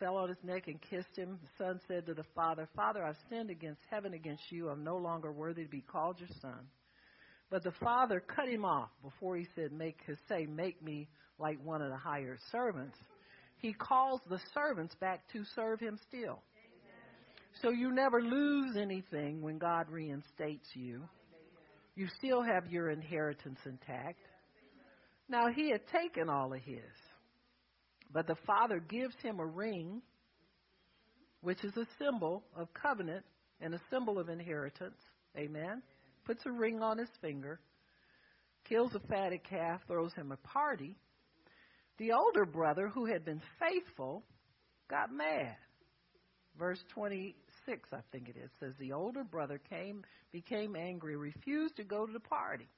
fell 0.00 0.16
on 0.16 0.28
his 0.28 0.42
neck, 0.42 0.66
and 0.66 0.80
kissed 0.80 1.16
him. 1.16 1.38
The 1.42 1.64
son 1.64 1.80
said 1.86 2.06
to 2.06 2.14
the 2.14 2.24
father, 2.34 2.68
Father, 2.74 3.04
I've 3.04 3.16
sinned 3.28 3.50
against 3.50 3.82
heaven, 3.90 4.14
against 4.14 4.50
you. 4.50 4.68
I'm 4.68 4.82
no 4.82 4.96
longer 4.96 5.30
worthy 5.30 5.62
to 5.62 5.70
be 5.70 5.82
called 5.82 6.18
your 6.18 6.30
son. 6.40 6.66
But 7.50 7.62
the 7.62 7.72
father 7.82 8.20
cut 8.20 8.48
him 8.48 8.64
off 8.64 8.90
before 9.02 9.36
he 9.36 9.46
said, 9.54 9.72
"Make 9.72 10.00
his 10.06 10.18
say, 10.28 10.46
make 10.46 10.82
me 10.82 11.08
like 11.38 11.58
one 11.62 11.82
of 11.82 11.90
the 11.90 11.96
hired 11.96 12.38
servants." 12.50 12.96
He 13.58 13.72
calls 13.74 14.20
the 14.28 14.40
servants 14.54 14.94
back 14.96 15.28
to 15.32 15.44
serve 15.54 15.80
him 15.80 15.98
still. 16.08 16.42
So 17.60 17.70
you 17.70 17.92
never 17.92 18.22
lose 18.22 18.76
anything 18.76 19.42
when 19.42 19.58
God 19.58 19.90
reinstates 19.90 20.68
you. 20.74 21.02
You 21.94 22.06
still 22.16 22.42
have 22.42 22.70
your 22.70 22.90
inheritance 22.90 23.58
intact. 23.66 24.20
Now 25.28 25.48
he 25.54 25.70
had 25.70 25.86
taken 25.88 26.30
all 26.30 26.54
of 26.54 26.60
his, 26.60 26.80
but 28.12 28.26
the 28.26 28.36
father 28.46 28.80
gives 28.80 29.14
him 29.22 29.40
a 29.40 29.46
ring, 29.46 30.02
which 31.40 31.62
is 31.64 31.76
a 31.76 31.86
symbol 31.98 32.44
of 32.56 32.72
covenant 32.74 33.24
and 33.60 33.74
a 33.74 33.80
symbol 33.90 34.18
of 34.18 34.28
inheritance. 34.28 34.98
Amen 35.36 35.82
puts 36.24 36.46
a 36.46 36.52
ring 36.52 36.80
on 36.80 36.98
his 36.98 37.08
finger, 37.20 37.58
kills 38.68 38.94
a 38.94 39.00
fatted 39.08 39.42
calf, 39.44 39.80
throws 39.86 40.12
him 40.14 40.32
a 40.32 40.36
party. 40.36 40.96
The 41.98 42.12
older 42.12 42.44
brother, 42.44 42.88
who 42.88 43.06
had 43.06 43.24
been 43.24 43.42
faithful, 43.58 44.22
got 44.88 45.12
mad. 45.12 45.56
Verse 46.58 46.78
26, 46.94 47.88
I 47.92 47.98
think 48.12 48.28
it 48.28 48.36
is, 48.36 48.50
says 48.58 48.74
the 48.78 48.92
older 48.92 49.24
brother 49.24 49.60
came, 49.70 50.04
became 50.32 50.76
angry, 50.76 51.16
refused 51.16 51.76
to 51.76 51.84
go 51.84 52.06
to 52.06 52.12
the 52.12 52.20
party. 52.20 52.68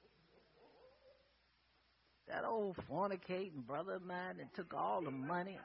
That 2.29 2.45
old 2.45 2.77
fornicating 2.91 3.67
brother 3.67 3.95
of 3.95 4.03
mine 4.03 4.37
that 4.39 4.55
took 4.55 4.73
all 4.75 5.03
the 5.03 5.11
money. 5.11 5.59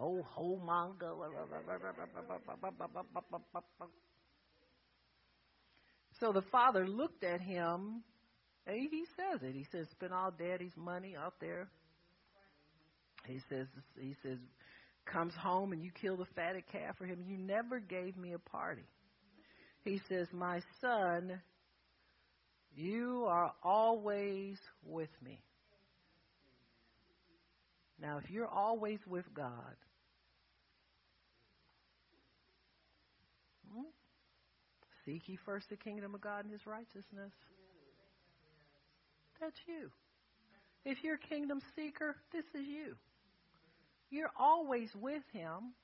Old 0.00 0.24
homemonger. 0.36 1.14
So 6.18 6.32
the 6.32 6.42
father 6.50 6.86
looked 6.88 7.22
at 7.22 7.40
him, 7.40 8.02
and 8.66 8.76
he 8.90 9.04
says 9.16 9.42
it. 9.42 9.54
He 9.54 9.64
says, 9.70 9.88
"Spend 9.90 10.12
all 10.12 10.30
daddy's 10.30 10.76
money 10.76 11.14
out 11.16 11.34
there." 11.40 11.68
He 13.26 13.40
says, 13.48 13.68
"He 13.98 14.14
says, 14.22 14.38
comes 15.04 15.34
home 15.34 15.72
and 15.72 15.82
you 15.82 15.90
kill 15.90 16.16
the 16.16 16.26
fatted 16.34 16.66
calf 16.66 16.96
for 16.96 17.04
him. 17.04 17.22
You 17.26 17.36
never 17.38 17.78
gave 17.78 18.16
me 18.16 18.32
a 18.32 18.38
party." 18.38 18.88
He 19.82 20.00
says, 20.08 20.32
"My 20.32 20.60
son, 20.80 21.40
you 22.74 23.24
are 23.26 23.52
always 23.62 24.58
with 24.82 25.10
me." 25.22 25.42
Now, 27.98 28.18
if 28.18 28.30
you're 28.30 28.48
always 28.48 28.98
with 29.06 29.32
God, 29.34 29.76
Seek 35.04 35.28
ye 35.28 35.38
first 35.44 35.68
the 35.68 35.76
kingdom 35.76 36.14
of 36.14 36.20
God 36.20 36.44
and 36.44 36.52
his 36.52 36.66
righteousness. 36.66 37.32
That's 39.40 39.56
you. 39.66 39.90
If 40.84 41.02
you're 41.02 41.16
a 41.16 41.28
kingdom 41.28 41.60
seeker, 41.76 42.16
this 42.32 42.44
is 42.54 42.66
you. 42.66 42.94
You're 44.10 44.32
always 44.38 44.88
with 44.94 45.22
him. 45.32 45.74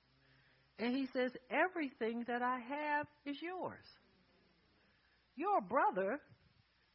And 0.79 0.97
he 0.97 1.07
says, 1.13 1.33
Everything 1.51 2.25
that 2.29 2.43
I 2.43 2.61
have 2.61 3.07
is 3.27 3.37
yours. 3.43 3.85
Your 5.37 5.61
brother 5.61 6.21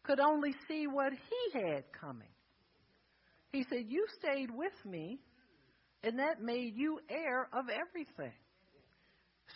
could 0.05 0.19
only 0.19 0.53
see 0.67 0.87
what 0.87 1.13
he 1.13 1.59
had 1.59 1.83
coming. 1.99 2.27
He 3.51 3.65
said, 3.69 3.85
You 3.87 4.05
stayed 4.19 4.51
with 4.51 4.73
me, 4.85 5.19
and 6.03 6.19
that 6.19 6.41
made 6.41 6.75
you 6.75 6.99
heir 7.09 7.47
of 7.53 7.65
everything. 7.69 8.33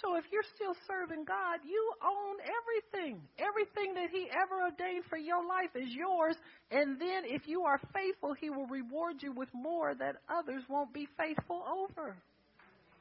So 0.02 0.16
if 0.16 0.24
you're 0.32 0.48
still 0.56 0.76
serving 0.88 1.26
God, 1.26 1.60
you 1.66 1.92
own 2.06 2.38
everything. 2.40 3.20
Everything 3.38 3.96
that 3.96 4.10
He 4.12 4.30
ever 4.32 4.64
ordained 4.64 5.04
for 5.10 5.18
your 5.18 5.44
life 5.46 5.76
is 5.76 5.90
yours. 5.92 6.36
And 6.72 7.00
then 7.00 7.26
if 7.26 7.48
you 7.48 7.64
are 7.64 7.80
faithful, 7.94 8.34
He 8.40 8.50
will 8.50 8.68
reward 8.68 9.16
you 9.22 9.34
with 9.34 9.50
more 9.54 9.96
that 9.96 10.16
others 10.30 10.64
won't 10.70 10.94
be 10.94 11.08
faithful 11.18 11.64
over. 11.68 12.16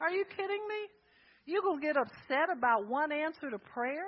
Are 0.01 0.11
you 0.11 0.25
kidding 0.35 0.65
me? 0.67 0.81
You 1.45 1.61
gonna 1.61 1.81
get 1.81 1.95
upset 1.95 2.49
about 2.51 2.87
one 2.87 3.11
answer 3.11 3.49
to 3.49 3.59
prayer? 3.59 4.05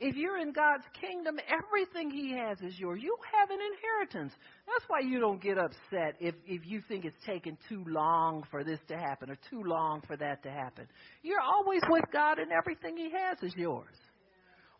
If 0.00 0.16
you're 0.16 0.38
in 0.38 0.52
God's 0.52 0.84
kingdom, 1.00 1.36
everything 1.48 2.10
He 2.10 2.32
has 2.36 2.60
is 2.60 2.78
yours. 2.78 3.00
You 3.02 3.16
have 3.38 3.50
an 3.50 3.58
inheritance. 3.60 4.32
That's 4.66 4.84
why 4.88 5.00
you 5.00 5.20
don't 5.20 5.40
get 5.40 5.56
upset 5.56 6.16
if, 6.20 6.34
if 6.46 6.66
you 6.66 6.82
think 6.88 7.04
it's 7.04 7.24
taken 7.24 7.56
too 7.68 7.84
long 7.86 8.42
for 8.50 8.64
this 8.64 8.80
to 8.88 8.96
happen 8.96 9.30
or 9.30 9.36
too 9.48 9.62
long 9.62 10.02
for 10.06 10.16
that 10.16 10.42
to 10.42 10.50
happen. 10.50 10.86
You're 11.22 11.40
always 11.40 11.80
with 11.88 12.04
God, 12.12 12.38
and 12.38 12.50
everything 12.50 12.96
He 12.96 13.10
has 13.12 13.38
is 13.42 13.54
yours. 13.56 13.94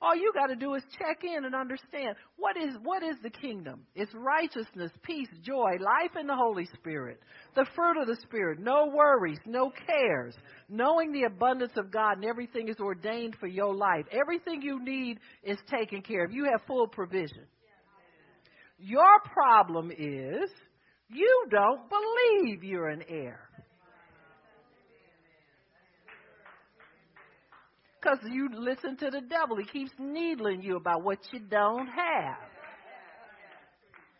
All 0.03 0.15
you 0.15 0.33
got 0.35 0.49
to 0.49 0.57
do 0.57 0.75
is 0.75 0.83
check 0.99 1.23
in 1.25 1.45
and 1.45 1.55
understand 1.55 2.17
what 2.37 2.57
is 2.57 2.75
what 2.83 3.03
is 3.03 3.17
the 3.23 3.31
kingdom? 3.31 3.87
It's 3.95 4.13
righteousness, 4.15 4.91
peace, 5.03 5.29
joy, 5.43 5.77
life 5.81 6.17
in 6.21 6.27
the 6.27 6.37
Holy 6.37 6.67
Spirit. 6.75 7.21
The 7.55 7.67
fruit 7.75 8.01
of 8.01 8.07
the 8.07 8.17
Spirit, 8.23 8.59
no 8.59 8.91
worries, 8.95 9.39
no 9.47 9.71
cares. 9.87 10.35
Knowing 10.69 11.13
the 11.13 11.25
abundance 11.25 11.73
of 11.77 11.91
God 11.91 12.17
and 12.17 12.25
everything 12.25 12.69
is 12.69 12.79
ordained 12.81 13.37
for 13.41 13.47
your 13.47 13.75
life. 13.75 14.05
Everything 14.11 14.61
you 14.63 14.85
need 14.85 15.21
is 15.43 15.59
taken 15.71 16.03
care 16.03 16.25
of. 16.25 16.33
You 16.33 16.45
have 16.51 16.67
full 16.67 16.87
provision. 16.87 17.47
Your 18.79 19.21
problem 19.33 19.91
is 19.91 20.51
you 21.09 21.47
don't 21.51 21.83
believe 21.89 22.65
you're 22.65 22.89
an 22.89 23.03
heir. 23.09 23.44
Because 28.05 28.19
you 28.31 28.51
listen 28.53 28.97
to 28.99 29.11
the 29.11 29.23
devil. 29.23 29.57
He 29.57 29.65
keeps 29.65 29.93
needling 29.99 30.63
you 30.63 30.77
about 30.77 31.03
what 31.03 31.19
you 31.33 31.41
don't 31.41 31.87
have. 31.87 32.37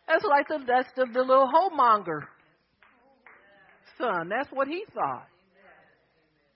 That's 0.07 0.23
like 0.23 0.47
the, 0.47 0.59
that's 0.65 0.89
the, 0.95 1.05
the 1.13 1.19
little 1.19 1.47
homemonger 1.47 2.21
son. 3.99 4.29
That's 4.29 4.49
what 4.51 4.67
he 4.67 4.83
thought. 4.93 5.27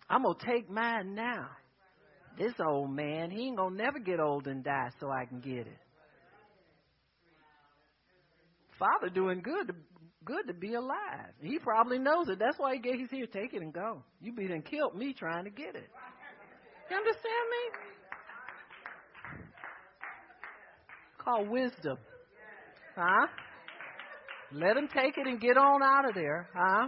I'm 0.09 0.23
going 0.23 0.37
to 0.39 0.45
take 0.45 0.69
mine 0.69 1.13
now. 1.13 1.49
This 2.37 2.53
old 2.65 2.91
man, 2.91 3.31
he 3.31 3.47
ain't 3.47 3.57
going 3.57 3.77
to 3.77 3.83
never 3.83 3.99
get 3.99 4.19
old 4.19 4.47
and 4.47 4.63
die 4.63 4.89
so 4.99 5.11
I 5.11 5.25
can 5.25 5.39
get 5.39 5.67
it. 5.67 5.79
Father 8.79 9.13
doing 9.13 9.41
good 9.41 9.67
to, 9.67 9.73
good 10.23 10.47
to 10.47 10.53
be 10.53 10.73
alive. 10.73 11.33
He 11.41 11.59
probably 11.59 11.99
knows 11.99 12.29
it. 12.29 12.39
That's 12.39 12.57
why 12.57 12.75
he 12.75 12.79
gave, 12.79 12.99
he's 12.99 13.11
here. 13.11 13.27
Take 13.27 13.53
it 13.53 13.61
and 13.61 13.73
go. 13.73 14.03
You 14.21 14.33
be 14.33 14.47
done 14.47 14.61
killed 14.61 14.95
me 14.95 15.13
trying 15.13 15.43
to 15.43 15.51
get 15.51 15.75
it. 15.75 15.89
You 16.89 16.97
understand 16.97 17.45
me? 17.51 17.63
Called 21.23 21.49
wisdom. 21.49 21.97
Huh? 22.95 23.27
Let 24.51 24.73
them 24.73 24.87
take 24.87 25.17
it 25.17 25.27
and 25.27 25.39
get 25.39 25.57
on 25.57 25.83
out 25.83 26.09
of 26.09 26.15
there. 26.15 26.49
Huh? 26.55 26.87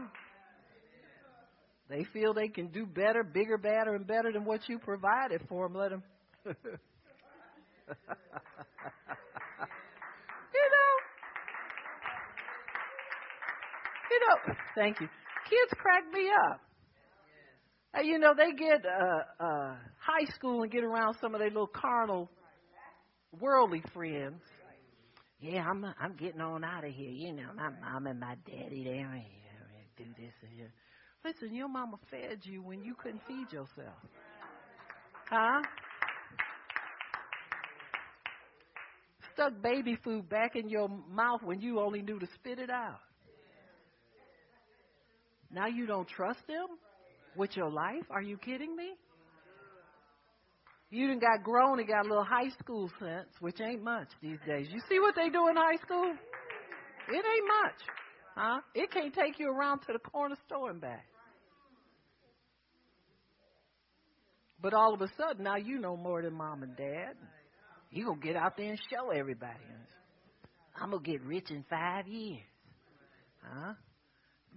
They 1.90 2.04
feel 2.14 2.34
they 2.34 2.48
can 2.48 2.68
do 2.68 2.86
better, 2.86 3.24
bigger, 3.24 3.58
better, 3.58 3.96
and 3.96 4.08
better 4.08 4.32
than 4.32 4.46
what 4.46 4.68
you 4.68 4.80
provided 4.80 5.42
for 5.48 5.68
them. 5.68 5.78
Let 5.78 5.90
them. 5.92 6.04
you 6.46 6.54
know. 10.72 10.94
You 14.10 14.20
know. 14.22 14.56
Thank 14.76 15.02
you. 15.02 15.08
Kids 15.50 15.74
crack 15.78 16.04
me 16.14 16.30
up. 16.50 16.62
Hey, 17.94 18.06
you 18.06 18.20
know, 18.20 18.34
they 18.36 18.52
get 18.54 18.86
uh, 18.86 19.44
uh, 19.44 19.76
high 20.00 20.26
school 20.36 20.64
and 20.64 20.72
get 20.72 20.84
around 20.84 21.16
some 21.20 21.36
of 21.36 21.40
their 21.40 21.50
little 21.50 21.68
carnal, 21.68 22.30
worldly 23.40 23.84
friends. 23.94 24.42
Yeah, 25.40 25.66
I'm 25.68 25.84
I'm 26.00 26.16
getting 26.16 26.40
on 26.40 26.64
out 26.64 26.86
of 26.86 26.94
here. 26.94 27.10
You 27.10 27.34
know, 27.34 27.50
my 27.56 27.70
mom 27.82 28.08
and 28.08 28.20
my 28.20 28.36
daddy, 28.46 28.84
they 28.84 29.00
don't 29.00 29.24
do 29.98 30.04
this 30.18 30.34
and 30.44 30.52
here. 30.56 30.72
Listen, 31.26 31.54
your 31.54 31.68
mama 31.68 31.98
fed 32.10 32.40
you 32.44 32.62
when 32.62 32.84
you 32.84 32.96
couldn't 32.96 33.22
feed 33.28 33.52
yourself. 33.52 33.98
Huh? 35.30 35.62
Stuck 39.34 39.62
baby 39.62 39.98
food 40.04 40.30
back 40.30 40.56
in 40.56 40.70
your 40.70 40.90
mouth 41.10 41.42
when 41.44 41.62
you 41.62 41.80
only 41.80 42.02
knew 42.02 42.20
to 42.20 42.28
spit 42.36 42.60
it 42.60 42.70
out. 42.70 43.00
Now 45.52 45.68
you 45.68 45.86
don't 45.86 46.08
trust 46.08 46.46
them? 46.48 46.68
With 47.36 47.56
your 47.56 47.70
life? 47.70 48.04
Are 48.10 48.22
you 48.22 48.38
kidding 48.38 48.76
me? 48.76 48.92
You 50.90 51.08
done 51.08 51.20
got 51.20 51.44
grown 51.44 51.80
and 51.80 51.88
got 51.88 52.06
a 52.06 52.10
little 52.10 52.26
high 52.26 52.50
school 52.60 52.90
sense, 53.00 53.30
which 53.40 53.62
ain't 53.62 53.82
much 53.82 54.10
these 54.22 54.40
days. 54.46 54.68
You 54.70 54.82
see 54.90 55.00
what 55.00 55.16
they 55.16 55.30
do 55.30 55.48
in 55.48 55.56
high 55.56 55.78
school? 55.82 56.14
It 57.10 57.16
ain't 57.16 57.48
much. 57.48 57.82
Huh? 58.36 58.60
It 58.76 58.92
can't 58.92 59.14
take 59.14 59.40
you 59.40 59.50
around 59.50 59.80
to 59.80 59.94
the 59.94 60.00
corner 60.00 60.36
store 60.46 60.70
and 60.70 60.82
back. 60.82 61.06
But 64.62 64.74
all 64.74 64.94
of 64.94 65.02
a 65.02 65.08
sudden, 65.18 65.44
now 65.44 65.56
you 65.56 65.80
know 65.80 65.98
more 65.98 66.22
than 66.22 66.34
mom 66.34 66.62
and 66.62 66.76
dad. 66.76 67.16
You 67.90 68.06
gonna 68.06 68.20
get 68.22 68.36
out 68.36 68.58
there 68.58 68.70
and 68.70 68.80
show 68.90 69.10
everybody. 69.10 69.60
I'm 70.80 70.92
gonna 70.92 71.04
get 71.04 71.22
rich 71.24 71.52
in 71.52 71.66
five 71.70 72.08
years. 72.08 72.44
Huh? 73.44 73.74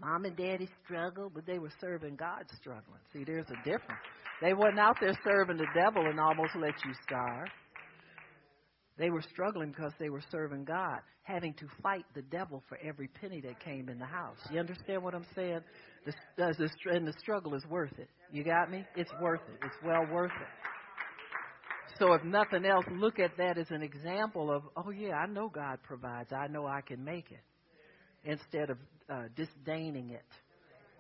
Mom 0.00 0.24
and 0.24 0.36
daddy 0.36 0.68
struggled, 0.84 1.32
but 1.34 1.46
they 1.46 1.58
were 1.58 1.72
serving 1.80 2.16
God 2.16 2.44
struggling. 2.60 3.00
See, 3.12 3.24
there's 3.24 3.46
a 3.48 3.56
difference. 3.64 4.00
They 4.42 4.52
wasn't 4.52 4.80
out 4.80 4.96
there 5.00 5.16
serving 5.24 5.56
the 5.56 5.66
devil 5.74 6.04
and 6.06 6.18
almost 6.18 6.56
let 6.56 6.74
you 6.84 6.92
starve. 7.06 7.48
They 8.96 9.10
were 9.10 9.22
struggling 9.22 9.70
because 9.70 9.92
they 9.98 10.08
were 10.08 10.22
serving 10.30 10.64
God, 10.64 11.00
having 11.22 11.54
to 11.54 11.66
fight 11.82 12.04
the 12.14 12.22
devil 12.22 12.62
for 12.68 12.78
every 12.78 13.08
penny 13.08 13.40
that 13.40 13.58
came 13.60 13.88
in 13.88 13.98
the 13.98 14.06
house. 14.06 14.38
You 14.52 14.60
understand 14.60 15.02
what 15.02 15.14
I'm 15.14 15.26
saying? 15.34 15.60
The, 16.06 16.12
the, 16.36 16.68
and 16.92 17.06
the 17.06 17.14
struggle 17.18 17.54
is 17.54 17.64
worth 17.68 17.98
it. 17.98 18.08
You 18.30 18.44
got 18.44 18.70
me? 18.70 18.84
It's 18.96 19.10
worth 19.20 19.40
it. 19.48 19.64
It's 19.64 19.74
well 19.84 20.06
worth 20.12 20.30
it. 20.30 21.98
So 21.98 22.12
if 22.12 22.24
nothing 22.24 22.64
else, 22.64 22.84
look 22.92 23.18
at 23.18 23.36
that 23.36 23.58
as 23.58 23.70
an 23.70 23.82
example 23.82 24.50
of, 24.50 24.62
oh 24.76 24.90
yeah, 24.90 25.14
I 25.14 25.26
know 25.26 25.48
God 25.48 25.78
provides. 25.82 26.32
I 26.32 26.48
know 26.48 26.66
I 26.66 26.80
can 26.80 27.04
make 27.04 27.30
it. 27.30 27.40
Instead 28.24 28.70
of 28.70 28.78
uh, 29.10 29.24
disdaining 29.36 30.10
it. 30.10 30.24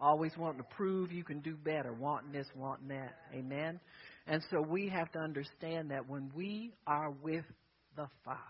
Always 0.00 0.32
wanting 0.36 0.58
to 0.58 0.68
prove 0.76 1.12
you 1.12 1.24
can 1.24 1.40
do 1.40 1.56
better, 1.56 1.92
wanting 1.92 2.32
this, 2.32 2.46
wanting 2.54 2.88
that. 2.88 3.14
Amen? 3.32 3.80
And 4.26 4.42
so 4.50 4.60
we 4.60 4.88
have 4.88 5.10
to 5.12 5.18
understand 5.18 5.90
that 5.90 6.08
when 6.08 6.30
we 6.34 6.72
are 6.86 7.10
with 7.10 7.44
the 7.96 8.06
Father, 8.24 8.40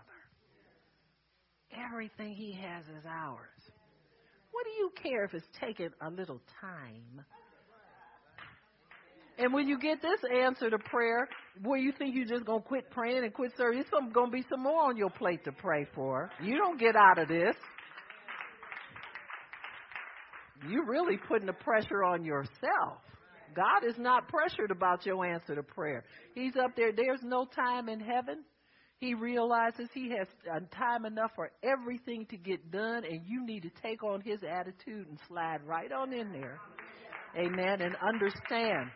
everything 1.89 2.33
He 2.33 2.53
has 2.53 2.83
is 2.97 3.05
ours. 3.07 3.39
What 4.51 4.65
do 4.65 4.71
you 4.71 4.91
care 5.01 5.25
if 5.25 5.33
it's 5.33 5.45
taken 5.59 5.89
a 6.01 6.09
little 6.09 6.41
time? 6.61 7.25
And 9.37 9.53
when 9.53 9.67
you 9.67 9.77
get 9.77 10.01
this 10.01 10.19
answer 10.33 10.69
to 10.69 10.77
prayer, 10.79 11.27
where 11.61 11.77
you 11.77 11.91
think 11.91 12.15
you're 12.15 12.25
just 12.25 12.45
going 12.45 12.61
to 12.61 12.67
quit 12.67 12.89
praying 12.89 13.23
and 13.23 13.33
quit 13.33 13.51
serving, 13.57 13.79
there's 13.79 14.13
going 14.13 14.31
to 14.31 14.31
be 14.31 14.45
some 14.49 14.63
more 14.63 14.83
on 14.83 14.95
your 14.95 15.09
plate 15.09 15.43
to 15.43 15.51
pray 15.51 15.85
for. 15.93 16.29
You 16.41 16.57
don't 16.57 16.79
get 16.79 16.95
out 16.95 17.17
of 17.17 17.27
this 17.27 17.55
you're 20.69 20.85
really 20.85 21.17
putting 21.27 21.47
the 21.47 21.53
pressure 21.53 22.03
on 22.03 22.23
yourself. 22.25 22.99
God 23.55 23.87
is 23.87 23.95
not 23.97 24.27
pressured 24.27 24.71
about 24.71 25.05
your 25.05 25.25
answer 25.25 25.55
to 25.55 25.63
prayer. 25.63 26.03
He's 26.33 26.55
up 26.57 26.75
there. 26.75 26.91
There's 26.91 27.21
no 27.23 27.45
time 27.45 27.87
in 27.87 27.99
heaven. 27.99 28.43
He 28.99 29.13
realizes 29.13 29.87
he 29.93 30.09
has 30.17 30.27
time 30.71 31.05
enough 31.05 31.31
for 31.35 31.51
everything 31.63 32.25
to 32.27 32.37
get 32.37 32.71
done, 32.71 33.03
and 33.03 33.21
you 33.25 33.45
need 33.45 33.63
to 33.63 33.71
take 33.81 34.03
on 34.03 34.21
his 34.21 34.39
attitude 34.43 35.07
and 35.07 35.19
slide 35.27 35.59
right 35.65 35.91
on 35.91 36.13
in 36.13 36.31
there. 36.31 36.59
Amen. 37.37 37.81
And 37.81 37.95
understand 37.97 38.89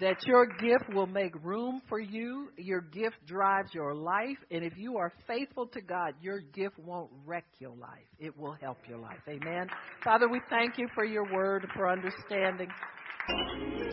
that 0.00 0.16
your 0.26 0.46
gift 0.46 0.94
will 0.94 1.06
make 1.06 1.32
room 1.42 1.82
for 1.88 1.98
you. 1.98 2.48
Your 2.56 2.80
gift 2.80 3.16
drives 3.26 3.74
your 3.74 3.94
life. 3.94 4.38
And 4.50 4.64
if 4.64 4.76
you 4.76 4.96
are 4.96 5.12
faithful 5.26 5.66
to 5.68 5.80
God, 5.80 6.14
your 6.22 6.40
gift 6.40 6.78
won't 6.78 7.10
wreck 7.26 7.44
your 7.58 7.74
life. 7.76 8.06
It 8.18 8.36
will 8.38 8.56
help 8.60 8.78
your 8.88 8.98
life. 8.98 9.20
Amen. 9.28 9.68
Father, 10.04 10.28
we 10.28 10.40
thank 10.48 10.78
you 10.78 10.88
for 10.94 11.04
your 11.04 11.30
word, 11.32 11.66
for 11.74 11.90
understanding. 11.90 12.68